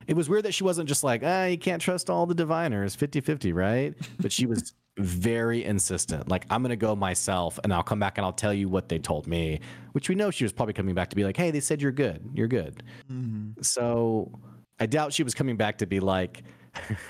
It 0.07 0.15
was 0.15 0.27
weird 0.27 0.43
that 0.45 0.53
she 0.53 0.63
wasn't 0.63 0.89
just 0.89 1.03
like, 1.03 1.21
ah, 1.23 1.45
you 1.45 1.57
can't 1.57 1.81
trust 1.81 2.09
all 2.09 2.25
the 2.25 2.33
diviners 2.33 2.95
50 2.95 3.21
50, 3.21 3.53
right? 3.53 3.93
But 4.19 4.31
she 4.31 4.45
was 4.45 4.73
very 4.97 5.63
insistent. 5.63 6.27
Like, 6.29 6.45
I'm 6.49 6.61
going 6.61 6.69
to 6.69 6.75
go 6.75 6.95
myself 6.95 7.59
and 7.63 7.73
I'll 7.73 7.83
come 7.83 7.99
back 7.99 8.17
and 8.17 8.25
I'll 8.25 8.33
tell 8.33 8.53
you 8.53 8.69
what 8.69 8.89
they 8.89 8.99
told 8.99 9.27
me, 9.27 9.59
which 9.93 10.09
we 10.09 10.15
know 10.15 10.29
she 10.31 10.43
was 10.43 10.53
probably 10.53 10.73
coming 10.73 10.93
back 10.95 11.09
to 11.09 11.15
be 11.15 11.23
like, 11.23 11.37
hey, 11.37 11.51
they 11.51 11.59
said 11.59 11.81
you're 11.81 11.91
good. 11.91 12.23
You're 12.33 12.47
good. 12.47 12.83
Mhm. 13.11 13.63
So 13.63 14.39
I 14.79 14.85
doubt 14.85 15.13
she 15.13 15.23
was 15.23 15.33
coming 15.33 15.57
back 15.57 15.79
to 15.79 15.85
be 15.87 15.99
like, 15.99 16.43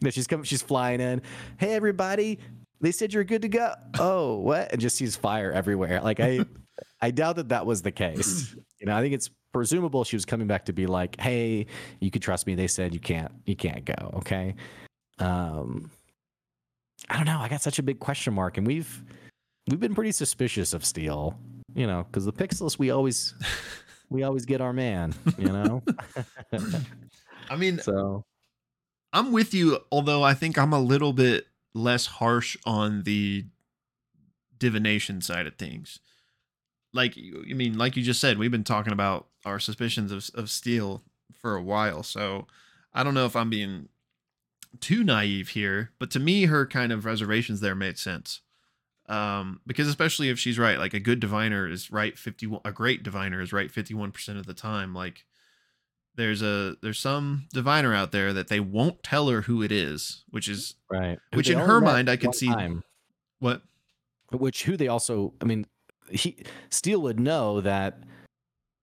no, 0.00 0.10
she's 0.10 0.26
coming, 0.26 0.44
she's 0.44 0.62
flying 0.62 1.00
in. 1.00 1.22
Hey, 1.58 1.74
everybody, 1.74 2.38
they 2.80 2.92
said 2.92 3.12
you're 3.12 3.24
good 3.24 3.42
to 3.42 3.48
go. 3.48 3.74
Oh, 3.98 4.38
what? 4.38 4.72
And 4.72 4.80
just 4.80 4.96
sees 4.96 5.16
fire 5.16 5.52
everywhere. 5.52 6.00
Like 6.00 6.18
I, 6.20 6.40
I 7.00 7.10
doubt 7.10 7.36
that 7.36 7.50
that 7.50 7.66
was 7.66 7.82
the 7.82 7.92
case. 7.92 8.54
You 8.80 8.86
know, 8.86 8.96
I 8.96 9.02
think 9.02 9.14
it's 9.14 9.30
presumable 9.52 10.04
she 10.04 10.16
was 10.16 10.24
coming 10.24 10.46
back 10.46 10.64
to 10.66 10.72
be 10.72 10.86
like, 10.86 11.20
"Hey, 11.20 11.66
you 12.00 12.10
could 12.10 12.22
trust 12.22 12.46
me." 12.46 12.54
They 12.54 12.66
said 12.68 12.94
you 12.94 13.00
can't, 13.00 13.30
you 13.44 13.54
can't 13.54 13.84
go. 13.84 14.14
Okay. 14.18 14.54
Um, 15.18 15.90
I 17.10 17.16
don't 17.16 17.26
know. 17.26 17.40
I 17.40 17.48
got 17.48 17.60
such 17.60 17.78
a 17.80 17.82
big 17.82 17.98
question 17.98 18.32
mark, 18.34 18.56
and 18.56 18.66
we've 18.66 19.02
we've 19.68 19.80
been 19.80 19.94
pretty 19.94 20.12
suspicious 20.12 20.72
of 20.72 20.84
Steele, 20.84 21.36
you 21.74 21.86
know, 21.86 22.04
because 22.04 22.24
the 22.24 22.32
Pixels 22.32 22.78
we 22.78 22.90
always 22.90 23.34
we 24.10 24.22
always 24.22 24.46
get 24.46 24.60
our 24.60 24.72
man, 24.72 25.12
you 25.36 25.48
know. 25.48 25.82
I 27.50 27.56
mean, 27.56 27.80
so 27.80 28.24
I'm 29.12 29.32
with 29.32 29.52
you, 29.52 29.80
although 29.90 30.22
I 30.22 30.34
think 30.34 30.56
I'm 30.56 30.72
a 30.72 30.80
little 30.80 31.12
bit 31.12 31.48
less 31.74 32.06
harsh 32.06 32.56
on 32.64 33.02
the 33.02 33.44
divination 34.56 35.20
side 35.20 35.48
of 35.48 35.56
things. 35.56 35.98
Like, 36.92 37.16
I 37.16 37.52
mean, 37.54 37.76
like 37.76 37.96
you 37.96 38.02
just 38.02 38.20
said, 38.20 38.38
we've 38.38 38.50
been 38.50 38.64
talking 38.64 38.92
about 38.92 39.26
our 39.44 39.58
suspicions 39.58 40.12
of, 40.12 40.30
of 40.34 40.50
Steele 40.50 41.02
for 41.40 41.56
a 41.56 41.62
while. 41.62 42.02
So 42.02 42.46
I 42.92 43.02
don't 43.02 43.14
know 43.14 43.26
if 43.26 43.36
I'm 43.36 43.50
being 43.50 43.88
too 44.78 45.02
naive 45.02 45.48
here, 45.48 45.90
but 45.98 46.10
to 46.12 46.20
me, 46.20 46.44
her 46.44 46.66
kind 46.66 46.92
of 46.92 47.04
reservations 47.04 47.60
there 47.60 47.74
made 47.74 47.98
sense. 47.98 48.40
Um, 49.08 49.60
because 49.66 49.88
especially 49.88 50.28
if 50.28 50.38
she's 50.38 50.58
right, 50.58 50.78
like 50.78 50.94
a 50.94 51.00
good 51.00 51.18
diviner 51.18 51.68
is 51.68 51.90
right 51.90 52.16
51, 52.16 52.60
a 52.64 52.70
great 52.70 53.02
diviner 53.02 53.40
is 53.40 53.52
right 53.52 53.70
51% 53.72 54.38
of 54.38 54.46
the 54.46 54.54
time. 54.54 54.94
Like, 54.94 55.24
there's 56.14 56.42
a 56.42 56.76
there's 56.82 56.98
some 56.98 57.46
diviner 57.52 57.94
out 57.94 58.12
there 58.12 58.32
that 58.32 58.48
they 58.48 58.60
won't 58.60 59.02
tell 59.02 59.28
her 59.28 59.42
who 59.42 59.62
it 59.62 59.72
is, 59.72 60.24
which 60.30 60.48
is 60.48 60.74
right. 60.90 61.18
Which 61.32 61.48
in 61.48 61.58
her 61.58 61.80
mind 61.80 62.08
I 62.08 62.16
could 62.16 62.34
see- 62.34 62.48
time. 62.48 62.82
what 63.38 63.62
which 64.32 64.62
who 64.64 64.76
they 64.76 64.86
also 64.86 65.32
i 65.40 65.44
mean 65.44 65.66
he 66.10 66.36
steele 66.68 67.02
would 67.02 67.18
know 67.18 67.60
that 67.60 68.00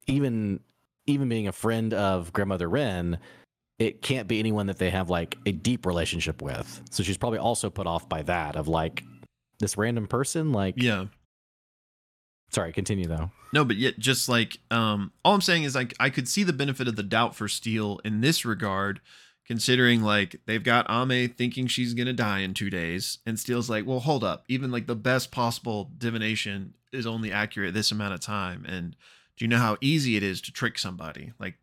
even 0.07 0.59
even 1.05 1.29
being 1.29 1.47
a 1.47 1.51
friend 1.53 1.93
of 1.93 2.33
grandmother 2.33 2.69
wren 2.69 3.17
it 3.80 4.01
can't 4.01 4.28
be 4.28 4.39
anyone 4.39 4.67
that 4.67 4.80
they 4.80 4.89
have 4.89 5.09
like 5.09 5.38
a 5.45 5.51
deep 5.51 5.86
relationship 5.86 6.41
with 6.41 6.82
so 6.89 7.03
she's 7.03 7.17
probably 7.17 7.39
also 7.39 7.69
put 7.69 7.88
off 7.88 8.09
by 8.09 8.21
that 8.23 8.55
of 8.55 8.67
like 8.67 9.03
this 9.59 9.78
random 9.78 10.07
person 10.07 10.51
like 10.51 10.75
yeah. 10.78 11.05
sorry 12.49 12.71
continue 12.73 13.07
though 13.07 13.32
No, 13.53 13.63
but 13.63 13.78
yet 13.78 13.97
just 13.99 14.28
like 14.30 14.59
um 14.71 15.11
all 15.23 15.34
I'm 15.34 15.41
saying 15.41 15.63
is 15.63 15.75
like 15.75 15.93
I 15.99 16.09
could 16.09 16.28
see 16.28 16.43
the 16.43 16.53
benefit 16.53 16.88
of 16.88 16.95
the 16.95 17.03
doubt 17.03 17.36
for 17.36 17.47
Steele 17.47 17.99
in 18.03 18.21
this 18.21 18.45
regard, 18.45 18.99
considering 19.45 20.01
like 20.01 20.41
they've 20.45 20.63
got 20.63 20.89
Ame 20.89 21.30
thinking 21.30 21.67
she's 21.67 21.93
gonna 21.93 22.13
die 22.13 22.39
in 22.39 22.53
two 22.53 22.69
days, 22.69 23.19
and 23.25 23.39
Steele's 23.39 23.69
like, 23.69 23.86
well, 23.86 23.99
hold 23.99 24.23
up, 24.23 24.43
even 24.47 24.71
like 24.71 24.88
the 24.88 24.95
best 24.95 25.32
possible 25.32 25.89
divination 25.97 26.73
is 26.91 27.07
only 27.07 27.32
accurate 27.32 27.73
this 27.73 27.91
amount 27.91 28.13
of 28.13 28.19
time. 28.19 28.65
And 28.67 28.95
do 29.38 29.45
you 29.45 29.49
know 29.49 29.57
how 29.57 29.78
easy 29.82 30.17
it 30.17 30.23
is 30.23 30.41
to 30.41 30.51
trick 30.51 30.78
somebody? 30.78 31.34
Like 31.39 31.55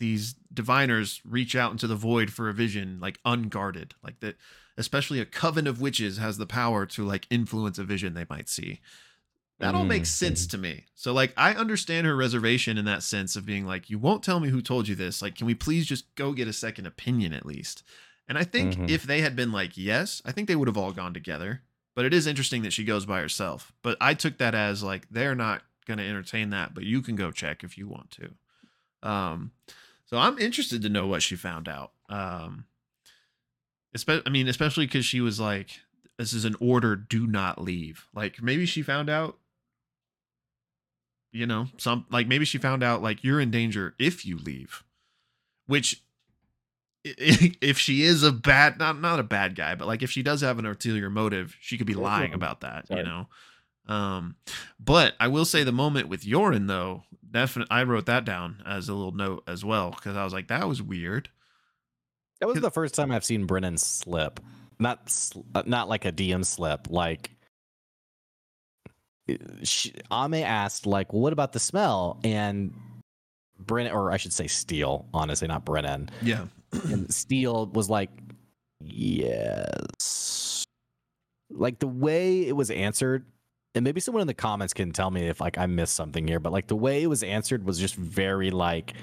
these 0.00 0.34
diviners 0.52 1.20
reach 1.24 1.54
out 1.54 1.70
into 1.70 1.86
the 1.86 1.94
void 1.94 2.32
for 2.32 2.48
a 2.48 2.52
vision, 2.54 2.98
like 3.00 3.20
unguarded. 3.24 3.94
Like 4.02 4.18
that 4.20 4.36
especially 4.76 5.20
a 5.20 5.24
coven 5.26 5.66
of 5.68 5.80
witches 5.80 6.16
has 6.18 6.38
the 6.38 6.46
power 6.46 6.86
to 6.86 7.04
like 7.04 7.26
influence 7.30 7.78
a 7.78 7.84
vision 7.84 8.14
they 8.14 8.26
might 8.28 8.48
see 8.48 8.80
that 9.58 9.74
all 9.74 9.84
makes 9.84 10.08
Mm, 10.08 10.14
sense 10.16 10.46
to 10.46 10.56
me. 10.56 10.86
So 10.94 11.12
like 11.12 11.34
I 11.36 11.52
understand 11.52 12.06
her 12.06 12.16
reservation 12.16 12.78
in 12.78 12.86
that 12.86 13.02
sense 13.02 13.36
of 13.36 13.44
being 13.44 13.66
like, 13.66 13.90
you 13.90 13.98
won't 13.98 14.22
tell 14.22 14.40
me 14.40 14.48
who 14.48 14.62
told 14.62 14.88
you 14.88 14.94
this. 14.94 15.20
Like, 15.20 15.34
can 15.34 15.46
we 15.46 15.54
please 15.54 15.84
just 15.86 16.14
go 16.14 16.32
get 16.32 16.48
a 16.48 16.52
second 16.54 16.86
opinion 16.86 17.34
at 17.34 17.44
least? 17.44 17.82
And 18.26 18.38
I 18.38 18.44
think 18.44 18.76
Mhm. 18.76 18.88
if 18.88 19.02
they 19.02 19.20
had 19.20 19.36
been 19.36 19.52
like, 19.52 19.76
yes, 19.76 20.22
I 20.24 20.32
think 20.32 20.48
they 20.48 20.56
would 20.56 20.68
have 20.68 20.78
all 20.78 20.92
gone 20.92 21.12
together. 21.12 21.60
But 21.94 22.06
it 22.06 22.14
is 22.14 22.26
interesting 22.26 22.62
that 22.62 22.72
she 22.72 22.84
goes 22.84 23.04
by 23.04 23.20
herself. 23.20 23.72
But 23.82 23.98
I 24.00 24.14
took 24.14 24.38
that 24.38 24.54
as 24.54 24.82
like 24.82 25.06
they're 25.10 25.34
not 25.34 25.62
gonna 25.86 26.04
entertain 26.04 26.48
that, 26.50 26.72
but 26.72 26.84
you 26.84 27.02
can 27.02 27.14
go 27.16 27.30
check 27.30 27.62
if 27.62 27.76
you 27.76 27.86
want 27.86 28.10
to. 28.12 28.30
Um 29.02 29.52
so 30.10 30.18
I'm 30.18 30.38
interested 30.38 30.82
to 30.82 30.88
know 30.88 31.06
what 31.06 31.22
she 31.22 31.36
found 31.36 31.68
out. 31.68 31.92
Um 32.08 32.64
I 34.08 34.28
mean, 34.28 34.48
especially 34.48 34.86
because 34.86 35.04
she 35.04 35.20
was 35.20 35.40
like, 35.40 35.80
this 36.18 36.32
is 36.32 36.44
an 36.44 36.56
order, 36.60 36.96
do 36.96 37.26
not 37.26 37.60
leave. 37.60 38.06
Like 38.12 38.42
maybe 38.42 38.66
she 38.66 38.82
found 38.82 39.08
out 39.08 39.38
you 41.32 41.46
know 41.46 41.66
some 41.78 42.06
like 42.10 42.26
maybe 42.26 42.44
she 42.44 42.58
found 42.58 42.82
out 42.82 43.02
like 43.02 43.22
you're 43.22 43.40
in 43.40 43.50
danger 43.50 43.94
if 43.98 44.26
you 44.26 44.36
leave 44.36 44.82
which 45.66 46.02
if 47.04 47.78
she 47.78 48.02
is 48.02 48.22
a 48.22 48.32
bad 48.32 48.78
not 48.78 49.00
not 49.00 49.20
a 49.20 49.24
bad 49.24 49.54
guy 49.54 49.74
but 49.74 49.86
like 49.86 50.02
if 50.02 50.10
she 50.10 50.22
does 50.22 50.40
have 50.40 50.58
an 50.58 50.66
ulterior 50.66 51.08
motive 51.08 51.56
she 51.60 51.78
could 51.78 51.86
be 51.86 51.94
lying 51.94 52.34
about 52.34 52.60
that 52.60 52.88
Sorry. 52.88 53.00
you 53.00 53.06
know 53.06 53.28
um 53.90 54.36
but 54.78 55.14
i 55.20 55.28
will 55.28 55.44
say 55.44 55.62
the 55.62 55.72
moment 55.72 56.08
with 56.08 56.24
yorin 56.24 56.66
though 56.68 57.02
definitely 57.30 57.70
i 57.70 57.82
wrote 57.82 58.06
that 58.06 58.24
down 58.24 58.62
as 58.66 58.88
a 58.88 58.94
little 58.94 59.12
note 59.12 59.42
as 59.46 59.64
well 59.64 59.90
because 59.90 60.16
i 60.16 60.24
was 60.24 60.32
like 60.32 60.48
that 60.48 60.66
was 60.68 60.80
weird 60.80 61.28
that 62.40 62.46
was 62.46 62.60
the 62.60 62.70
first 62.70 62.94
time 62.94 63.10
i've 63.10 63.24
seen 63.24 63.46
brennan 63.46 63.76
slip 63.76 64.40
not 64.78 65.10
sl- 65.10 65.40
uh, 65.54 65.62
not 65.66 65.88
like 65.88 66.04
a 66.04 66.12
dm 66.12 66.44
slip 66.44 66.88
like 66.90 67.30
uh, 69.30 69.34
she, 69.62 69.92
Ame 70.12 70.34
asked, 70.34 70.86
like, 70.86 71.12
well, 71.12 71.22
what 71.22 71.32
about 71.32 71.52
the 71.52 71.60
smell? 71.60 72.18
And 72.24 72.74
Brennan, 73.58 73.92
or 73.92 74.10
I 74.10 74.16
should 74.16 74.32
say 74.32 74.46
Steele, 74.46 75.06
honestly, 75.12 75.46
not 75.48 75.64
Brennan. 75.64 76.10
yeah 76.22 76.46
And 76.84 77.12
Steele 77.14 77.66
was 77.66 77.90
like, 77.90 78.10
yes. 78.80 80.64
Like 81.50 81.78
the 81.78 81.88
way 81.88 82.46
it 82.46 82.56
was 82.56 82.70
answered, 82.70 83.26
and 83.74 83.84
maybe 83.84 84.00
someone 84.00 84.20
in 84.20 84.26
the 84.26 84.34
comments 84.34 84.74
can 84.74 84.92
tell 84.92 85.10
me 85.10 85.28
if 85.28 85.40
like 85.40 85.58
I 85.58 85.66
missed 85.66 85.94
something 85.94 86.26
here, 86.26 86.40
but 86.40 86.52
like 86.52 86.66
the 86.66 86.76
way 86.76 87.02
it 87.02 87.06
was 87.06 87.22
answered 87.22 87.64
was 87.64 87.78
just 87.78 87.94
very 87.94 88.50
like, 88.50 88.94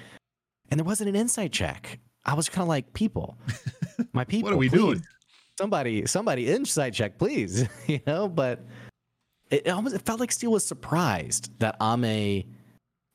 and 0.69 0.79
there 0.79 0.85
wasn't 0.85 1.09
an 1.09 1.15
insight 1.15 1.51
check. 1.51 1.99
I 2.25 2.33
was 2.33 2.49
kind 2.49 2.63
of 2.63 2.67
like, 2.67 2.91
people, 2.93 3.37
my 4.13 4.25
people, 4.25 4.49
what 4.49 4.53
are 4.55 4.57
we 4.57 4.69
please, 4.69 4.77
doing 4.79 5.03
Somebody, 5.57 6.05
somebody, 6.05 6.51
insight 6.51 6.93
check, 6.93 7.17
please. 7.17 7.67
you 7.87 7.99
know, 8.05 8.27
but 8.27 8.65
it, 9.49 9.65
it 9.65 9.69
almost 9.69 9.95
it 9.95 10.01
felt 10.03 10.19
like 10.19 10.31
Steele 10.31 10.51
was 10.51 10.65
surprised 10.65 11.57
that 11.59 11.75
Ame 11.81 12.43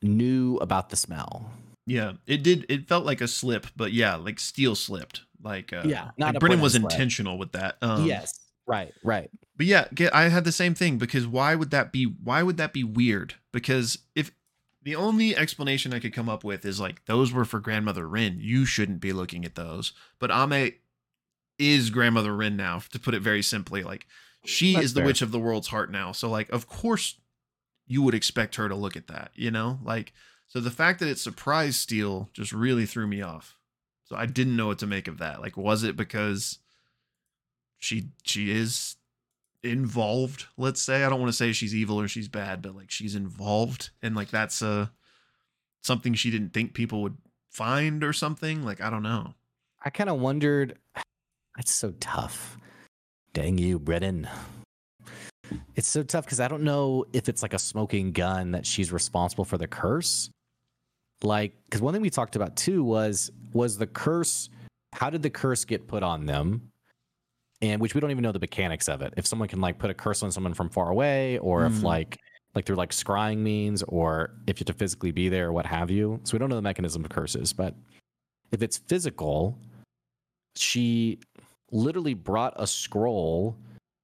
knew 0.02 0.56
about 0.56 0.88
the 0.90 0.96
smell. 0.96 1.48
yeah 1.86 2.12
it 2.26 2.42
did 2.42 2.66
it 2.68 2.88
felt 2.88 3.04
like 3.04 3.20
a 3.20 3.28
slip 3.28 3.66
but 3.76 3.92
yeah 3.92 4.16
like 4.16 4.40
steel 4.40 4.74
slipped 4.74 5.22
like 5.44 5.72
uh 5.72 5.82
Yeah, 5.84 6.10
not 6.16 6.34
like 6.34 6.40
brennan 6.40 6.40
Brennan 6.40 6.60
was 6.60 6.72
slip. 6.72 6.84
intentional 6.84 7.38
with 7.38 7.52
that 7.52 7.76
um 7.82 8.04
yes, 8.06 8.32
right, 8.66 8.92
right. 9.02 9.30
But 9.56 9.66
yeah, 9.66 9.86
get, 9.94 10.14
I 10.14 10.28
had 10.28 10.44
the 10.44 10.52
same 10.52 10.74
thing 10.74 10.98
because 10.98 11.26
why 11.26 11.54
would 11.54 11.70
that 11.70 11.92
be? 11.92 12.04
Why 12.04 12.42
would 12.42 12.56
that 12.56 12.72
be 12.72 12.84
weird? 12.84 13.34
Because 13.52 13.98
if 14.14 14.32
the 14.82 14.96
only 14.96 15.36
explanation 15.36 15.92
I 15.92 16.00
could 16.00 16.12
come 16.14 16.28
up 16.28 16.42
with 16.42 16.64
is 16.64 16.80
like 16.80 17.04
those 17.04 17.32
were 17.32 17.44
for 17.44 17.60
grandmother 17.60 18.08
Rin, 18.08 18.38
you 18.40 18.64
shouldn't 18.64 19.00
be 19.00 19.12
looking 19.12 19.44
at 19.44 19.54
those. 19.54 19.92
But 20.18 20.30
Ame 20.30 20.72
is 21.58 21.90
grandmother 21.90 22.34
Rin 22.34 22.56
now, 22.56 22.80
to 22.90 22.98
put 22.98 23.14
it 23.14 23.22
very 23.22 23.42
simply. 23.42 23.82
Like 23.82 24.06
she 24.44 24.74
That's 24.74 24.86
is 24.86 24.94
the 24.94 25.00
fair. 25.00 25.06
witch 25.06 25.22
of 25.22 25.30
the 25.30 25.38
world's 25.38 25.68
heart 25.68 25.90
now. 25.90 26.12
So 26.12 26.28
like, 26.28 26.50
of 26.50 26.66
course, 26.66 27.16
you 27.86 28.02
would 28.02 28.14
expect 28.14 28.56
her 28.56 28.68
to 28.68 28.74
look 28.74 28.96
at 28.96 29.08
that. 29.08 29.30
You 29.34 29.50
know, 29.50 29.78
like 29.84 30.12
so 30.48 30.60
the 30.60 30.70
fact 30.70 30.98
that 31.00 31.08
it 31.08 31.18
surprised 31.18 31.76
Steele 31.76 32.30
just 32.32 32.52
really 32.52 32.86
threw 32.86 33.06
me 33.06 33.22
off. 33.22 33.56
So 34.04 34.16
I 34.16 34.26
didn't 34.26 34.56
know 34.56 34.66
what 34.66 34.78
to 34.80 34.86
make 34.86 35.08
of 35.08 35.18
that. 35.18 35.40
Like, 35.40 35.56
was 35.56 35.84
it 35.84 35.96
because 35.96 36.58
she 37.82 38.08
she 38.24 38.50
is 38.50 38.96
involved 39.62 40.46
let's 40.56 40.82
say 40.82 41.04
i 41.04 41.08
don't 41.08 41.20
want 41.20 41.28
to 41.28 41.36
say 41.36 41.52
she's 41.52 41.74
evil 41.74 42.00
or 42.00 42.08
she's 42.08 42.28
bad 42.28 42.60
but 42.60 42.74
like 42.74 42.90
she's 42.90 43.14
involved 43.14 43.90
and 44.02 44.16
like 44.16 44.28
that's 44.28 44.60
uh 44.60 44.86
something 45.82 46.14
she 46.14 46.30
didn't 46.30 46.52
think 46.52 46.74
people 46.74 47.00
would 47.00 47.16
find 47.48 48.02
or 48.02 48.12
something 48.12 48.64
like 48.64 48.80
i 48.80 48.90
don't 48.90 49.04
know 49.04 49.34
I 49.84 49.90
kind 49.90 50.10
of 50.10 50.20
wondered. 50.20 50.78
that's 51.56 51.72
so 51.72 51.92
tough. 52.00 52.56
Dang 53.32 53.58
you, 53.58 53.78
Brennan. 53.78 54.28
It's 55.74 55.88
so 55.88 56.02
tough 56.02 56.24
because 56.24 56.40
I 56.40 56.48
don't 56.48 56.62
know 56.62 57.04
if 57.12 57.28
it's 57.28 57.42
like 57.42 57.52
a 57.52 57.58
smoking 57.58 58.12
gun 58.12 58.52
that 58.52 58.64
she's 58.64 58.92
responsible 58.92 59.44
for 59.44 59.58
the 59.58 59.66
curse. 59.66 60.30
Like, 61.22 61.54
because 61.64 61.80
one 61.80 61.92
thing 61.92 62.02
we 62.02 62.10
talked 62.10 62.36
about 62.36 62.56
too 62.56 62.84
was 62.84 63.30
was 63.52 63.78
the 63.78 63.86
curse. 63.86 64.48
How 64.92 65.10
did 65.10 65.22
the 65.22 65.30
curse 65.30 65.64
get 65.64 65.88
put 65.88 66.02
on 66.02 66.26
them? 66.26 66.71
And 67.62 67.80
which 67.80 67.94
we 67.94 68.00
don't 68.00 68.10
even 68.10 68.22
know 68.22 68.32
the 68.32 68.40
mechanics 68.40 68.88
of 68.88 69.00
it. 69.02 69.14
If 69.16 69.26
someone 69.26 69.48
can 69.48 69.60
like 69.60 69.78
put 69.78 69.88
a 69.88 69.94
curse 69.94 70.22
on 70.22 70.30
someone 70.30 70.52
from 70.52 70.68
far 70.68 70.90
away, 70.90 71.38
or 71.38 71.64
if 71.64 71.72
Mm. 71.74 71.84
like 71.84 72.18
like 72.54 72.66
through 72.66 72.76
like 72.76 72.90
scrying 72.90 73.38
means, 73.38 73.82
or 73.84 74.34
if 74.46 74.58
you 74.58 74.64
have 74.64 74.66
to 74.66 74.78
physically 74.78 75.10
be 75.10 75.30
there, 75.30 75.48
or 75.48 75.52
what 75.52 75.64
have 75.64 75.90
you. 75.90 76.20
So 76.24 76.34
we 76.34 76.38
don't 76.38 76.50
know 76.50 76.56
the 76.56 76.60
mechanism 76.60 77.02
of 77.02 77.10
curses, 77.10 77.52
but 77.54 77.74
if 78.50 78.60
it's 78.60 78.76
physical, 78.76 79.58
she 80.54 81.18
literally 81.70 82.12
brought 82.12 82.52
a 82.56 82.66
scroll 82.66 83.56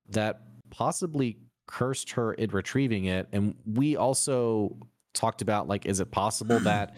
that 0.08 0.40
possibly 0.70 1.36
cursed 1.66 2.10
her 2.10 2.32
in 2.34 2.48
retrieving 2.50 3.06
it 3.06 3.28
and 3.32 3.54
we 3.74 3.94
also 3.94 4.74
talked 5.12 5.42
about 5.42 5.68
like 5.68 5.84
is 5.84 6.00
it 6.00 6.10
possible 6.10 6.58
that 6.64 6.94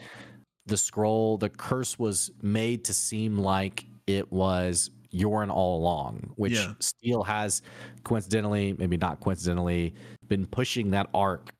the 0.66 0.76
scroll 0.76 1.36
the 1.36 1.48
curse 1.48 1.98
was 1.98 2.30
made 2.42 2.84
to 2.84 2.94
seem 2.94 3.36
like 3.36 3.84
it 4.06 4.30
was 4.30 4.90
Yorin 5.12 5.50
all 5.50 5.78
along 5.78 6.32
which 6.36 6.52
Yeah. 6.52 6.72
Steele 6.80 7.22
has 7.22 7.62
coincidentally 8.04 8.74
maybe 8.78 8.96
not 8.96 9.20
coincidentally 9.20 9.94
been 10.28 10.46
pushing 10.46 10.90
that 10.90 11.08
arc 11.14 11.50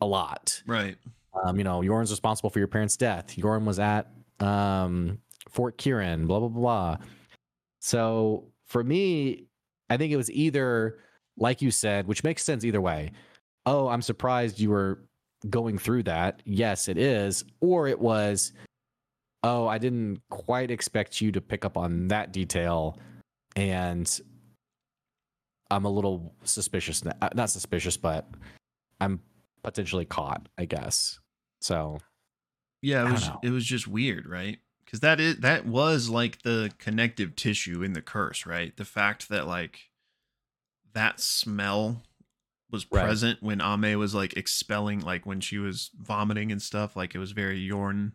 a 0.00 0.06
lot 0.06 0.62
right 0.66 0.96
Um, 1.44 1.58
you 1.58 1.64
know, 1.64 1.80
Yorn's 1.80 2.10
responsible 2.10 2.48
for 2.50 2.58
your 2.58 2.68
parents' 2.68 2.96
death. 2.96 3.36
Yorn 3.36 3.66
was 3.66 3.78
at 3.78 4.10
um, 4.40 5.18
Fort 5.50 5.76
Kieran, 5.76 6.26
blah, 6.26 6.38
blah, 6.40 6.48
blah. 6.48 6.96
So 7.80 8.48
for 8.64 8.82
me, 8.82 9.44
I 9.90 9.96
think 9.98 10.12
it 10.12 10.16
was 10.16 10.30
either, 10.30 10.98
like 11.36 11.60
you 11.60 11.70
said, 11.70 12.06
which 12.06 12.24
makes 12.24 12.42
sense 12.42 12.64
either 12.64 12.80
way. 12.80 13.12
Oh, 13.66 13.88
I'm 13.88 14.00
surprised 14.02 14.58
you 14.58 14.70
were 14.70 15.04
going 15.50 15.76
through 15.78 16.04
that. 16.04 16.40
Yes, 16.46 16.88
it 16.88 16.96
is. 16.96 17.44
Or 17.60 17.86
it 17.86 18.00
was, 18.00 18.52
oh, 19.46 19.66
I 19.68 19.78
didn't 19.78 20.20
quite 20.30 20.70
expect 20.70 21.20
you 21.20 21.32
to 21.32 21.40
pick 21.40 21.64
up 21.64 21.76
on 21.76 22.08
that 22.08 22.32
detail. 22.32 22.98
And 23.54 24.20
I'm 25.70 25.84
a 25.84 25.90
little 25.90 26.34
suspicious. 26.44 27.04
n- 27.06 27.14
uh, 27.22 27.30
Not 27.34 27.50
suspicious, 27.50 27.96
but 27.96 28.28
I'm 29.00 29.20
potentially 29.62 30.04
caught, 30.04 30.48
I 30.58 30.64
guess. 30.64 31.18
So, 31.60 31.98
Yeah, 32.82 33.06
it 33.08 33.10
was 33.12 33.28
know. 33.28 33.40
it 33.42 33.50
was 33.50 33.64
just 33.64 33.88
weird, 33.88 34.26
right? 34.28 34.58
Because 34.84 35.00
that 35.00 35.18
is 35.18 35.38
that 35.38 35.66
was 35.66 36.08
like 36.08 36.42
the 36.42 36.70
connective 36.78 37.34
tissue 37.34 37.82
in 37.82 37.92
the 37.94 38.02
curse, 38.02 38.46
right? 38.46 38.76
The 38.76 38.84
fact 38.84 39.28
that 39.30 39.46
like 39.46 39.90
that 40.92 41.18
smell 41.20 42.02
was 42.70 42.86
Right. 42.90 43.04
present 43.04 43.42
when 43.42 43.60
Ame 43.60 43.98
was 43.98 44.14
like 44.14 44.36
expelling, 44.36 45.00
like 45.00 45.24
when 45.26 45.40
she 45.40 45.58
was 45.58 45.90
vomiting 46.00 46.52
and 46.52 46.60
stuff. 46.62 46.94
Like 46.96 47.14
it 47.14 47.18
was 47.18 47.32
very 47.32 47.58
Yorn. 47.58 48.12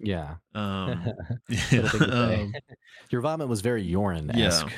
Yeah. 0.00 0.36
Um, 0.54 1.04
Little 1.48 1.88
thing 1.88 2.00
to 2.00 2.28
say. 2.28 2.42
um, 2.42 2.54
Your 3.10 3.20
vomit 3.20 3.48
was 3.48 3.60
very 3.60 3.86
Yorin 3.86 4.34
esque. 4.36 4.68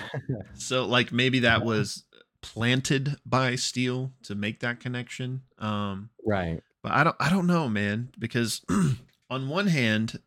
so 0.54 0.84
like 0.86 1.12
maybe 1.12 1.40
that 1.40 1.64
was 1.64 2.04
planted 2.42 3.16
by 3.26 3.56
Steel 3.56 4.12
to 4.24 4.34
make 4.34 4.60
that 4.60 4.80
connection. 4.80 5.42
Um, 5.58 6.10
right. 6.24 6.62
but 6.82 6.92
I 6.92 7.04
don't 7.04 7.16
I 7.20 7.30
don't 7.30 7.46
know, 7.46 7.68
man, 7.68 8.10
because 8.18 8.64
on 9.30 9.48
one 9.48 9.66
hand, 9.66 10.20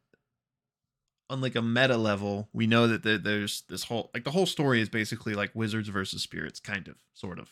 on 1.30 1.42
like 1.42 1.56
a 1.56 1.62
meta 1.62 1.98
level, 1.98 2.50
we 2.54 2.68
know 2.68 2.88
that 2.88 3.04
there, 3.04 3.18
there's 3.18 3.64
this 3.70 3.86
whole 3.86 4.12
like 4.14 4.24
the 4.24 4.32
whole 4.32 4.46
story 4.46 4.82
is 4.82 4.90
basically 4.90 5.34
like 5.34 5.52
wizards 5.54 5.90
versus 5.90 6.22
spirits, 6.22 6.60
kind 6.60 6.88
of, 6.88 6.96
sort 7.14 7.40
of. 7.40 7.50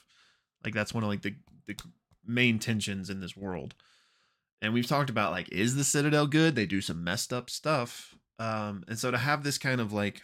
Like 0.63 0.73
that's 0.73 0.93
one 0.93 1.03
of 1.03 1.09
like 1.09 1.21
the 1.21 1.35
the 1.67 1.75
main 2.25 2.59
tensions 2.59 3.09
in 3.09 3.19
this 3.19 3.35
world. 3.35 3.73
And 4.61 4.73
we've 4.73 4.87
talked 4.87 5.09
about 5.09 5.31
like 5.31 5.51
is 5.51 5.75
the 5.75 5.83
Citadel 5.83 6.27
good? 6.27 6.55
They 6.55 6.65
do 6.65 6.81
some 6.81 7.03
messed 7.03 7.33
up 7.33 7.49
stuff. 7.49 8.15
Um 8.39 8.83
and 8.87 8.97
so 8.97 9.11
to 9.11 9.17
have 9.17 9.43
this 9.43 9.57
kind 9.57 9.81
of 9.81 9.91
like 9.91 10.23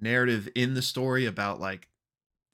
narrative 0.00 0.48
in 0.54 0.74
the 0.74 0.82
story 0.82 1.26
about 1.26 1.60
like 1.60 1.88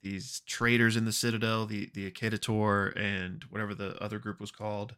these 0.03 0.41
traitors 0.45 0.95
in 0.95 1.05
the 1.05 1.11
Citadel, 1.11 1.65
the 1.65 1.89
the 1.93 2.09
Akitator 2.09 2.95
and 2.95 3.43
whatever 3.49 3.73
the 3.73 4.01
other 4.01 4.19
group 4.19 4.39
was 4.39 4.51
called, 4.51 4.95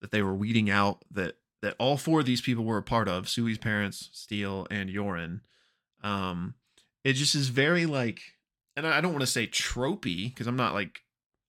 that 0.00 0.12
they 0.12 0.22
were 0.22 0.34
weeding 0.34 0.70
out 0.70 1.04
that 1.10 1.36
that 1.62 1.74
all 1.78 1.96
four 1.96 2.20
of 2.20 2.26
these 2.26 2.40
people 2.40 2.64
were 2.64 2.78
a 2.78 2.82
part 2.82 3.08
of 3.08 3.26
Suvi's 3.26 3.58
parents, 3.58 4.08
Steele, 4.12 4.66
and 4.70 4.88
Yorin. 4.88 5.40
Um, 6.02 6.54
it 7.04 7.14
just 7.14 7.34
is 7.34 7.48
very 7.48 7.86
like, 7.86 8.20
and 8.76 8.86
I 8.86 8.98
I 8.98 9.00
don't 9.00 9.12
want 9.12 9.22
to 9.22 9.26
say 9.26 9.46
tropey 9.46 10.28
because 10.28 10.46
I'm 10.46 10.56
not 10.56 10.74
like, 10.74 11.02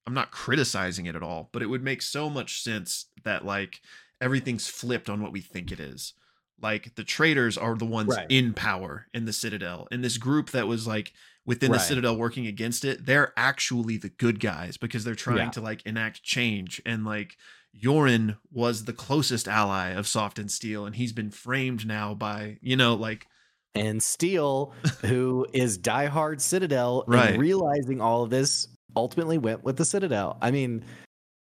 I'm 0.08 0.14
not 0.14 0.32
criticizing 0.32 1.06
it 1.06 1.16
at 1.16 1.24
all, 1.24 1.50
but 1.52 1.62
it 1.62 1.68
would 1.68 1.84
make 1.84 2.02
so 2.02 2.30
much 2.30 2.62
sense 2.64 3.06
that 3.24 3.46
like 3.46 3.82
everything's 4.20 4.68
flipped 4.68 5.10
on 5.10 5.22
what 5.22 5.32
we 5.32 5.42
think 5.42 5.72
it 5.72 5.80
is. 5.80 6.14
Like 6.62 6.94
the 6.96 7.04
traitors 7.04 7.58
are 7.58 7.76
the 7.76 7.86
ones 7.86 8.10
Right. 8.16 8.28
in 8.30 8.54
power 8.54 9.08
in 9.14 9.26
the 9.26 9.34
Citadel, 9.34 9.88
and 9.92 10.04
this 10.04 10.18
group 10.18 10.52
that 10.52 10.68
was 10.68 10.86
like 10.88 11.12
within 11.46 11.72
the 11.72 11.80
Citadel 11.80 12.16
working 12.16 12.46
against 12.46 12.86
it, 12.86 13.06
they're 13.08 13.34
actually 13.36 13.98
the 13.98 14.10
good 14.10 14.40
guys 14.40 14.78
because 14.78 15.04
they're 15.04 15.16
trying 15.16 15.38
Yeah. 15.38 15.50
to 15.52 15.62
like 15.62 15.84
enact 15.88 16.22
change 16.24 16.80
and 16.86 17.04
like 17.04 17.36
Yorin 17.76 18.38
was 18.52 18.84
the 18.86 18.94
closest 18.94 19.48
ally 19.48 19.90
of 19.90 20.06
Soft 20.08 20.38
and 20.38 20.52
Steel, 20.52 20.86
and 20.86 20.96
he's 20.96 21.14
been 21.14 21.32
framed 21.32 21.86
now 21.88 22.14
by 22.14 22.58
you 22.62 22.76
know 22.76 22.94
like 22.96 23.26
And 23.74 24.04
Steele, 24.04 24.74
who 25.02 25.48
is 25.54 25.80
diehard 25.80 26.42
Citadel, 26.42 27.06
Right. 27.08 27.32
and 27.32 27.40
realizing 27.42 28.02
all 28.02 28.24
of 28.24 28.30
this, 28.30 28.68
ultimately 28.96 29.38
went 29.38 29.64
with 29.64 29.78
the 29.78 29.86
Citadel. 29.86 30.38
I 30.42 30.52
mean, 30.52 30.84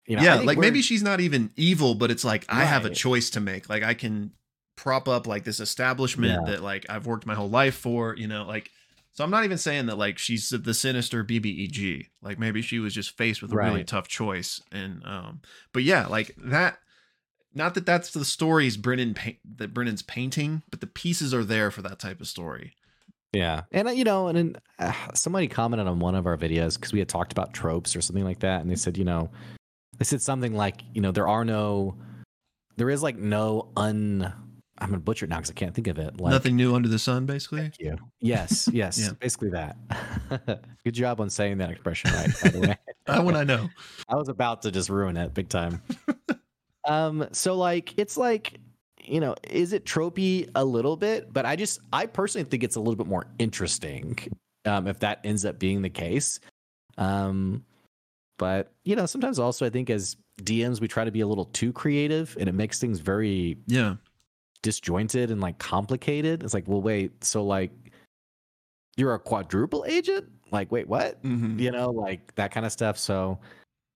you 0.07 0.17
know, 0.17 0.23
yeah, 0.23 0.37
like 0.37 0.59
maybe 0.59 0.83
she's 0.83 1.03
not 1.03 1.21
even 1.21 1.51
evil, 1.57 1.95
but 1.95 2.11
it's 2.11 2.25
like 2.25 2.45
I 2.49 2.65
have 2.65 2.85
a 2.85 2.91
choice 2.91 3.31
to 3.31 3.41
make. 3.41 3.69
Like 3.69 3.83
I 3.83 3.95
can 3.95 4.33
prop 4.77 5.09
up 5.09 5.27
like 5.27 5.45
this 5.45 5.61
establishment 5.61 6.43
Yeah. 6.47 6.53
that 6.55 6.63
like 6.63 6.87
I've 6.89 7.07
worked 7.07 7.27
my 7.27 7.35
whole 7.35 7.51
life 7.51 7.75
for, 7.75 8.17
you 8.17 8.27
know, 8.27 8.45
like 8.45 8.71
so 9.13 9.25
I'm 9.25 9.31
not 9.31 9.45
even 9.45 9.59
saying 9.59 9.87
that 9.87 9.99
like 9.99 10.19
she's 10.19 10.49
the 10.51 10.73
sinister 10.75 11.23
BBEG. 11.25 12.07
Like 12.23 12.39
maybe 12.39 12.63
she 12.63 12.79
was 12.79 12.95
just 12.95 13.17
faced 13.17 13.43
with 13.43 13.53
a 13.53 13.57
really 13.57 13.85
tough 13.85 14.09
choice 14.09 14.61
and 14.73 15.03
um 15.05 15.41
but 15.73 15.83
yeah, 15.83 16.07
like 16.07 16.35
that 16.39 16.79
not 17.53 17.75
that 17.75 17.85
that's 17.85 18.13
the 18.13 18.25
stories 18.25 18.77
Brennan 18.77 19.15
pa- 19.15 19.33
that 19.57 19.75
Brennan's 19.75 20.03
painting, 20.03 20.63
but 20.71 20.81
the 20.81 20.87
pieces 20.87 21.35
are 21.35 21.45
there 21.45 21.71
for 21.71 21.83
that 21.83 21.99
type 21.99 22.21
of 22.21 22.29
story. 22.29 22.73
Yeah, 23.33 23.63
and 23.73 23.89
uh, 23.89 23.93
you 23.93 24.05
know, 24.05 24.29
and 24.29 24.37
then 24.37 24.57
uh, 24.79 24.93
somebody 25.15 25.47
commented 25.47 25.87
on 25.87 26.01
one 26.01 26.15
of 26.15 26.27
our 26.27 26.37
videos 26.37 26.75
because 26.75 26.93
we 26.93 26.99
had 26.99 27.09
talked 27.09 27.31
about 27.33 27.53
tropes 27.55 27.95
or 27.95 28.01
something 28.01 28.25
like 28.25 28.41
that, 28.41 28.61
and 28.61 28.71
they 28.71 28.75
said, 28.77 28.97
you 28.99 29.05
know, 29.05 29.31
they 29.99 30.05
said 30.05 30.21
something 30.21 30.55
like, 30.55 30.83
you 30.95 31.01
know, 31.01 31.13
there 31.13 31.29
are 31.29 31.45
no, 31.45 31.97
there 32.77 32.91
is 32.91 33.03
like 33.03 33.17
no 33.17 33.69
un. 33.77 34.33
I'm 34.83 34.89
gonna 34.89 34.99
butcher 35.01 35.27
it 35.27 35.29
now 35.29 35.37
because 35.37 35.51
I 35.51 35.55
can't 35.55 35.75
think 35.75 35.89
of 35.89 35.99
it. 35.99 36.19
Like, 36.19 36.33
Nothing 36.33 36.57
new 36.57 36.75
under 36.75 36.89
the 36.89 36.99
sun, 36.99 37.27
basically. 37.27 37.61
Thank 37.61 37.79
you. 37.79 37.99
Yes, 38.19 38.67
yes, 38.73 38.99
Yeah. 38.99 39.11
basically 39.21 39.51
that. 39.51 39.77
Good 40.85 40.95
job 40.95 41.21
on 41.21 41.29
saying 41.29 41.59
that 41.59 41.71
expression 41.71 42.11
right. 42.15 42.31
By 42.43 42.49
the 42.49 42.61
way, 42.61 42.79
That 43.07 43.23
one 43.25 43.37
I 43.37 43.45
know. 43.45 43.69
I 44.09 44.15
was 44.17 44.29
about 44.31 44.63
to 44.63 44.71
just 44.71 44.89
ruin 44.89 45.19
it 45.19 45.35
big 45.35 45.51
time. 45.51 45.83
um, 46.89 47.29
so 47.33 47.57
like 47.57 47.93
it's 47.99 48.17
like 48.17 48.59
you 49.11 49.21
know, 49.21 49.35
is 49.49 49.73
it 49.73 49.85
tropey 49.85 50.49
a 50.55 50.65
little 50.65 50.97
bit? 50.97 51.33
But 51.33 51.45
I 51.47 51.57
just 51.57 51.81
I 51.93 52.07
personally 52.07 52.49
think 52.49 52.63
it's 52.63 52.77
a 52.77 52.81
little 52.81 52.97
bit 52.97 53.07
more 53.07 53.27
interesting 53.39 54.17
um, 54.65 54.87
if 54.87 54.99
that 55.01 55.21
ends 55.25 55.45
up 55.45 55.59
being 55.59 55.83
the 55.83 55.91
case. 55.91 56.41
Um, 56.99 57.65
but 58.39 58.73
you 58.85 58.97
know, 58.97 59.07
sometimes 59.07 59.39
also 59.39 59.67
I 59.67 59.71
think 59.71 59.91
as 59.91 60.17
DMs 60.43 60.81
we 60.81 60.89
try 60.89 61.05
to 61.05 61.11
be 61.11 61.21
a 61.21 61.27
little 61.27 61.47
too 61.47 61.73
creative, 61.73 62.37
and 62.41 62.49
it 62.49 62.53
makes 62.53 62.79
things 62.79 63.01
very 63.01 63.59
Yeah. 63.67 63.97
disjointed 64.63 65.31
and 65.31 65.41
like 65.41 65.59
complicated. 65.59 66.43
It's 66.43 66.55
like, 66.55 66.67
well, 66.69 66.81
wait, 66.83 67.25
so 67.25 67.45
like 67.45 67.71
you're 68.97 69.15
a 69.15 69.19
quadruple 69.19 69.85
agent? 69.87 70.27
Like, 70.51 70.71
wait, 70.73 70.89
what? 70.89 71.23
Mhm. 71.23 71.59
you 71.61 71.71
know, 71.71 71.91
like 71.91 72.35
that 72.35 72.51
kind 72.53 72.67
of 72.67 72.73
stuff. 72.73 72.99
So, 72.99 73.39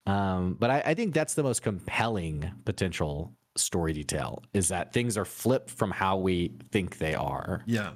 um, 0.05 0.53
but 0.59 0.69
I, 0.69 0.83
I 0.85 0.93
think 0.93 1.13
that's 1.13 1.33
the 1.33 1.43
most 1.43 1.61
compelling 1.63 2.49
potential 2.63 3.33
story 3.57 3.93
detail 3.93 4.43
is 4.53 4.67
that 4.69 4.93
things 4.93 5.17
are 5.17 5.25
flipped 5.25 5.69
from 5.69 5.91
how 5.91 6.17
we 6.17 6.53
think 6.71 6.97
they 6.97 7.15
are. 7.15 7.63
Yeah. 7.65 7.91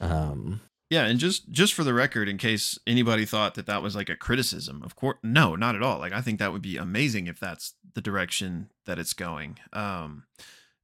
Um, 0.00 0.60
Yeah, 0.90 1.06
and 1.06 1.20
just 1.20 1.50
just 1.50 1.72
for 1.74 1.84
the 1.84 1.94
record, 1.94 2.28
in 2.28 2.36
case 2.36 2.76
anybody 2.84 3.24
thought 3.24 3.54
that 3.54 3.66
that 3.66 3.82
was 3.82 3.94
like 3.94 4.08
a 4.08 4.16
criticism, 4.16 4.82
of 4.82 4.96
course, 4.96 5.18
no, 5.22 5.54
not 5.54 5.76
at 5.76 5.82
all. 5.82 5.98
Like 6.00 6.12
I 6.12 6.20
think 6.20 6.40
that 6.40 6.52
would 6.52 6.62
be 6.62 6.76
amazing 6.76 7.28
if 7.28 7.38
that's 7.38 7.74
the 7.94 8.00
direction 8.00 8.70
that 8.86 8.98
it's 8.98 9.12
going. 9.12 9.58
Um, 9.72 10.24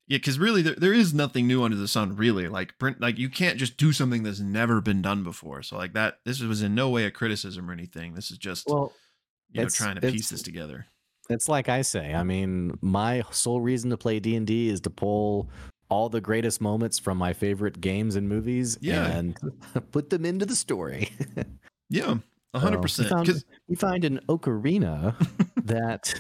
yeah, 0.07 0.19
because 0.19 0.39
really, 0.39 0.63
there, 0.63 0.77
there 0.77 0.93
is 0.93 1.13
nothing 1.13 1.49
new 1.49 1.65
under 1.65 1.77
the 1.77 1.89
sun. 1.89 2.15
Really, 2.15 2.47
like 2.47 2.79
print, 2.79 3.01
like 3.01 3.19
you 3.19 3.29
can't 3.29 3.59
just 3.59 3.77
do 3.77 3.93
something 3.93 4.23
that's 4.23 4.39
never 4.39 4.81
been 4.81 5.03
done 5.03 5.25
before. 5.25 5.63
So 5.63 5.77
like 5.77 5.95
that, 5.95 6.19
this 6.25 6.41
was 6.41 6.63
in 6.63 6.77
no 6.77 6.89
way 6.89 7.05
a 7.05 7.11
criticism 7.11 7.69
or 7.69 7.73
anything. 7.73 8.15
This 8.15 8.31
is 8.31 8.39
just 8.39 8.69
well, 8.69 8.93
you 9.51 9.63
know 9.63 9.69
trying 9.69 9.97
to 9.97 10.01
piece 10.01 10.31
this 10.31 10.43
together. 10.43 10.87
It's 11.31 11.49
like 11.49 11.69
I 11.69 11.83
say. 11.83 12.15
I 12.15 12.23
mean, 12.23 12.79
my 12.81 13.23
sole 13.31 13.61
reason 13.61 13.91
to 13.91 13.97
play 13.97 14.21
D 14.21 14.37
and 14.37 14.47
D 14.47 14.69
is 14.69 14.81
to 14.83 14.91
pull 14.91 15.49
all 15.89 16.09
the 16.09 16.21
greatest 16.21 16.61
moments 16.61 16.99
from 16.99 17.17
my 17.17 17.33
favorite 17.33 17.81
games 17.81 18.17
and 18.17 18.29
movies 18.29 18.77
Yeah. 18.81 19.07
and 19.07 19.39
put 19.93 20.11
them 20.11 20.25
into 20.25 20.47
the 20.47 20.57
story. 20.57 21.11
Yeah, 21.89 22.17
a 22.53 22.59
hundred 22.59 22.83
percent. 22.83 23.11
You 23.11 23.17
Because 23.21 23.45
you 23.69 23.77
find 23.77 24.05
an 24.05 24.19
ocarina 24.29 25.15
that, 25.67 26.13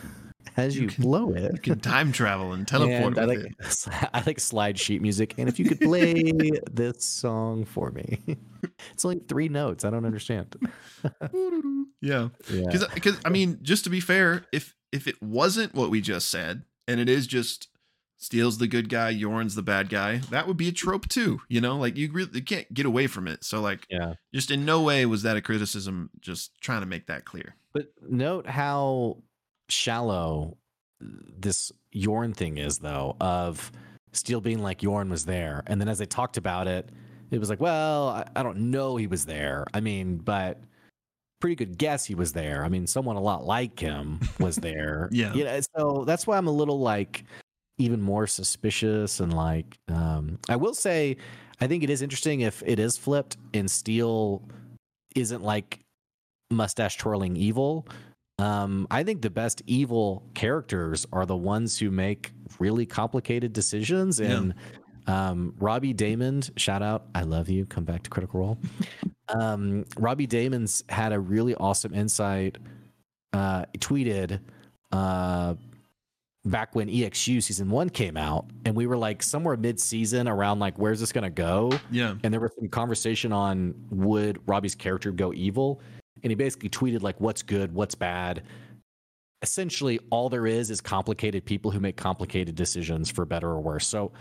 as 0.56 0.76
You 0.76 0.82
you, 0.82 0.88
can- 0.88 1.02
blow 1.02 1.30
you 1.30 1.34
it, 1.46 1.62
can 1.64 1.80
time 1.80 2.12
travel 2.12 2.52
and 2.52 2.68
teleport 2.68 3.18
And 3.18 3.18
I 3.18 3.24
like 3.24 3.38
it. 3.40 3.88
I 4.14 4.22
like 4.24 4.38
slide 4.38 4.78
sheet 4.78 5.02
music. 5.02 5.34
And 5.38 5.48
if 5.48 5.58
you 5.58 5.64
could 5.64 5.80
play 5.80 6.22
this 6.70 7.04
song 7.04 7.64
for 7.64 7.90
me, 7.90 8.20
it's 8.92 9.04
only 9.04 9.18
three 9.26 9.48
notes. 9.48 9.84
I 9.84 9.90
don't 9.90 10.04
understand. 10.06 10.54
yeah. 12.00 12.28
Yeah, 12.48 12.62
because 12.66 12.86
because 12.94 13.18
I 13.24 13.30
mean, 13.30 13.58
just 13.62 13.82
to 13.82 13.90
be 13.90 13.98
fair, 13.98 14.44
if 14.52 14.72
if 14.92 15.06
it 15.06 15.22
wasn't 15.22 15.74
what 15.74 15.90
we 15.90 16.00
just 16.00 16.30
said, 16.30 16.62
and 16.88 17.00
it 17.00 17.08
is 17.08 17.26
just 17.26 17.68
Steele's 18.18 18.58
the 18.58 18.66
good 18.66 18.88
guy, 18.88 19.10
Yorn's 19.10 19.54
the 19.54 19.62
bad 19.62 19.88
guy, 19.88 20.18
that 20.30 20.46
would 20.46 20.56
be 20.56 20.68
a 20.68 20.72
trope 20.72 21.08
too. 21.08 21.40
You 21.48 21.60
know, 21.60 21.76
like 21.76 21.96
you 21.96 22.10
really 22.10 22.30
you 22.34 22.42
can't 22.42 22.72
get 22.72 22.86
away 22.86 23.06
from 23.06 23.28
it. 23.28 23.44
So 23.44 23.60
like, 23.60 23.86
yeah. 23.90 24.14
just 24.34 24.50
in 24.50 24.64
no 24.64 24.82
way 24.82 25.04
was 25.06 25.22
that 25.22 25.36
a 25.36 25.42
criticism. 25.42 26.10
Just 26.20 26.52
trying 26.60 26.80
to 26.80 26.86
make 26.86 27.06
that 27.06 27.24
clear. 27.24 27.54
But 27.72 27.92
note 28.08 28.46
how 28.46 29.18
shallow 29.68 30.56
this 31.00 31.72
Yorn 31.92 32.32
thing 32.32 32.58
is, 32.58 32.78
though. 32.78 33.16
Of 33.20 33.70
Steele 34.12 34.40
being 34.40 34.62
like 34.62 34.82
Yorn 34.82 35.10
was 35.10 35.26
there, 35.26 35.62
and 35.66 35.80
then 35.80 35.88
as 35.88 35.98
they 35.98 36.06
talked 36.06 36.38
about 36.38 36.68
it, 36.68 36.90
it 37.30 37.38
was 37.38 37.50
like, 37.50 37.60
well, 37.60 38.08
I, 38.08 38.26
I 38.36 38.42
don't 38.42 38.70
know 38.70 38.96
he 38.96 39.06
was 39.06 39.26
there. 39.26 39.66
I 39.74 39.80
mean, 39.80 40.16
but 40.16 40.60
pretty 41.40 41.56
good 41.56 41.78
guess 41.78 42.04
he 42.04 42.14
was 42.14 42.32
there. 42.32 42.64
I 42.64 42.68
mean, 42.68 42.86
someone 42.86 43.16
a 43.16 43.20
lot 43.20 43.44
like 43.44 43.78
him 43.78 44.20
was 44.40 44.56
there. 44.56 45.08
Yeah. 45.12 45.34
You 45.34 45.44
know, 45.44 45.60
so 45.76 46.04
that's 46.06 46.26
why 46.26 46.36
I'm 46.36 46.46
a 46.46 46.52
little 46.52 46.80
like, 46.80 47.24
even 47.78 48.00
more 48.00 48.26
suspicious 48.26 49.20
and 49.20 49.34
like 49.34 49.78
um 49.88 50.38
I 50.48 50.56
will 50.56 50.72
say 50.72 51.18
I 51.60 51.66
think 51.66 51.82
it 51.82 51.90
is 51.90 52.02
interesting 52.02 52.40
if 52.40 52.62
it 52.64 52.78
is 52.78 52.96
flipped 52.96 53.36
and 53.54 53.70
Steel 53.70 54.48
isn't 55.14 55.42
like 55.42 55.80
mustache 56.50 56.96
twirling 56.96 57.36
evil. 57.36 57.86
Um, 58.38 58.86
I 58.90 59.02
think 59.02 59.22
the 59.22 59.30
best 59.30 59.62
evil 59.66 60.22
characters 60.34 61.06
are 61.12 61.24
the 61.24 61.36
ones 61.36 61.78
who 61.78 61.90
make 61.90 62.32
really 62.58 62.84
complicated 62.84 63.54
decisions. 63.54 64.20
Yeah. 64.20 64.36
And 64.36 64.54
um, 65.06 65.54
Robbie 65.58 65.94
Daymond, 65.94 66.50
shout 66.58 66.82
out, 66.82 67.06
I 67.14 67.22
love 67.22 67.48
you. 67.48 67.64
Come 67.64 67.84
back 67.84 68.02
to 68.02 68.10
Critical 68.10 68.40
Role. 68.40 68.58
Um, 69.28 69.84
Robbie 69.98 70.26
Daymond's 70.26 70.84
had 70.88 71.12
a 71.12 71.20
really 71.20 71.54
awesome 71.56 71.94
insight. 71.94 72.58
Uh, 73.32 73.64
tweeted 73.78 74.40
uh, 74.92 75.54
back 76.46 76.74
when 76.74 76.88
EXU 76.88 77.42
season 77.42 77.68
one 77.68 77.90
came 77.90 78.16
out, 78.16 78.46
and 78.64 78.74
we 78.74 78.86
were 78.86 78.96
like 78.96 79.22
somewhere 79.22 79.56
mid 79.56 79.78
season 79.80 80.28
around 80.28 80.58
like, 80.58 80.78
where's 80.78 81.00
this 81.00 81.12
gonna 81.12 81.28
go? 81.30 81.72
Yeah. 81.90 82.14
and 82.22 82.32
there 82.32 82.40
was 82.40 82.52
some 82.58 82.68
conversation 82.68 83.32
on 83.32 83.74
would 83.90 84.40
Robbie's 84.46 84.74
character 84.74 85.10
go 85.12 85.32
evil, 85.34 85.80
and 86.22 86.30
he 86.30 86.34
basically 86.34 86.70
tweeted 86.70 87.02
like 87.02 87.20
what's 87.20 87.42
good, 87.42 87.72
what's 87.72 87.94
bad. 87.94 88.44
Essentially, 89.42 90.00
all 90.10 90.30
there 90.30 90.46
is 90.46 90.70
is 90.70 90.80
complicated 90.80 91.44
people 91.44 91.70
who 91.70 91.78
make 91.78 91.96
complicated 91.96 92.54
decisions 92.54 93.10
for 93.10 93.24
better 93.26 93.48
or 93.48 93.60
worse. 93.60 93.86
So, 93.86 94.12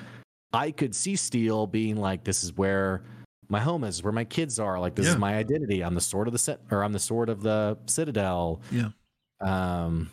I 0.52 0.72
could 0.72 0.94
see 0.94 1.16
Steel 1.16 1.68
being 1.68 1.96
like, 1.96 2.24
"This 2.26 2.44
is 2.44 2.54
where 2.58 3.04
my 3.50 3.60
home 3.60 3.84
is, 3.84 4.04
where 4.04 4.14
my 4.14 4.24
kids 4.26 4.60
are. 4.60 4.80
Like 4.80 4.96
this 4.96 5.06
Yeah. 5.06 5.14
is 5.14 5.18
my 5.18 5.36
identity. 5.36 5.84
I'm 5.84 5.96
the 5.96 6.02
sword 6.02 6.28
of 6.28 6.32
the 6.34 6.40
set, 6.40 6.62
or 6.72 6.84
I'm 6.84 6.94
the 6.94 7.00
sword 7.00 7.30
of 7.30 7.42
the 7.42 7.78
Citadel." 7.88 8.62
Yeah. 8.72 8.90
Um. 9.42 10.10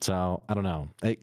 So 0.00 0.42
I 0.48 0.54
don't 0.54 0.64
know. 0.64 0.88
I, 1.02 1.16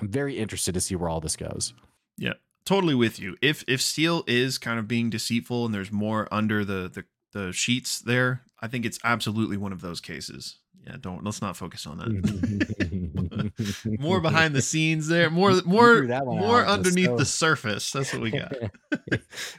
I'm 0.00 0.08
very 0.08 0.38
interested 0.38 0.72
to 0.74 0.80
see 0.80 0.96
where 0.96 1.08
all 1.08 1.20
this 1.20 1.36
goes. 1.36 1.74
Yeah, 2.16 2.34
totally 2.64 2.94
with 2.94 3.18
you. 3.18 3.36
If 3.42 3.64
if 3.68 3.80
Steel 3.82 4.24
is 4.26 4.58
kind 4.58 4.78
of 4.78 4.88
being 4.88 5.10
deceitful 5.10 5.66
and 5.66 5.74
there's 5.74 5.92
more 5.92 6.28
under 6.32 6.64
the 6.64 6.88
the, 6.92 7.04
the 7.32 7.52
sheets 7.52 8.00
there, 8.00 8.42
I 8.60 8.68
think 8.68 8.84
it's 8.84 8.98
absolutely 9.04 9.56
one 9.56 9.72
of 9.72 9.80
those 9.82 10.00
cases. 10.00 10.56
Yeah, 10.86 10.96
don't 11.00 11.24
let's 11.24 11.40
not 11.40 11.56
focus 11.56 11.86
on 11.86 11.96
that. 11.98 13.52
more 14.00 14.20
behind 14.20 14.54
the 14.54 14.60
scenes 14.60 15.08
there, 15.08 15.30
more 15.30 15.52
more 15.64 15.96
threw 15.98 16.06
that 16.08 16.26
one 16.26 16.38
more 16.38 16.64
underneath 16.66 17.06
so- 17.06 17.16
the 17.16 17.24
surface. 17.24 17.90
That's 17.90 18.12
what 18.12 18.22
we 18.22 18.30
got. 18.30 18.52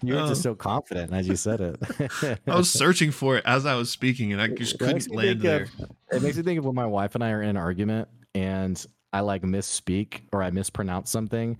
You 0.03 0.13
were 0.15 0.21
Uh, 0.21 0.27
just 0.29 0.41
so 0.43 0.55
confident 0.55 1.13
as 1.13 1.27
you 1.27 1.35
said 1.35 1.61
it. 1.61 2.39
I 2.47 2.55
was 2.55 2.71
searching 2.83 3.11
for 3.11 3.37
it 3.37 3.43
as 3.45 3.65
I 3.65 3.75
was 3.75 3.89
speaking, 3.91 4.31
and 4.33 4.41
I 4.41 4.47
just 4.47 4.77
couldn't 4.79 5.09
land 5.13 5.41
there. 5.41 5.63
of- 5.79 5.91
it 6.11 6.21
makes 6.21 6.37
me 6.37 6.43
think 6.43 6.59
of 6.59 6.65
when 6.65 6.75
my 6.75 6.85
wife 6.85 7.15
and 7.15 7.23
I 7.23 7.31
are 7.31 7.41
in 7.41 7.49
an 7.49 7.57
argument 7.57 8.07
and 8.33 8.83
I 9.11 9.21
like 9.21 9.41
misspeak 9.43 10.21
or 10.31 10.43
I 10.43 10.51
mispronounce 10.51 11.09
something, 11.09 11.57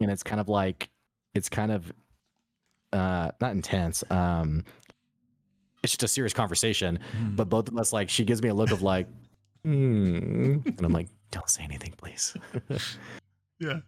and 0.00 0.10
it's 0.10 0.22
kind 0.22 0.40
of 0.40 0.48
like 0.48 0.88
it's 1.34 1.48
kind 1.48 1.72
of 1.72 1.92
uh 2.92 3.30
not 3.40 3.52
intense. 3.52 4.02
Um 4.10 4.64
it's 5.84 5.92
just 5.92 6.02
a 6.02 6.08
serious 6.08 6.32
conversation, 6.32 6.98
Hmm. 7.16 7.36
but 7.36 7.48
both 7.48 7.68
of 7.68 7.76
us 7.78 7.92
like 7.92 8.08
she 8.10 8.24
gives 8.24 8.42
me 8.42 8.48
a 8.48 8.54
look 8.54 8.70
of 8.72 8.82
like, 8.82 9.06
hmm, 9.62 10.58
and 10.66 10.80
I'm 10.82 10.92
like, 10.92 11.08
don't 11.30 11.48
say 11.48 11.62
anything, 11.64 11.92
please. 11.96 12.34
yeah, 13.60 13.80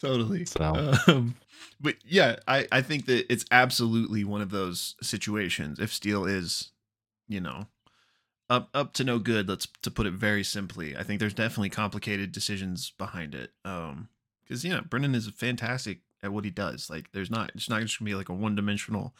totally. 0.00 0.44
So 0.44 0.98
Um, 1.06 1.36
but 1.80 1.96
yeah, 2.04 2.36
I, 2.46 2.66
I 2.72 2.82
think 2.82 3.06
that 3.06 3.30
it's 3.32 3.44
absolutely 3.50 4.24
one 4.24 4.40
of 4.40 4.50
those 4.50 4.94
situations. 5.02 5.78
If 5.78 5.92
Steel 5.92 6.24
is, 6.26 6.70
you 7.28 7.40
know, 7.40 7.66
up 8.48 8.68
up 8.74 8.92
to 8.94 9.04
no 9.04 9.18
good, 9.18 9.48
let's 9.48 9.66
to 9.82 9.90
put 9.90 10.06
it 10.06 10.12
very 10.14 10.44
simply. 10.44 10.96
I 10.96 11.02
think 11.02 11.20
there's 11.20 11.34
definitely 11.34 11.70
complicated 11.70 12.32
decisions 12.32 12.92
behind 12.96 13.34
it. 13.34 13.52
Um, 13.64 14.08
because 14.42 14.64
yeah, 14.64 14.80
Brennan 14.80 15.14
is 15.14 15.28
fantastic 15.28 16.00
at 16.22 16.32
what 16.32 16.44
he 16.44 16.50
does. 16.50 16.88
Like, 16.88 17.10
there's 17.12 17.30
not 17.30 17.50
it's 17.54 17.68
not 17.68 17.82
just 17.82 17.98
gonna 17.98 18.08
be 18.08 18.14
like 18.14 18.28
a 18.28 18.34
one 18.34 18.54
dimensional. 18.54 19.14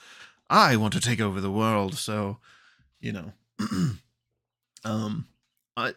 I 0.49 0.77
want 0.77 0.95
to 0.95 1.01
take 1.01 1.21
over 1.21 1.41
the 1.41 1.51
world, 1.51 1.95
so 1.97 2.39
you 3.01 3.13
know. 3.13 3.33
um, 4.85 5.27
I. 5.77 5.95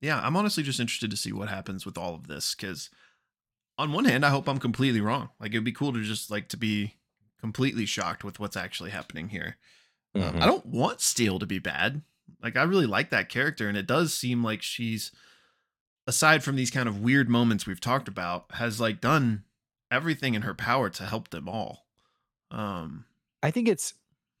Yeah, 0.00 0.20
I'm 0.20 0.36
honestly 0.36 0.62
just 0.62 0.80
interested 0.80 1.10
to 1.10 1.16
see 1.16 1.32
what 1.32 1.48
happens 1.48 1.86
with 1.86 1.96
all 1.96 2.14
of 2.14 2.28
this 2.28 2.54
because 2.54 2.90
on 3.78 3.92
one 3.92 4.04
hand, 4.04 4.24
I 4.24 4.30
hope 4.30 4.48
I'm 4.48 4.58
completely 4.58 5.00
wrong. 5.00 5.30
Like 5.40 5.52
it'd 5.52 5.64
be 5.64 5.72
cool 5.72 5.92
to 5.92 6.02
just 6.02 6.30
like 6.30 6.48
to 6.48 6.56
be 6.56 6.94
completely 7.40 7.86
shocked 7.86 8.24
with 8.24 8.38
what's 8.38 8.56
actually 8.56 8.90
happening 8.90 9.28
here. 9.28 9.56
Um, 10.14 10.22
mhm. 10.22 10.40
I 10.40 10.46
don't 10.46 10.66
want 10.66 11.00
Steel 11.00 11.38
to 11.38 11.46
be 11.46 11.58
bad. 11.58 12.02
Like 12.42 12.56
I 12.56 12.62
really 12.62 12.86
like 12.86 13.10
that 13.10 13.28
character, 13.28 13.68
and 13.68 13.76
it 13.76 13.86
does 13.86 14.12
seem 14.12 14.42
like 14.42 14.62
she's, 14.62 15.12
aside 16.06 16.42
from 16.42 16.56
these 16.56 16.70
kind 16.70 16.88
of 16.88 17.00
weird 17.00 17.28
moments 17.28 17.66
we've 17.66 17.80
talked 17.80 18.08
about, 18.08 18.46
has 18.52 18.80
like 18.80 19.00
done 19.00 19.44
everything 19.90 20.34
in 20.34 20.42
her 20.42 20.54
power 20.54 20.90
to 20.90 21.04
help 21.04 21.30
them 21.30 21.48
all. 21.48 21.85
Um, 22.50 23.04
I 23.42 23.50
think 23.50 23.68
it's 23.68 23.94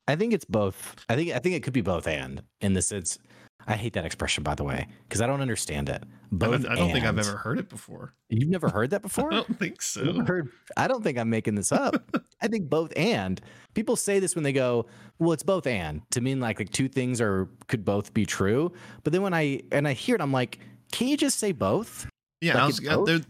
I 0.08 0.16
think 0.16 0.32
it's 0.32 0.44
both. 0.44 0.94
I 1.08 1.16
think 1.16 1.32
I 1.32 1.38
think 1.38 1.54
it 1.54 1.62
could 1.62 1.72
be 1.72 1.80
both 1.80 2.06
and 2.06 2.42
in 2.60 2.74
the 2.74 2.82
sense 2.82 3.18
I 3.66 3.74
hate 3.74 3.94
that 3.94 4.04
expression 4.04 4.44
by 4.44 4.54
the 4.54 4.62
way 4.62 4.86
because 5.08 5.20
I 5.20 5.26
don't 5.26 5.40
understand 5.40 5.88
it. 5.88 6.02
I 6.04 6.08
Both 6.30 6.62
don't, 6.62 6.72
I 6.72 6.74
don't 6.76 6.92
think 6.92 7.04
I've 7.04 7.18
ever 7.18 7.36
heard 7.36 7.58
it 7.58 7.68
before. 7.68 8.14
You've 8.28 8.48
never 8.48 8.68
heard 8.68 8.90
that 8.90 9.02
before? 9.08 9.32
I 9.32 9.36
don't 9.36 9.58
think 9.58 9.74
You've 9.74 9.82
so. 10.16 10.24
heard 10.24 10.48
I 10.76 10.86
don't 10.86 11.02
think 11.02 11.18
I'm 11.18 11.30
making 11.30 11.56
this 11.56 11.72
up. 11.72 11.96
I 12.40 12.48
think 12.48 12.68
both 12.68 12.92
and. 12.96 13.40
People 13.74 13.96
say 13.96 14.20
this 14.20 14.34
when 14.34 14.44
they 14.44 14.52
go, 14.52 14.86
"Well, 15.18 15.32
it's 15.32 15.42
both 15.42 15.66
and." 15.66 16.02
To 16.12 16.20
mean 16.20 16.38
like 16.40 16.58
like 16.60 16.70
two 16.70 16.88
things 16.88 17.20
are 17.20 17.48
could 17.66 17.84
both 17.84 18.14
be 18.14 18.24
true. 18.24 18.72
But 19.02 19.12
then 19.12 19.22
when 19.22 19.34
I 19.34 19.62
and 19.72 19.88
I 19.88 19.92
hear 19.94 20.14
it 20.14 20.20
I'm 20.20 20.32
like, 20.32 20.60
"Can 20.92 21.08
you 21.08 21.16
just 21.16 21.38
say 21.38 21.52
both?" 21.52 22.06
Yeah, 22.40 22.54
Like 22.54 22.62
I 22.62 22.66
was 22.66 22.86
uh, 22.86 22.96
both? 22.96 23.06
there. 23.06 23.20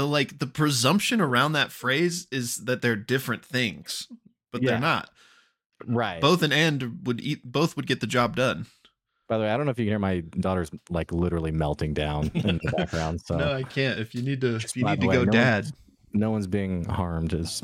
The 0.00 0.06
like 0.06 0.38
the 0.38 0.46
presumption 0.46 1.20
around 1.20 1.52
that 1.52 1.70
phrase 1.70 2.26
is 2.32 2.56
that 2.64 2.80
they're 2.80 2.96
different 2.96 3.44
things, 3.44 4.08
but 4.50 4.62
Yeah. 4.62 4.70
they're 4.70 4.80
not. 4.80 5.10
Right. 5.86 6.22
Both 6.22 6.42
and 6.42 6.54
and 6.54 7.00
would 7.06 7.20
eat. 7.20 7.42
Both 7.44 7.76
would 7.76 7.86
get 7.86 8.00
the 8.00 8.06
job 8.06 8.34
done. 8.34 8.64
By 9.28 9.36
the 9.36 9.44
way, 9.44 9.50
I 9.50 9.58
don't 9.58 9.66
know 9.66 9.72
if 9.72 9.78
you 9.78 9.84
can 9.84 9.90
hear 9.92 9.98
my 9.98 10.20
daughter's 10.20 10.70
like 10.88 11.12
literally 11.12 11.50
melting 11.52 11.92
down 11.92 12.30
in 12.34 12.60
the 12.64 12.72
background. 12.76 13.20
So 13.26 13.36
no, 13.36 13.52
I 13.52 13.62
can't. 13.62 13.98
If 14.00 14.14
you 14.14 14.22
need 14.22 14.40
to, 14.40 14.56
if 14.56 14.74
you 14.74 14.84
need 14.86 15.02
to 15.02 15.06
way, 15.06 15.14
go, 15.16 15.24
no 15.24 15.32
dad. 15.32 15.64
one's- 15.64 15.72
no 16.14 16.30
one's 16.30 16.46
being 16.46 16.86
harmed. 16.86 17.34
Is 17.34 17.62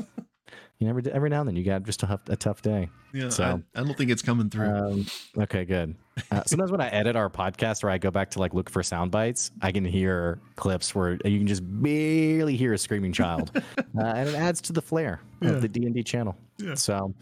you 0.77 0.85
never 0.85 1.01
every 1.11 1.31
now 1.31 1.39
and 1.39 1.47
then 1.49 1.55
you 1.55 1.63
got 1.63 1.81
just 1.83 2.03
a, 2.03 2.19
a 2.27 2.35
tough 2.35 2.61
day. 2.61 2.89
Yeah, 3.15 3.29
so- 3.29 3.63
I, 3.75 3.79
I 3.81 3.83
don't 3.83 3.97
think 3.97 4.11
it's 4.11 4.21
coming 4.21 4.51
through. 4.51 4.69
Um, 4.69 5.05
okay, 5.39 5.65
good. 5.65 5.95
Uh, 6.31 6.43
sometimes 6.45 6.71
when 6.71 6.81
I 6.81 6.89
edit 6.89 7.15
our 7.15 7.29
podcast 7.29 7.83
or 7.83 7.89
I 7.89 7.97
go 7.97 8.11
back 8.11 8.29
to 8.31 8.39
like 8.39 8.53
look 8.53 8.69
for 8.69 8.81
sound 8.83 9.11
bites, 9.11 9.51
I 9.61 9.71
can 9.71 9.85
hear 9.85 10.39
clips 10.55 10.93
where 10.95 11.11
you 11.25 11.37
can 11.37 11.47
just 11.47 11.61
barely 11.63 12.55
hear 12.57 12.73
a 12.73 12.77
screaming 12.77 13.13
child, 13.13 13.51
uh, 13.77 13.81
and 14.03 14.27
it 14.29 14.35
adds 14.35 14.59
to 14.61 14.73
the 14.73 14.81
flair 14.81 15.21
Yeah. 15.41 15.49
of 15.51 15.61
the 15.61 15.67
D 15.67 15.85
and 15.85 15.93
D 15.93 16.03
channel. 16.03 16.35
Yeah. 16.57 16.73
So, 16.75 17.13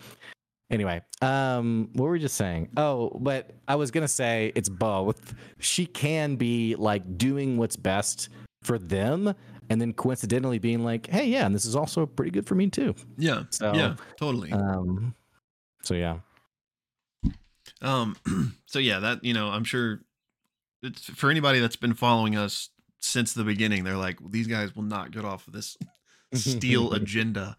anyway, 0.72 1.02
um, 1.22 1.89
what 1.93 2.06
were 2.06 2.12
we 2.12 2.20
just 2.20 2.36
saying? 2.38 2.70
Oh, 2.78 3.10
but 3.20 3.52
I 3.68 3.76
was 3.76 3.91
gonna 3.91 4.08
say 4.08 4.52
it's 4.56 4.70
both. 4.70 5.34
She 5.60 5.86
can 5.86 6.36
be 6.36 6.76
like 6.76 7.18
doing 7.18 7.58
what's 7.58 7.76
best 7.76 8.30
for 8.64 8.80
them, 8.80 9.34
and 9.70 9.80
then 9.82 9.93
coincidentally 9.93 10.58
being 10.60 10.84
like, 10.84 11.08
"Hey, 11.08 11.28
yeah, 11.28 11.46
and 11.46 11.54
this 11.54 11.66
is 11.66 11.76
also 11.76 12.06
pretty 12.06 12.32
good 12.32 12.46
for 12.48 12.56
me 12.56 12.70
too." 12.70 12.96
yeah, 13.18 13.43
So, 13.50 13.74
yeah, 13.74 13.96
totally. 14.18 14.52
um, 14.54 15.14
so 15.84 15.93
yeah. 15.96 16.20
Um, 17.86 18.16
so 18.66 18.80
yeah, 18.80 19.00
that 19.00 19.24
you 19.24 19.34
know, 19.34 19.50
I'm 19.50 19.64
sure 19.64 20.02
it's 20.82 21.06
for 21.06 21.30
anybody 21.30 21.60
that's 21.60 21.76
been 21.76 21.94
following 21.94 22.36
us 22.36 22.70
since 23.00 23.34
the 23.34 23.44
beginning. 23.44 23.84
They're 23.84 23.96
like, 23.96 24.18
these 24.30 24.48
guys 24.48 24.76
will 24.76 24.84
not 24.84 25.12
get 25.12 25.24
off 25.24 25.48
of 25.48 25.54
this 25.54 25.78
steel 26.34 26.94
agenda. 26.94 27.56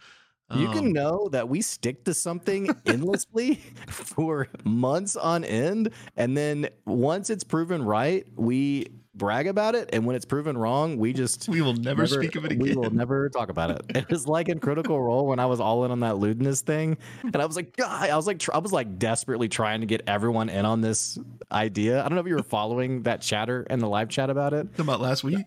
You 0.55 0.69
can 0.69 0.87
Um, 0.87 0.93
know 0.93 1.29
that 1.33 1.49
we 1.49 1.61
stick 1.61 2.05
to 2.05 2.15
something 2.15 2.69
endlessly 2.87 3.57
for 3.89 4.49
months 4.65 5.17
on 5.17 5.45
end. 5.45 5.91
And 6.17 6.37
then 6.37 6.69
once 6.85 7.31
it's 7.31 7.43
proven 7.43 7.83
right, 7.83 8.25
we 8.37 8.87
brag 9.13 9.49
about 9.49 9.75
it. 9.75 9.91
And 9.93 10.07
when 10.07 10.15
it's 10.15 10.25
proven 10.25 10.57
wrong, 10.57 10.99
we 10.99 11.13
just 11.13 11.49
we 11.49 11.63
will 11.63 11.75
never, 11.75 12.07
speak 12.07 12.37
of 12.37 12.45
it 12.45 12.59
We 12.61 12.77
will 12.77 12.91
never 12.91 13.29
talk 13.29 13.49
about 13.49 13.71
it. 13.73 13.81
It 13.89 14.09
was 14.09 14.29
like 14.29 14.49
in 14.49 14.61
Critical 14.61 15.03
Role 15.03 15.27
when 15.27 15.41
I 15.41 15.47
was 15.47 15.59
all 15.59 15.85
in 15.85 15.91
on 15.91 16.01
that 16.01 16.15
Ludinus 16.17 16.61
thing. 16.63 16.99
And 17.23 17.37
I 17.37 17.45
was 17.47 17.57
like, 17.57 17.77
God, 17.77 18.09
I 18.09 18.15
was 18.15 18.27
like, 18.29 18.39
tr- 18.39 18.55
I 18.55 18.59
was 18.59 18.73
like 18.73 18.99
desperately 18.99 19.49
trying 19.49 19.81
to 19.81 19.87
get 19.87 20.03
everyone 20.07 20.49
in 20.49 20.65
on 20.65 20.81
this 20.81 21.19
idea. 21.51 22.01
I 22.01 22.09
don't 22.09 22.15
know 22.15 22.21
if 22.21 22.27
you 22.29 22.37
were 22.37 22.43
following 22.43 23.03
that 23.03 23.21
chatter 23.21 23.67
and 23.69 23.81
the 23.81 23.89
live 23.89 24.11
chat 24.11 24.31
about 24.31 24.55
it. 24.55 24.69
About 24.79 25.01
last 25.01 25.25
week. 25.25 25.47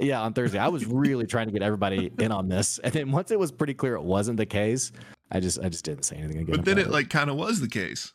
Yeah, 0.00 0.20
on 0.22 0.32
Thursday. 0.32 0.58
I 0.58 0.68
was 0.68 0.86
really 0.86 1.26
trying 1.26 1.46
to 1.46 1.52
get 1.52 1.62
everybody 1.62 2.10
in 2.18 2.30
on 2.32 2.48
this. 2.48 2.78
And 2.78 2.92
then 2.92 3.10
once 3.10 3.30
it 3.30 3.38
was 3.38 3.50
pretty 3.52 3.74
clear 3.74 3.94
it 3.94 4.02
wasn't 4.02 4.36
the 4.36 4.46
case, 4.46 4.92
I 5.30 5.40
just 5.40 5.58
I 5.62 5.68
just 5.68 5.84
didn't 5.84 6.04
say 6.04 6.16
anything 6.16 6.38
again. 6.38 6.56
But 6.56 6.64
then 6.64 6.78
about 6.78 6.88
it 6.88 6.92
like 6.92 7.10
kind 7.10 7.30
of 7.30 7.36
was 7.36 7.60
the 7.60 7.68
case. 7.68 8.12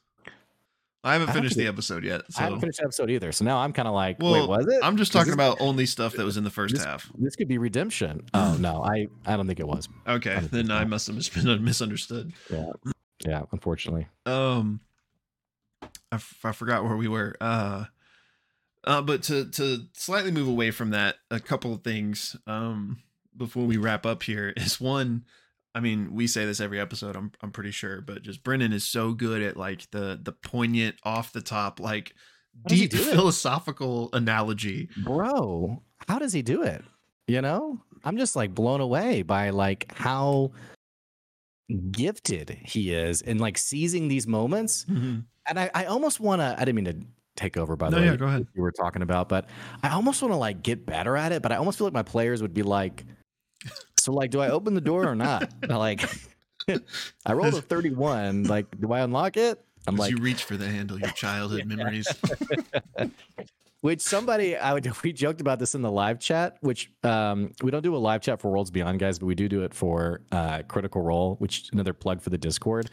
I 1.06 1.12
haven't 1.14 1.30
I 1.32 1.34
finished 1.34 1.58
the 1.58 1.68
episode 1.68 2.06
yet, 2.06 2.22
So. 2.32 2.40
I 2.40 2.44
haven't 2.46 2.62
finished 2.62 2.80
the 2.80 2.86
episode 2.86 3.10
either. 3.10 3.34
So 3.34 3.44
now 3.44 3.58
I'm 3.58 3.74
kind 3.74 3.90
of 3.90 3.94
like, 3.94 4.20
Well, 4.22 4.34
wait, 4.34 4.48
was 4.48 4.68
it? 4.68 4.80
I'm 4.82 4.96
just 4.96 5.12
talking 5.12 5.28
this- 5.28 5.34
about 5.34 5.58
only 5.60 5.86
stuff 5.86 6.14
that 6.14 6.24
was 6.24 6.38
in 6.38 6.46
the 6.46 6.50
first 6.50 6.76
this- 6.76 6.86
half. 6.86 7.12
this 7.18 7.36
could 7.36 7.50
be 7.50 7.58
redemption. 7.58 8.22
Oh 8.34 8.56
no, 8.60 8.82
I 8.86 9.08
I 9.26 9.36
don't 9.36 9.46
think 9.48 9.60
it 9.60 9.68
was. 9.68 9.90
Okay, 10.08 10.36
don't 10.36 10.52
then 10.52 10.72
I 10.72 10.86
must 10.86 11.08
have 11.08 11.18
been 11.44 11.64
misunderstood. 11.66 12.32
Yeah. 12.50 12.72
Yeah, 13.26 13.42
unfortunately. 13.52 14.08
Um, 14.26 14.80
I, 16.12 16.16
f- 16.16 16.40
I 16.44 16.52
forgot 16.54 16.84
where 16.86 16.96
we 16.98 17.08
were. 17.08 17.36
Uh, 17.42 17.86
Uh, 18.86 19.02
but 19.02 19.24
to 19.24 19.50
to 19.52 19.80
slightly 19.94 20.32
move 20.32 20.48
away 20.48 20.72
from 20.72 20.90
that, 20.92 21.16
a 21.32 21.40
couple 21.40 21.74
of 21.74 21.84
things 21.84 22.36
um, 22.48 22.98
before 23.38 23.66
we 23.66 23.78
wrap 23.78 24.06
up 24.06 24.24
here 24.24 24.54
is 24.58 24.80
one. 24.82 25.26
I 25.76 25.80
mean, 25.80 26.14
we 26.14 26.28
say 26.28 26.46
this 26.46 26.60
every 26.60 26.80
episode. 26.80 27.16
I'm 27.16 27.32
I'm 27.42 27.52
pretty 27.52 27.72
sure, 27.72 28.02
but 28.02 28.22
just 28.22 28.44
Brennan 28.44 28.74
is 28.74 28.86
so 28.86 29.14
good 29.14 29.42
at 29.42 29.58
like 29.58 29.90
the 29.92 30.20
the 30.22 30.32
poignant, 30.34 30.98
off 31.04 31.34
the 31.34 31.42
top, 31.42 31.80
like 31.80 32.14
How 32.64 32.68
does 32.70 32.80
he 32.80 32.88
deep 32.88 32.92
do 33.04 33.10
it? 33.10 33.14
philosophical 33.16 34.10
analogy. 34.14 34.90
bro 35.04 35.82
how 36.08 36.20
does 36.20 36.34
he 36.34 36.42
do 36.42 36.62
it 36.64 36.84
you 37.28 37.42
know 37.42 37.80
i'm 38.04 38.18
just 38.18 38.36
like 38.36 38.54
blown 38.54 38.82
away 38.82 39.22
by 39.22 39.52
like 39.52 39.90
how 39.96 40.52
gifted 41.92 42.50
he 42.62 42.94
is 42.94 43.22
in 43.22 43.38
like 43.38 43.58
seizing 43.58 44.10
these 44.10 44.28
moments 44.28 44.86
and 44.90 45.26
i, 45.56 45.72
I 45.74 45.86
almost 45.86 46.20
want 46.20 46.42
to 46.42 46.56
i 46.60 46.66
didn't 46.66 46.76
mean 46.76 46.86
to 46.86 47.08
take 47.36 47.58
over 47.58 47.76
by 47.76 47.90
the 47.90 47.96
No, 47.96 48.02
way 48.02 48.08
yeah, 48.10 48.16
go 48.16 48.26
ahead. 48.28 48.48
you 48.56 48.62
were 48.62 48.72
talking 48.72 49.02
about 49.02 49.28
but 49.30 49.46
i 49.82 49.90
almost 49.90 50.22
want 50.22 50.32
to 50.34 50.38
like 50.38 50.62
get 50.62 50.86
better 50.86 51.18
at 51.18 51.32
it 51.32 51.42
but 51.42 51.52
i 51.52 51.56
almost 51.56 51.78
feel 51.78 51.88
like 51.88 51.94
my 51.94 52.04
players 52.04 52.42
would 52.42 52.54
be 52.54 52.64
like 52.64 53.06
so 54.00 54.14
like 54.14 54.30
do 54.32 54.40
i 54.40 54.50
open 54.50 54.74
the 54.76 54.82
door 54.82 55.08
or 55.08 55.16
not 55.16 55.50
like 55.70 56.08
i 57.26 57.34
rolled 57.34 57.54
a 57.56 57.62
31 57.62 58.44
like 58.44 58.68
do 58.80 58.92
i 58.94 59.00
unlock 59.00 59.36
it 59.38 59.64
i'm 59.88 59.96
like 59.96 60.12
you 60.12 60.18
reach 60.18 60.44
for 60.44 60.58
the 60.58 60.68
handle, 60.68 61.00
your 61.00 61.10
childhood 61.12 61.66
memories. 61.68 62.08
Which 63.82 64.00
somebody 64.00 64.56
I 64.56 64.72
would 64.74 64.90
we 65.04 65.12
joked 65.12 65.42
about 65.42 65.60
this 65.60 65.76
in 65.76 65.82
the 65.82 65.92
live 65.92 66.18
chat, 66.18 66.56
which 66.62 66.90
um 67.04 67.52
we 67.62 67.70
don't 67.70 67.82
do 67.84 67.94
a 67.94 67.98
live 67.98 68.22
chat 68.22 68.40
for 68.40 68.50
Worlds 68.50 68.72
Beyond 68.72 68.98
guys, 68.98 69.20
but 69.20 69.26
we 69.26 69.36
do 69.36 69.50
do 69.50 69.64
it 69.64 69.74
for 69.74 70.22
uh 70.32 70.62
Critical 70.70 71.02
Role, 71.02 71.36
which 71.40 71.68
another 71.74 71.92
plug 71.92 72.22
for 72.22 72.30
the 72.30 72.38
Discord. 72.38 72.90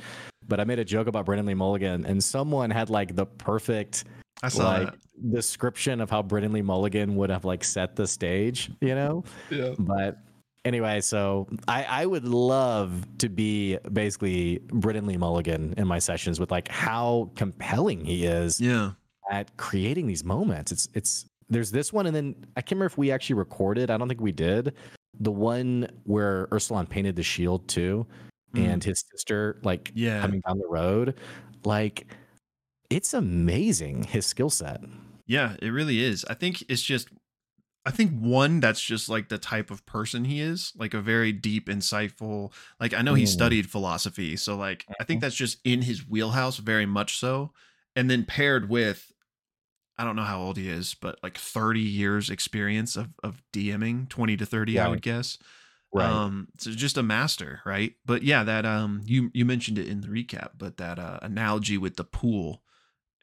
But 0.48 0.58
I 0.58 0.64
made 0.64 0.80
a 0.80 0.84
joke 0.84 1.06
about 1.06 1.26
Brennan 1.26 1.46
Lee 1.46 1.54
Mulligan, 1.54 2.04
and 2.06 2.24
someone 2.24 2.70
had 2.70 2.90
like 2.90 3.14
the 3.14 3.24
perfect 3.24 4.02
I 4.42 4.48
saw 4.48 4.68
like 4.68 4.86
that. 4.92 5.32
description 5.32 6.00
of 6.00 6.10
how 6.10 6.22
Brennan 6.22 6.52
Lee 6.52 6.62
Mulligan 6.62 7.16
would 7.16 7.30
have 7.30 7.44
like 7.44 7.62
set 7.64 7.96
the 7.96 8.06
stage, 8.06 8.70
you 8.80 8.94
know? 8.94 9.24
Yeah. 9.50 9.74
But 9.78 10.18
anyway, 10.64 11.00
so 11.02 11.46
I, 11.68 11.84
I 11.84 12.06
would 12.06 12.24
love 12.24 13.06
to 13.18 13.28
be 13.28 13.76
basically 13.92 14.60
Brennan 14.68 15.06
Lee 15.06 15.16
Mulligan 15.18 15.74
in 15.76 15.86
my 15.86 15.98
sessions 15.98 16.40
with 16.40 16.50
like 16.50 16.68
how 16.68 17.30
compelling 17.36 18.04
he 18.04 18.24
is 18.26 18.60
Yeah. 18.60 18.92
at 19.30 19.56
creating 19.58 20.06
these 20.06 20.24
moments. 20.24 20.72
It's 20.72 20.88
it's 20.94 21.26
there's 21.50 21.70
this 21.72 21.92
one, 21.92 22.06
and 22.06 22.14
then 22.14 22.34
I 22.56 22.60
can't 22.60 22.72
remember 22.78 22.86
if 22.86 22.96
we 22.96 23.10
actually 23.10 23.34
recorded. 23.34 23.90
I 23.90 23.96
don't 23.98 24.06
think 24.08 24.20
we 24.20 24.30
did. 24.32 24.72
The 25.18 25.32
one 25.32 25.88
where 26.04 26.46
Ursulon 26.52 26.88
painted 26.88 27.16
the 27.16 27.24
shield 27.24 27.66
too, 27.68 28.06
and 28.54 28.82
his 28.82 29.04
sister 29.12 29.60
like 29.64 29.84
Mm. 29.88 29.92
Yeah. 29.96 30.20
coming 30.22 30.40
down 30.46 30.58
the 30.58 30.68
road, 30.68 31.16
like 31.64 32.06
it's 32.90 33.14
amazing 33.14 34.04
his 34.04 34.26
skill 34.26 34.50
set. 34.50 34.82
Yeah, 35.26 35.56
it 35.62 35.68
really 35.70 36.00
is. 36.02 36.24
I 36.28 36.34
think 36.34 36.62
it's 36.68 36.82
just 36.82 37.08
I 37.86 37.90
think 37.92 38.12
one 38.20 38.60
that's 38.60 38.82
just 38.82 39.08
like 39.08 39.28
the 39.30 39.38
type 39.38 39.70
of 39.70 39.86
person 39.86 40.24
he 40.26 40.40
is, 40.40 40.72
like 40.76 40.94
a 40.94 41.00
very 41.00 41.32
deep, 41.32 41.68
insightful. 41.68 42.52
Like 42.80 42.94
I 42.94 43.02
know 43.02 43.14
he 43.14 43.24
Mm. 43.24 43.28
studied 43.28 43.70
philosophy, 43.70 44.36
so 44.36 44.56
like 44.56 44.86
I 45.00 45.04
think 45.04 45.20
Mhm. 45.20 45.22
that's 45.22 45.36
just 45.36 45.58
in 45.64 45.82
his 45.82 46.06
wheelhouse 46.08 46.58
very 46.58 46.86
much 46.86 47.18
so. 47.18 47.52
And 47.96 48.10
then 48.10 48.24
paired 48.24 48.68
with 48.68 49.12
I 49.98 50.04
don't 50.04 50.16
know 50.16 50.22
how 50.24 50.40
old 50.40 50.56
he 50.56 50.68
is, 50.68 50.94
but 50.94 51.18
like 51.22 51.36
30 51.38 51.80
years 51.80 52.30
experience 52.30 52.96
of 52.96 53.10
of 53.22 53.42
DMing, 53.52 54.08
20 54.08 54.36
to 54.38 54.46
30, 54.46 54.78
I 54.80 54.88
would 54.88 55.02
guess. 55.02 55.38
Um 55.98 56.48
so 56.58 56.70
just 56.72 56.98
a 56.98 57.02
master, 57.02 57.60
right? 57.66 57.94
But 58.06 58.22
yeah, 58.22 58.44
that 58.44 58.66
um 58.66 59.02
you 59.04 59.30
you 59.34 59.44
mentioned 59.44 59.78
it 59.78 59.88
in 59.88 60.00
the 60.02 60.08
recap, 60.08 60.52
but 60.58 60.76
that 60.78 60.98
uh 60.98 61.18
analogy 61.22 61.78
with 61.78 61.96
the 61.96 62.04
pool 62.04 62.62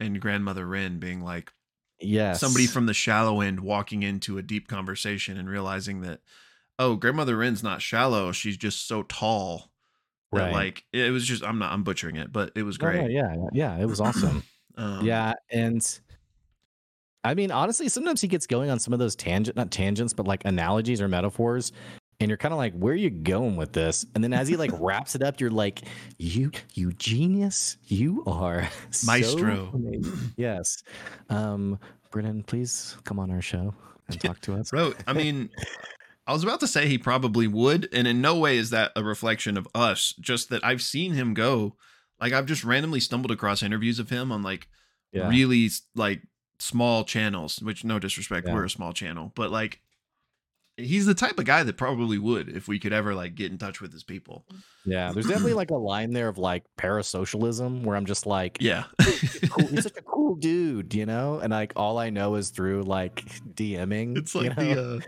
and 0.00 0.20
grandmother 0.20 0.66
Wren 0.66 0.98
being 0.98 1.22
like 1.22 1.52
yes, 2.00 2.40
somebody 2.40 2.66
from 2.66 2.86
the 2.86 2.94
shallow 2.94 3.40
end 3.40 3.60
walking 3.60 4.02
into 4.02 4.38
a 4.38 4.42
deep 4.42 4.68
conversation 4.68 5.36
and 5.36 5.48
realizing 5.48 6.00
that 6.02 6.20
oh 6.78 6.96
grandmother 6.96 7.36
Wren's 7.36 7.62
not 7.62 7.82
shallow 7.82 8.32
she's 8.32 8.56
just 8.56 8.86
so 8.86 9.02
tall 9.02 9.70
that 10.32 10.40
right. 10.40 10.52
like 10.52 10.84
it 10.92 11.10
was 11.10 11.24
just 11.24 11.42
i'm 11.42 11.58
not 11.58 11.72
i'm 11.72 11.82
butchering 11.82 12.16
it 12.16 12.30
but 12.30 12.52
it 12.54 12.62
was 12.62 12.76
great 12.76 13.10
yeah, 13.10 13.34
yeah, 13.34 13.48
yeah, 13.52 13.78
it 13.78 13.86
was 13.86 14.00
awesome. 14.00 14.42
um, 14.76 15.04
yeah, 15.04 15.32
and 15.50 16.00
I 17.24 17.34
mean, 17.34 17.50
honestly, 17.50 17.88
sometimes 17.88 18.20
he 18.20 18.28
gets 18.28 18.46
going 18.46 18.70
on 18.70 18.78
some 18.78 18.92
of 18.92 18.98
those 18.98 19.16
tangent, 19.16 19.56
not 19.56 19.70
tangents, 19.70 20.14
but 20.14 20.26
like 20.26 20.44
analogies 20.44 21.00
or 21.00 21.08
metaphors, 21.08 21.72
and 22.20 22.28
you're 22.28 22.36
kind 22.38 22.52
of 22.52 22.58
like, 22.58 22.74
"Where 22.74 22.92
are 22.92 22.96
you 22.96 23.10
going 23.10 23.56
with 23.56 23.72
this?" 23.72 24.04
And 24.14 24.22
then 24.24 24.32
as 24.32 24.48
he 24.48 24.56
like 24.56 24.70
wraps 24.78 25.14
it 25.14 25.22
up, 25.22 25.40
you're 25.40 25.50
like, 25.50 25.82
"You, 26.18 26.50
you 26.74 26.92
genius, 26.92 27.76
you 27.86 28.22
are 28.26 28.68
so 28.90 29.06
Maestro. 29.12 29.70
amazing." 29.74 30.32
yes, 30.36 30.82
um, 31.30 31.78
Brennan, 32.10 32.42
please 32.42 32.96
come 33.04 33.18
on 33.18 33.30
our 33.30 33.42
show 33.42 33.74
and 34.08 34.20
talk 34.22 34.40
to 34.40 34.54
us. 34.54 34.70
bro 34.70 34.94
i 35.06 35.12
mean 35.12 35.50
i 36.26 36.32
was 36.32 36.42
about 36.42 36.60
to 36.60 36.66
say 36.66 36.88
he 36.88 36.96
probably 36.96 37.46
would 37.46 37.86
and 37.92 38.08
in 38.08 38.22
no 38.22 38.38
way 38.38 38.56
is 38.56 38.70
that 38.70 38.90
a 38.96 39.04
reflection 39.04 39.58
of 39.58 39.68
us 39.74 40.14
just 40.18 40.48
that 40.48 40.64
i've 40.64 40.80
seen 40.80 41.12
him 41.12 41.34
go 41.34 41.76
like 42.18 42.32
i've 42.32 42.46
just 42.46 42.64
randomly 42.64 43.00
stumbled 43.00 43.30
across 43.30 43.62
interviews 43.62 43.98
of 43.98 44.08
him 44.08 44.32
on 44.32 44.42
like 44.42 44.66
Yeah, 45.12 45.28
really 45.28 45.68
like 45.94 46.22
small 46.58 47.04
channels 47.04 47.58
which 47.60 47.84
no 47.84 47.98
disrespect 47.98 48.46
Yeah. 48.48 48.54
we're 48.54 48.64
a 48.64 48.70
small 48.70 48.94
channel 48.94 49.30
but 49.34 49.50
like 49.50 49.82
he's 50.78 51.04
the 51.06 51.14
type 51.14 51.38
of 51.38 51.44
guy 51.44 51.62
that 51.62 51.76
probably 51.76 52.16
would 52.18 52.48
if 52.48 52.68
we 52.68 52.78
could 52.78 52.92
ever 52.92 53.14
like 53.14 53.34
get 53.34 53.50
in 53.52 53.58
touch 53.58 53.80
with 53.80 53.92
his 53.92 54.04
people 54.04 54.44
yeah. 54.86 55.12
There's 55.12 55.26
definitely 55.26 55.52
like 55.52 55.70
a 55.70 55.76
line 55.76 56.12
there 56.14 56.28
of 56.28 56.38
like 56.38 56.64
parasocialism 56.78 57.82
where 57.82 57.94
I'm 57.94 58.06
just 58.06 58.24
like, 58.26 58.56
yeah 58.60 58.84
cool. 59.50 59.66
He's 59.66 59.82
such 59.82 59.98
a 59.98 60.02
cool 60.06 60.34
dude, 60.36 60.94
you 60.94 61.04
know? 61.04 61.40
And 61.40 61.50
like 61.50 61.74
all 61.76 61.98
I 61.98 62.08
know 62.08 62.36
is 62.36 62.48
through 62.48 62.84
like 62.84 63.22
DMing. 63.54 64.16
it's 64.16 64.34
you 64.34 64.42
like 64.42 64.56
know? 64.56 64.64
the 64.64 64.80
uh 64.96 65.00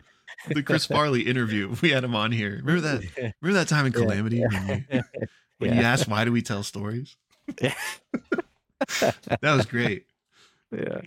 the 0.55 0.63
chris 0.63 0.85
farley 0.95 1.23
interview 1.23 1.75
we 1.83 1.91
had 1.91 2.05
him 2.05 2.15
on 2.15 2.31
here 2.33 2.61
remember 2.65 2.81
that 2.81 3.35
remember 3.41 3.59
that 3.59 3.69
time 3.69 3.87
in 3.87 3.93
Yeah. 3.93 3.99
calamity 3.99 4.41
when, 4.47 4.87
you, 4.93 5.03
when 5.59 5.75
you 5.75 5.81
asked 5.83 6.09
why 6.09 6.25
do 6.27 6.33
we 6.33 6.43
tell 6.43 6.63
stories 6.63 7.17
Yeah. 7.61 7.75
that 9.41 9.55
was 9.57 9.67
great 9.67 10.07
yeah. 10.73 11.01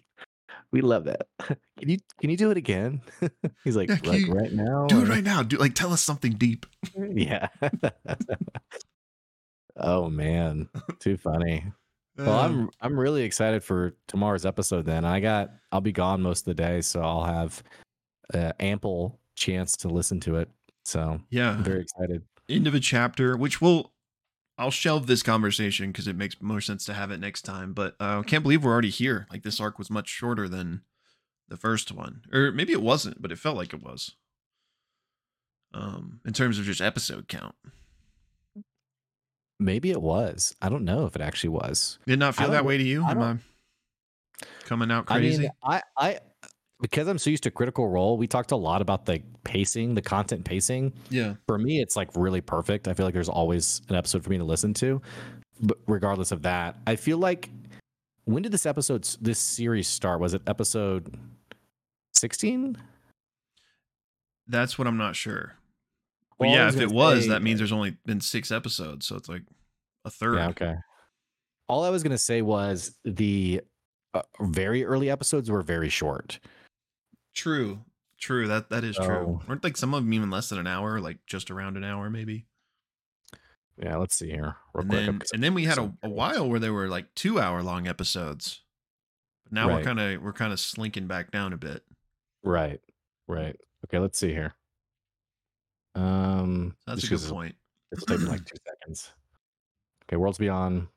We 0.73 0.81
love 0.81 1.05
that. 1.05 1.27
Can 1.79 1.89
you 1.89 1.97
can 2.19 2.29
you 2.29 2.35
do 2.37 2.49
it 2.51 2.57
again? 2.57 3.01
He's 3.63 3.75
like, 3.77 3.89
Yeah, 3.89 3.99
like 4.03 4.25
you 4.25 4.33
right 4.33 4.51
now. 4.51 4.87
do 4.87 5.01
it 5.03 5.07
right 5.07 5.23
now 5.23 5.43
do 5.43 5.57
like 5.57 5.73
tell 5.75 5.93
us 5.93 6.01
something 6.01 6.33
deep 6.33 6.65
Yeah. 6.97 7.47
oh 9.77 10.09
man. 10.09 10.69
Too 10.99 11.17
funny. 11.17 11.65
Well, 12.17 12.29
Uh, 12.31 12.43
I'm 12.45 12.69
I'm 12.81 12.99
really 12.99 13.23
excited 13.23 13.63
for 13.63 13.95
tomorrow's 14.07 14.45
episode 14.45 14.85
then. 14.85 15.05
I 15.05 15.19
got 15.19 15.51
I'll 15.71 15.81
be 15.81 15.91
gone 15.91 16.21
most 16.21 16.41
of 16.41 16.45
the 16.45 16.53
day, 16.63 16.81
so 16.81 17.01
I'll 17.01 17.23
have 17.25 17.63
uh, 18.33 18.53
ample 18.59 19.19
chance 19.35 19.77
to 19.77 19.89
listen 19.89 20.19
to 20.21 20.35
it. 20.37 20.49
So 20.85 21.19
yeah 21.29 21.51
I'm 21.51 21.63
very 21.63 21.81
excited. 21.81 22.23
end 22.49 22.67
of 22.67 22.75
a 22.75 22.79
chapter, 22.79 23.37
which 23.37 23.61
will 23.61 23.92
I'll 24.63 24.71
shelve 24.71 25.07
this 25.07 25.23
conversation 25.23 25.91
because 25.91 26.07
it 26.07 26.15
makes 26.15 26.41
more 26.41 26.61
sense 26.61 26.85
to 26.85 26.93
have 26.93 27.11
it 27.11 27.19
next 27.19 27.41
time. 27.41 27.73
But 27.73 27.95
uh, 27.99 28.19
I 28.19 28.23
can't 28.23 28.43
believe 28.43 28.63
we're 28.63 28.71
already 28.71 28.89
here. 28.89 29.27
Like 29.29 29.43
this 29.43 29.59
arc 29.59 29.77
was 29.77 29.89
much 29.89 30.07
shorter 30.07 30.47
than 30.47 30.83
the 31.49 31.57
first 31.57 31.91
one, 31.91 32.21
or 32.31 32.51
maybe 32.53 32.71
it 32.71 32.81
wasn't, 32.81 33.21
but 33.21 33.31
it 33.31 33.39
felt 33.39 33.57
like 33.57 33.73
it 33.73 33.83
was. 33.83 34.15
Um, 35.73 36.21
in 36.25 36.31
terms 36.31 36.59
of 36.59 36.65
just 36.65 36.79
episode 36.79 37.27
count, 37.27 37.55
Maybe 39.59 39.91
it 39.91 40.01
was. 40.01 40.55
I 40.61 40.69
don't 40.69 40.85
know 40.85 41.05
if 41.05 41.15
it 41.15 41.21
actually 41.21 41.49
was. 41.49 41.99
did 42.07 42.19
not 42.19 42.35
feel 42.35 42.51
that 42.51 42.65
way 42.65 42.77
to 42.77 42.83
you. 42.83 43.03
I 43.03 43.11
Am 43.11 43.21
I 43.21 44.45
coming 44.63 44.91
out 44.91 45.07
crazy? 45.07 45.35
I 45.35 45.41
mean, 45.41 45.51
I, 45.63 45.81
I, 45.97 46.19
because 46.83 47.07
I'm 47.07 47.17
so 47.17 47.29
used 47.29 47.43
to 47.43 47.51
Critical 47.51 47.87
Role, 47.87 48.17
we 48.17 48.27
talked 48.27 48.51
a 48.51 48.57
lot 48.57 48.81
about 48.81 49.05
the 49.05 49.21
pacing, 49.45 49.95
the 49.95 50.01
content 50.01 50.43
pacing. 50.43 50.91
yeah, 51.09 51.35
For 51.47 51.57
me, 51.57 51.81
it's 51.81 51.95
like 51.95 52.09
really 52.13 52.41
perfect. 52.41 52.89
I 52.89 52.93
feel 52.93 53.05
like 53.05 53.13
there's 53.13 53.29
always 53.29 53.81
an 53.87 53.95
episode 53.95 54.21
for 54.21 54.29
me 54.29 54.37
to 54.37 54.43
listen 54.43 54.73
to. 54.75 55.01
But 55.61 55.77
regardless 55.87 56.33
of 56.33 56.41
that, 56.41 56.75
I 56.85 56.97
feel 56.97 57.17
like 57.19 57.49
when 58.25 58.43
did 58.43 58.51
this 58.51 58.65
episode, 58.65 59.07
this 59.21 59.39
series 59.39 59.87
start? 59.87 60.19
Was 60.19 60.33
it 60.33 60.41
episode 60.45 61.17
16? 62.15 62.77
that's 64.45 64.77
what 64.77 64.87
I'm 64.87 64.97
not 64.97 65.15
sure. 65.15 65.53
But 66.37 66.47
Well, 66.49 66.55
yeah, 66.55 66.67
if 66.67 66.75
it 66.81 66.91
was, 66.91 67.23
say- 67.23 67.29
that 67.29 67.41
means 67.41 67.59
there's 67.59 67.71
only 67.71 67.95
been 68.05 68.19
six 68.19 68.51
episodes, 68.51 69.07
so 69.07 69.15
it's 69.15 69.29
like 69.29 69.43
a 70.03 70.09
third. 70.09 70.35
Yeah, 70.35 70.49
okay. 70.49 70.75
All 71.69 71.85
I 71.85 71.89
was 71.89 72.03
gonna 72.03 72.17
say 72.17 72.41
was 72.41 72.93
the 73.05 73.61
uh, 74.13 74.21
very 74.41 74.83
early 74.83 75.09
episodes 75.09 75.49
were 75.49 75.61
very 75.61 75.87
short. 75.87 76.39
True, 77.33 77.83
true. 78.19 78.47
That 78.47 78.69
that 78.69 78.83
is 78.83 78.95
true. 78.95 79.05
So- 79.05 79.41
Weren't 79.47 79.63
like 79.63 79.77
some 79.77 79.93
of 79.93 80.03
them 80.03 80.13
even 80.13 80.29
less 80.29 80.49
than 80.49 80.59
an 80.59 80.67
hour, 80.67 80.99
like 80.99 81.17
just 81.25 81.49
around 81.51 81.77
an 81.77 81.83
hour, 81.83 82.09
maybe. 82.09 82.45
Yeah, 83.81 83.97
let's 83.97 84.15
see 84.15 84.29
here 84.29 84.55
real 84.75 84.81
and 84.81 84.89
quick. 84.89 85.05
then 85.05 85.21
and 85.33 85.43
then 85.43 85.53
we 85.55 85.65
had 85.65 85.79
a, 85.79 85.91
a 86.03 86.09
while 86.09 86.47
where 86.47 86.59
there 86.59 86.73
were 86.73 86.87
like 86.87 87.13
two 87.15 87.39
hour 87.39 87.63
long 87.63 87.87
episodes. 87.87 88.61
But 89.45 89.53
now 89.53 89.67
we're 89.67 89.83
kind 89.83 89.99
of 89.99 90.21
we're 90.21 90.33
kind 90.33 90.53
of 90.53 90.59
slinking 90.59 91.07
back 91.07 91.31
down 91.31 91.53
a 91.53 91.57
bit. 91.57 91.83
Right, 92.43 92.79
right. 93.27 93.59
Okay, 93.85 93.97
let's 93.97 94.19
see 94.19 94.29
here. 94.31 94.53
Um, 95.95 96.75
That's 96.85 97.03
a 97.03 97.07
good 97.07 97.21
point. 97.29 97.55
Take 98.07 98.19
me 98.19 98.25
like 98.25 98.45
two 98.45 98.57
seconds. 98.65 99.11
Okay, 100.05 100.17
Worlds 100.17 100.37
Beyond. 100.37 100.87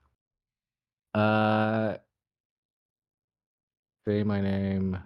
Uh, 1.14 1.96
say 4.06 4.22
my 4.22 4.40
name. 4.40 4.98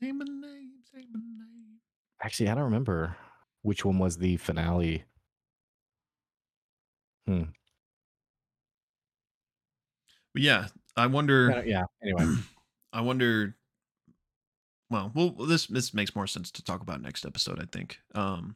Say 0.00 0.12
my 0.12 0.24
name, 0.24 0.72
say 0.92 1.04
my 1.12 1.20
name. 1.20 1.80
Actually, 2.22 2.50
I 2.50 2.54
don't 2.54 2.64
remember 2.64 3.16
which 3.62 3.84
one 3.84 3.98
was 3.98 4.18
the 4.18 4.36
finale. 4.36 5.04
Hmm. 7.26 7.44
But 10.34 10.42
yeah, 10.42 10.66
I 10.96 11.06
wonder. 11.06 11.52
Uh, 11.52 11.62
yeah. 11.62 11.84
Anyway, 12.02 12.34
I 12.92 13.00
wonder. 13.00 13.56
Well, 14.90 15.10
well, 15.14 15.30
this 15.30 15.66
this 15.66 15.94
makes 15.94 16.14
more 16.14 16.26
sense 16.26 16.50
to 16.52 16.62
talk 16.62 16.82
about 16.82 17.00
next 17.00 17.24
episode, 17.24 17.58
I 17.60 17.64
think. 17.72 17.98
Um, 18.14 18.54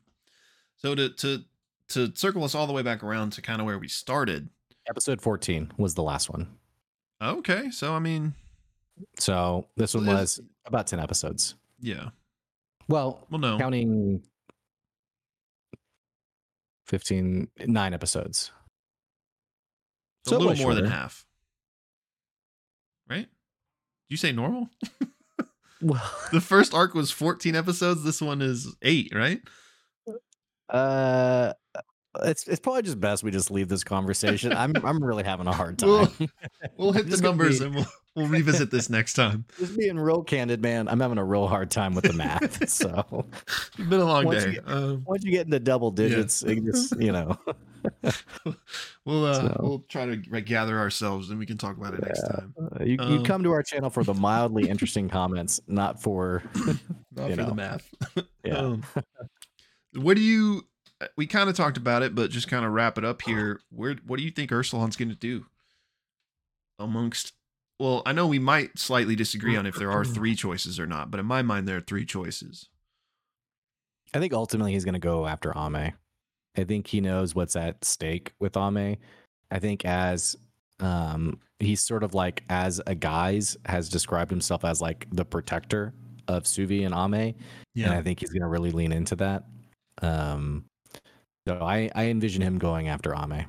so 0.76 0.94
to 0.94 1.08
to 1.08 1.44
to 1.88 2.12
circle 2.14 2.44
us 2.44 2.54
all 2.54 2.66
the 2.66 2.72
way 2.72 2.82
back 2.82 3.02
around 3.02 3.30
to 3.32 3.42
kind 3.42 3.60
of 3.60 3.66
where 3.66 3.78
we 3.78 3.88
started. 3.88 4.50
episode 4.88 5.20
14 5.20 5.72
was 5.76 5.94
the 5.94 6.02
last 6.02 6.30
one. 6.30 6.46
Okay, 7.22 7.70
so 7.70 7.94
I 7.94 7.98
mean, 7.98 8.34
So 9.18 9.66
this 9.76 9.94
one 9.94 10.06
was 10.06 10.40
about 10.66 10.86
10 10.86 11.00
episodes. 11.00 11.54
yeah. 11.80 12.10
Well, 12.88 13.26
Well, 13.30 13.38
no, 13.40 13.56
counting 13.58 14.22
15, 16.86 17.48
nine 17.66 17.94
episodes. 17.94 18.50
so 20.26 20.36
a 20.36 20.38
little 20.38 20.56
more 20.56 20.74
than 20.74 20.86
half. 20.86 21.24
Right? 23.08 23.28
You 24.08 24.16
say 24.16 24.32
normal? 24.32 24.68
Well, 25.80 26.02
the 26.32 26.40
first 26.40 26.74
arc 26.74 26.94
was 26.94 27.10
14 27.12 27.54
episodes. 27.54 28.02
This 28.02 28.20
one 28.20 28.42
is 28.42 28.74
eight, 28.82 29.12
right? 29.14 29.40
uh, 30.68 31.52
it's 32.22 32.46
it's 32.48 32.60
probably 32.60 32.82
just 32.82 32.98
best 33.00 33.22
we 33.22 33.30
just 33.30 33.50
leave 33.50 33.68
this 33.68 33.84
conversation. 33.84 34.52
I'm 34.52 34.72
I'm 34.84 35.02
really 35.02 35.22
having 35.24 35.46
a 35.46 35.52
hard 35.52 35.78
time. 35.78 35.88
Well, 35.90 36.12
We'll 36.76 36.92
hit 36.92 37.08
the 37.08 37.16
numbers 37.18 37.60
be- 37.60 37.66
and 37.66 37.74
we'll 37.74 37.86
we'll 38.16 38.26
revisit 38.26 38.70
this 38.70 38.90
next 38.90 39.14
time. 39.14 39.44
just 39.58 39.76
being 39.78 39.98
real 39.98 40.22
candid, 40.22 40.60
man. 40.62 40.88
I'm 40.88 40.98
having 41.00 41.18
a 41.18 41.24
real 41.24 41.46
hard 41.46 41.70
time 41.70 41.94
with 41.94 42.04
the 42.04 42.12
math. 42.12 42.68
so 42.68 43.26
It's 43.46 43.88
been 43.88 44.00
a 44.00 44.04
long 44.04 44.24
Once 44.24 44.44
day. 44.44 44.52
you 44.54 44.60
Um, 44.66 45.04
once 45.06 45.24
you 45.24 45.30
get 45.30 45.46
into 45.46 45.60
double 45.60 45.90
digits, 45.90 46.42
it 46.42 46.64
just 46.64 47.00
you 47.00 47.12
know. 47.12 47.38
we'll 49.04 49.24
uh, 49.26 49.34
So- 49.34 49.56
we'll 49.60 49.84
try 49.88 50.06
to 50.06 50.16
gather 50.16 50.78
ourselves 50.78 51.30
and 51.30 51.38
we 51.38 51.46
can 51.46 51.56
talk 51.58 51.76
about 51.76 51.94
it 51.94 52.02
next 52.02 52.22
time. 52.22 52.54
Uh, 52.58 52.84
you, 52.84 52.96
Um, 52.98 53.12
you 53.12 53.22
come 53.22 53.42
to 53.44 53.52
our 53.52 53.62
channel 53.62 53.88
for 53.90 54.04
the 54.04 54.14
mildly 54.14 54.68
interesting 54.68 55.08
comments, 55.08 55.60
not 55.66 56.02
for 56.02 56.42
Not 57.14 57.30
for 57.30 57.36
the 57.44 57.54
math. 57.54 57.88
yeah. 58.44 58.56
Um, 58.56 58.82
what 59.94 60.16
do 60.16 60.22
you? 60.22 60.62
We 61.16 61.26
kind 61.26 61.48
of 61.48 61.56
talked 61.56 61.76
about 61.76 62.02
it, 62.02 62.14
but 62.14 62.30
just 62.30 62.48
kind 62.48 62.64
of 62.64 62.72
wrap 62.72 62.98
it 62.98 63.04
up 63.04 63.22
here. 63.22 63.60
Where 63.70 63.96
what 64.06 64.18
do 64.18 64.22
you 64.22 64.30
think 64.30 64.50
Ursulon's 64.50 64.96
going 64.96 65.08
to 65.08 65.14
do? 65.14 65.46
Amongst, 66.78 67.32
well, 67.78 68.02
I 68.06 68.12
know 68.12 68.26
we 68.26 68.38
might 68.38 68.78
slightly 68.78 69.14
disagree 69.14 69.56
on 69.56 69.66
if 69.66 69.76
there 69.76 69.90
are 69.90 70.04
three 70.04 70.34
choices 70.36 70.78
or 70.80 70.86
not, 70.86 71.10
but 71.10 71.20
in 71.20 71.26
my 71.26 71.42
mind 71.42 71.66
there 71.68 71.76
are 71.76 71.82
three 71.82 72.04
choices. 72.04 72.68
I 74.12 74.18
think 74.18 74.32
ultimately 74.32 74.72
he's 74.72 74.84
going 74.84 74.94
to 74.94 74.98
go 74.98 75.26
after 75.26 75.56
Ame. 75.56 75.92
I 76.56 76.64
think 76.64 76.86
he 76.86 77.00
knows 77.00 77.34
what's 77.34 77.56
at 77.56 77.84
stake 77.84 78.32
with 78.40 78.56
Ame. 78.56 78.96
I 79.50 79.58
think 79.58 79.84
as 79.84 80.36
um 80.80 81.38
he's 81.58 81.82
sort 81.82 82.02
of 82.02 82.14
like 82.14 82.42
as 82.48 82.80
a 82.86 82.94
guise 82.94 83.56
has 83.66 83.88
described 83.88 84.30
himself 84.30 84.64
as 84.64 84.80
like 84.80 85.06
the 85.12 85.24
protector 85.24 85.92
of 86.26 86.44
Suvi 86.44 86.86
and 86.86 86.94
Ame, 86.94 87.34
and 87.86 87.94
I 87.94 88.02
think 88.02 88.20
he's 88.20 88.30
going 88.30 88.42
to 88.42 88.48
really 88.48 88.70
lean 88.70 88.92
into 88.92 89.16
that. 89.16 89.44
Um 90.02 90.64
so 91.46 91.58
I 91.60 91.90
I 91.94 92.06
envision 92.06 92.42
him 92.42 92.58
going 92.58 92.88
after 92.88 93.14
Ame. 93.14 93.46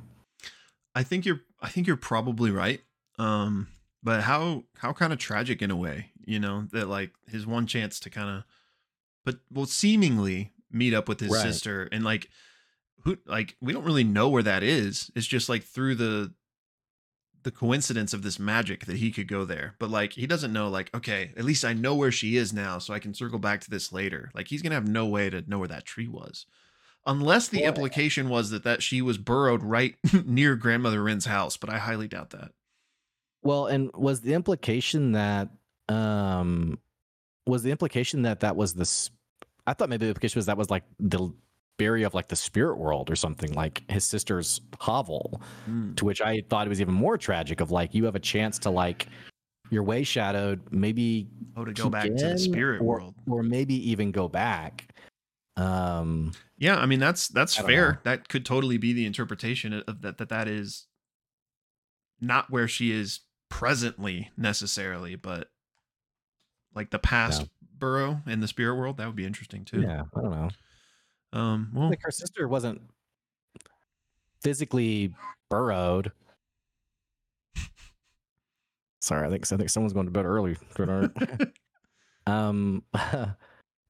I 0.96 1.04
think 1.04 1.26
you're 1.26 1.42
I 1.62 1.70
think 1.70 1.88
you're 1.88 1.98
probably 1.98 2.52
right. 2.52 2.82
Um 3.18 3.68
but 4.04 4.22
how 4.22 4.64
how 4.78 4.94
kind 4.94 5.14
of 5.14 5.20
tragic 5.20 5.62
in 5.62 5.72
a 5.72 5.76
way, 5.76 6.12
you 6.26 6.40
know, 6.40 6.68
that 6.72 6.88
like 6.88 7.12
his 7.28 7.46
one 7.46 7.68
chance 7.68 8.00
to 8.02 8.10
kind 8.10 8.30
of 8.30 8.44
but 9.26 9.40
well 9.52 9.66
seemingly 9.66 10.54
meet 10.72 10.94
up 10.94 11.08
with 11.08 11.20
his 11.20 11.32
Right. 11.32 11.42
sister 11.42 11.88
and 11.92 12.04
like 12.04 12.30
who 13.04 13.18
like 13.26 13.56
we 13.62 13.74
don't 13.74 13.84
really 13.84 14.04
know 14.04 14.30
where 14.30 14.44
that 14.44 14.64
is. 14.64 15.12
It's 15.16 15.28
just 15.28 15.50
like 15.50 15.64
through 15.64 15.96
the 15.96 16.34
the 17.44 17.52
coincidence 17.52 18.14
of 18.14 18.22
this 18.22 18.38
magic 18.38 18.86
that 18.86 18.98
he 18.98 19.10
could 19.12 19.28
go 19.28 19.46
there. 19.46 19.76
But 19.80 19.90
like 19.90 20.14
he 20.14 20.28
doesn't 20.28 20.54
know 20.54 20.70
like 20.70 20.94
okay, 20.96 21.32
at 21.38 21.44
least 21.46 21.66
I 21.66 21.74
know 21.74 21.96
where 21.96 22.12
she 22.12 22.38
is 22.38 22.54
now 22.54 22.78
so 22.80 22.94
I 22.94 23.00
can 23.00 23.14
circle 23.14 23.40
back 23.40 23.62
to 23.62 23.70
this 23.70 23.92
later. 23.92 24.32
Like 24.36 24.48
he's 24.48 24.62
going 24.62 24.72
to 24.72 24.76
have 24.76 24.88
no 24.88 25.08
way 25.08 25.30
to 25.30 25.44
know 25.50 25.60
where 25.60 25.68
that 25.68 25.86
tree 25.86 26.08
was. 26.08 26.46
Unless 27.06 27.48
the 27.50 27.62
Well, 27.62 27.70
implication 27.70 28.30
was 28.30 28.52
that 28.52 28.64
that 28.64 28.84
she 28.84 29.02
was 29.02 29.18
burrowed 29.18 29.64
right 29.64 29.96
near 30.26 30.56
grandmother 30.56 31.02
Wren's 31.04 31.26
house, 31.26 31.58
but 31.58 31.70
I 31.70 31.78
highly 31.80 32.08
doubt 32.08 32.30
that. 32.32 32.52
Well, 33.44 33.66
and 33.68 33.90
was 33.94 34.22
the 34.22 34.34
implication 34.34 35.14
that 35.14 35.50
um 35.90 36.78
was 37.48 37.64
the 37.64 37.72
implication 37.72 38.22
that 38.22 38.42
that 38.42 38.56
was 38.56 38.74
the 38.76 39.10
I 39.68 39.74
thought 39.74 39.90
maybe 39.90 40.06
the 40.06 40.10
implication 40.10 40.38
was 40.38 40.46
that 40.46 40.58
was 40.58 40.70
like 40.70 40.84
the 41.00 41.34
barrier 41.80 42.06
of 42.06 42.14
like 42.14 42.28
the 42.28 42.36
spirit 42.36 42.78
world 42.78 43.10
or 43.10 43.16
something 43.16 43.52
like 43.54 43.84
his 43.90 44.06
sister's 44.06 44.62
hovel 44.80 45.42
Hmm. 45.66 45.94
to 45.96 46.06
which 46.06 46.22
I 46.22 46.44
thought 46.50 46.68
it 46.68 46.70
was 46.70 46.82
even 46.82 46.94
more 46.94 47.18
tragic 47.18 47.60
of 47.62 47.72
like 47.72 47.96
you 47.96 48.06
have 48.06 48.16
a 48.16 48.20
chance 48.20 48.60
to 48.60 48.70
like 48.70 49.08
you're 49.72 49.82
way 49.84 50.04
shadowed 50.04 50.62
maybe 50.72 51.28
Oh, 51.58 51.66
to 51.66 51.74
go 51.74 51.90
back 51.90 52.16
to 52.16 52.30
the 52.30 52.38
spirit 52.38 52.82
or, 52.82 52.86
world. 52.86 53.16
or 53.28 53.42
maybe 53.42 53.74
even 53.90 54.12
go 54.12 54.28
back 54.28 54.94
um 55.58 56.32
Yeah, 56.58 56.78
I 56.78 56.86
mean 56.86 57.00
that's 57.00 57.28
that's 57.28 57.60
I 57.60 57.64
fair. 57.64 57.92
know. 57.94 57.98
That 58.04 58.30
could 58.30 58.46
totally 58.46 58.78
be 58.78 58.94
the 58.94 59.06
interpretation 59.06 59.74
of 59.74 60.02
that 60.02 60.18
that 60.18 60.30
that 60.30 60.48
is 60.48 60.88
not 62.20 62.50
where 62.50 62.68
she 62.68 62.92
is 62.92 63.22
presently 63.50 64.32
necessarily, 64.38 65.16
but 65.16 65.50
like 66.74 66.90
the 66.92 67.00
past 67.00 67.50
burrow 67.78 68.22
in 68.28 68.40
the 68.40 68.48
spirit 68.48 68.76
world. 68.76 68.98
That 68.98 69.08
would 69.08 69.16
be 69.16 69.26
interesting 69.26 69.66
too. 69.66 69.82
yeah 69.82 70.04
I 70.16 70.22
don't 70.22 70.32
know 70.32 70.50
Um. 71.34 71.72
Well, 71.74 71.90
like 71.90 72.02
her 72.04 72.12
sister 72.12 72.48
wasn't 72.48 72.82
physically 74.42 75.14
burrowed. 75.50 76.12
Sorry, 79.02 79.26
I 79.28 79.32
think 79.32 79.52
I 79.52 79.58
think 79.58 79.70
someone's 79.70 79.94
going 79.94 80.06
to 80.06 80.12
bed 80.12 80.26
early. 80.26 80.56
Um, 82.28 82.84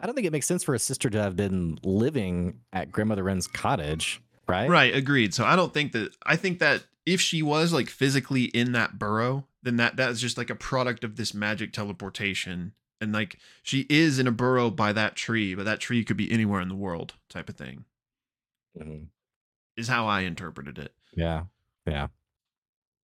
I 0.02 0.08
don't 0.08 0.16
think 0.16 0.26
it 0.28 0.32
makes 0.34 0.48
sense 0.48 0.64
for 0.64 0.74
a 0.74 0.80
sister 0.80 1.10
to 1.12 1.22
have 1.22 1.36
been 1.36 1.78
living 1.84 2.60
at 2.74 2.92
grandmother 2.92 3.24
Wren's 3.24 3.48
cottage, 3.48 4.20
right? 4.48 4.68
right. 4.70 4.94
Agreed. 4.96 5.34
So 5.34 5.46
I 5.46 5.56
don't 5.56 5.74
think 5.74 5.92
that. 5.92 6.16
I 6.26 6.36
think 6.36 6.60
that 6.60 6.84
if 7.06 7.22
she 7.22 7.42
was 7.44 7.72
like 7.72 7.88
physically 7.88 8.46
in 8.46 8.72
that 8.72 8.98
burrow, 8.98 9.46
then 9.64 9.78
that 9.78 9.98
that 9.98 10.10
is 10.10 10.20
just 10.20 10.38
like 10.38 10.50
a 10.50 10.56
product 10.56 11.04
of 11.04 11.16
this 11.16 11.34
magic 11.34 11.72
teleportation. 11.72 12.74
And 13.00 13.14
like 13.14 13.38
she 13.64 13.86
is 13.90 14.20
in 14.20 14.28
a 14.28 14.32
burrow 14.32 14.70
by 14.72 14.92
that 14.94 15.16
tree, 15.16 15.56
but 15.56 15.66
that 15.66 15.80
tree 15.80 16.04
could 16.04 16.18
be 16.18 16.32
anywhere 16.32 16.62
in 16.62 16.68
the 16.68 16.76
world, 16.76 17.14
type 17.30 17.50
of 17.50 17.56
thing. 17.56 17.86
Mhm. 18.80 19.08
Is 19.78 19.88
how 19.88 20.08
I 20.08 20.22
interpreted 20.22 20.78
it. 20.78 20.94
Yeah, 21.16 21.46
yeah. 21.86 22.08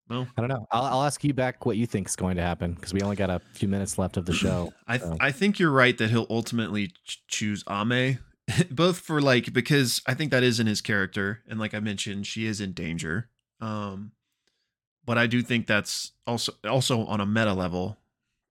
Well, 0.09 0.27
I 0.37 0.41
don't 0.41 0.49
know. 0.49 0.65
I'll, 0.71 0.83
I'll 0.83 1.03
ask 1.03 1.23
you 1.23 1.33
back 1.33 1.65
what 1.65 1.75
you 1.77 1.85
think 1.85 2.07
is 2.07 2.15
going 2.15 2.37
to 2.37 2.41
happen 2.41 2.73
because 2.73 2.93
we 2.93 3.01
only 3.01 3.15
got 3.15 3.29
a 3.29 3.41
few 3.53 3.67
minutes 3.67 3.97
left 3.97 4.17
of 4.17 4.25
the 4.25 4.33
show. 4.43 4.73
I 4.87 4.97
th- 4.97 5.09
So- 5.11 5.17
I 5.19 5.31
think 5.31 5.59
you're 5.59 5.71
right 5.71 5.97
that 5.97 6.09
he'll 6.09 6.27
ultimately 6.29 6.87
ch- 7.05 7.21
choose 7.27 7.63
Ame, 7.69 8.19
both 8.71 8.99
for 8.99 9.21
like 9.21 9.51
because 9.53 10.01
I 10.07 10.13
think 10.13 10.31
that 10.31 10.43
is 10.43 10.59
in 10.59 10.67
his 10.67 10.81
character, 10.81 11.43
and 11.47 11.59
like 11.59 11.73
I 11.73 11.79
mentioned, 11.79 12.25
she 12.27 12.45
is 12.45 12.61
in 12.61 12.71
danger. 12.73 13.29
Um, 13.59 14.11
but 15.05 15.17
I 15.17 15.27
do 15.27 15.41
think 15.41 15.67
that's 15.67 16.11
also 16.25 16.53
also 16.67 17.05
on 17.05 17.19
a 17.21 17.25
meta 17.25 17.53
level 17.53 17.97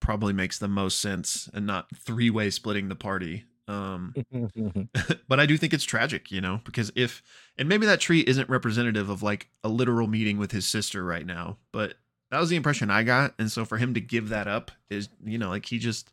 probably 0.01 0.33
makes 0.33 0.59
the 0.59 0.69
most 0.69 1.01
sense 1.01 1.49
and 1.55 1.67
not 1.67 1.87
three 1.97 2.31
way 2.31 2.51
splitting 2.51 2.89
the 2.89 2.95
party. 2.95 3.45
Um, 3.69 4.15
but 5.29 5.41
I 5.41 5.47
do 5.47 5.57
think 5.57 5.75
it's 5.75 5.85
tragic, 5.85 6.31
you 6.31 6.41
know, 6.41 6.61
because 6.65 6.93
if 6.95 7.23
and 7.59 7.69
maybe 7.69 7.87
that 7.87 8.01
tree 8.01 8.21
isn't 8.21 8.49
representative 8.49 9.11
of 9.11 9.23
like 9.23 9.49
a 9.65 9.69
literal 9.69 10.07
meeting 10.07 10.39
with 10.39 10.53
his 10.53 10.67
sister 10.67 11.05
right 11.05 11.27
now, 11.27 11.59
but 11.73 11.95
that 12.31 12.41
was 12.41 12.49
the 12.49 12.57
impression 12.57 12.91
I 12.91 13.03
got, 13.03 13.35
and 13.39 13.51
so 13.51 13.65
for 13.65 13.79
him 13.79 13.95
to 13.95 14.01
give 14.01 14.29
that 14.31 14.49
up 14.49 14.71
is, 14.91 15.09
you 15.25 15.39
know, 15.39 15.49
like 15.49 15.67
he 15.67 15.79
just 15.79 16.13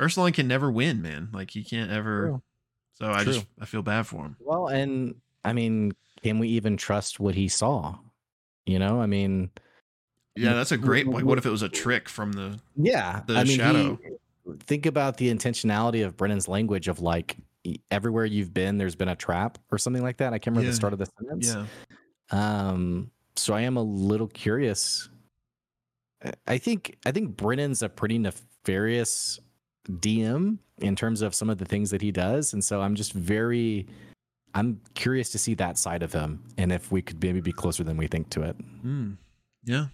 Ursulon 0.00 0.34
can 0.34 0.48
never 0.48 0.70
win, 0.70 1.02
man. 1.02 1.28
Like 1.32 1.50
he 1.50 1.62
can't 1.62 1.90
ever. 1.90 2.28
True. 2.28 2.42
So 2.94 3.10
I 3.10 3.24
just 3.24 3.46
I 3.60 3.64
feel 3.64 3.82
bad 3.82 4.06
for 4.06 4.24
him. 4.24 4.36
well, 4.40 4.68
and 4.68 5.14
I 5.44 5.52
mean, 5.52 5.92
can 6.22 6.38
we 6.38 6.48
even 6.48 6.76
trust 6.76 7.18
what 7.18 7.34
he 7.34 7.48
saw? 7.48 7.98
You 8.66 8.78
know, 8.78 9.00
I 9.00 9.06
mean, 9.06 9.50
Yeah, 10.36 10.54
that's 10.54 10.72
a 10.72 10.76
great. 10.76 11.06
Like, 11.06 11.24
what 11.24 11.38
if 11.38 11.46
it 11.46 11.50
was 11.50 11.62
a 11.62 11.68
trick 11.68 12.08
from 12.08 12.32
the? 12.32 12.60
Yeah, 12.76 13.22
the 13.26 13.34
I 13.34 13.44
mean, 13.44 13.58
shadow. 13.58 13.98
He, 14.02 14.10
think 14.60 14.86
about 14.86 15.16
the 15.16 15.32
intentionality 15.32 16.04
of 16.04 16.16
Brennan's 16.16 16.48
language 16.48 16.88
of 16.88 17.00
like 17.00 17.36
everywhere 17.90 18.24
you've 18.24 18.52
been, 18.52 18.76
there's 18.78 18.96
been 18.96 19.08
a 19.08 19.16
trap 19.16 19.58
or 19.70 19.78
something 19.78 20.02
like 20.02 20.16
that. 20.18 20.32
I 20.32 20.38
can't 20.38 20.56
remember 20.56 20.66
Yeah, 20.66 20.70
the 20.70 20.76
start 20.76 20.92
of 20.92 20.98
the 20.98 21.06
sentence. 21.18 21.46
Yeah, 21.48 21.66
Um, 22.30 23.10
so 23.36 23.54
I 23.54 23.60
am 23.62 23.76
a 23.76 23.82
little 23.82 24.26
curious. 24.28 25.08
I- 26.46 26.58
think 26.58 26.96
I 27.06 27.10
think 27.12 27.36
Brennan's 27.36 27.82
a 27.82 27.88
pretty 27.88 28.18
nefarious 28.18 29.40
DM 29.88 30.58
in 30.78 30.94
terms 30.96 31.20
of 31.22 31.34
some 31.34 31.50
of 31.50 31.58
the 31.58 31.64
things 31.64 31.90
that 31.90 32.00
he 32.02 32.10
does, 32.12 32.52
and 32.52 32.62
so 32.64 32.80
I'm 32.80 32.94
just 32.94 33.12
very. 33.12 33.86
I'm 34.54 34.80
curious 34.94 35.30
to 35.30 35.38
see 35.38 35.54
that 35.54 35.78
side 35.78 36.02
of 36.02 36.12
him, 36.12 36.44
and 36.58 36.70
if 36.72 36.92
we 36.92 37.00
could 37.00 37.22
maybe 37.22 37.40
be 37.40 37.52
closer 37.52 37.82
than 37.84 37.96
we 37.96 38.06
think 38.06 38.28
to 38.30 38.42
it. 38.42 38.54
Hmm. 38.82 39.12
yeah. 39.64 39.86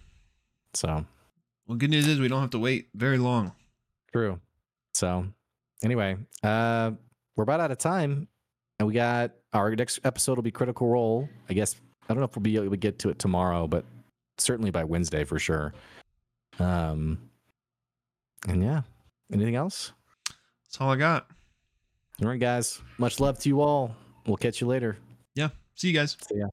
So 0.73 1.05
Well, 1.65 1.77
good 1.77 1.89
news 1.89 2.07
is 2.07 2.19
we 2.19 2.27
don't 2.27 2.41
have 2.41 2.49
to 2.51 2.59
wait 2.59 2.89
very 2.93 3.17
long. 3.17 3.53
True. 4.11 4.39
So 4.93 5.25
anyway, 5.83 6.17
uh, 6.43 6.91
we're 7.35 7.43
about 7.43 7.59
out 7.59 7.71
of 7.71 7.77
time, 7.77 8.27
and 8.79 8.87
we 8.87 8.93
got 8.93 9.31
our 9.53 9.75
next 9.75 9.99
episode 10.03 10.37
will 10.37 10.43
be 10.43 10.51
Critical 10.51 10.87
Role. 10.87 11.29
I 11.49 11.53
guess 11.53 11.75
I 12.03 12.13
don't 12.13 12.19
know 12.19 12.25
if 12.25 12.35
we'll 12.35 12.43
be 12.43 12.55
able 12.57 12.69
to 12.71 12.77
get 12.77 12.99
to 12.99 13.09
it 13.09 13.19
tomorrow, 13.19 13.67
but 13.67 13.85
certainly 14.37 14.71
by 14.71 14.83
Wednesday 14.83 15.23
for 15.23 15.39
sure. 15.39 15.73
Um, 16.59 17.29
and 18.47 18.63
yeah, 18.63 18.81
anything 19.31 19.55
else? 19.55 19.91
That's 20.65 20.81
all 20.81 20.91
I 20.91 20.95
got. 20.95 21.27
All 22.21 22.27
right, 22.27 22.39
guys. 22.39 22.81
Much 22.97 23.19
love 23.19 23.39
to 23.39 23.49
you 23.49 23.61
all. 23.61 23.95
We'll 24.25 24.37
catch 24.37 24.59
you 24.59 24.67
later. 24.67 24.97
Yeah. 25.35 25.49
See 25.75 25.87
you 25.87 25.93
guys. 25.93 26.17
See 26.27 26.39
ya. 26.39 26.47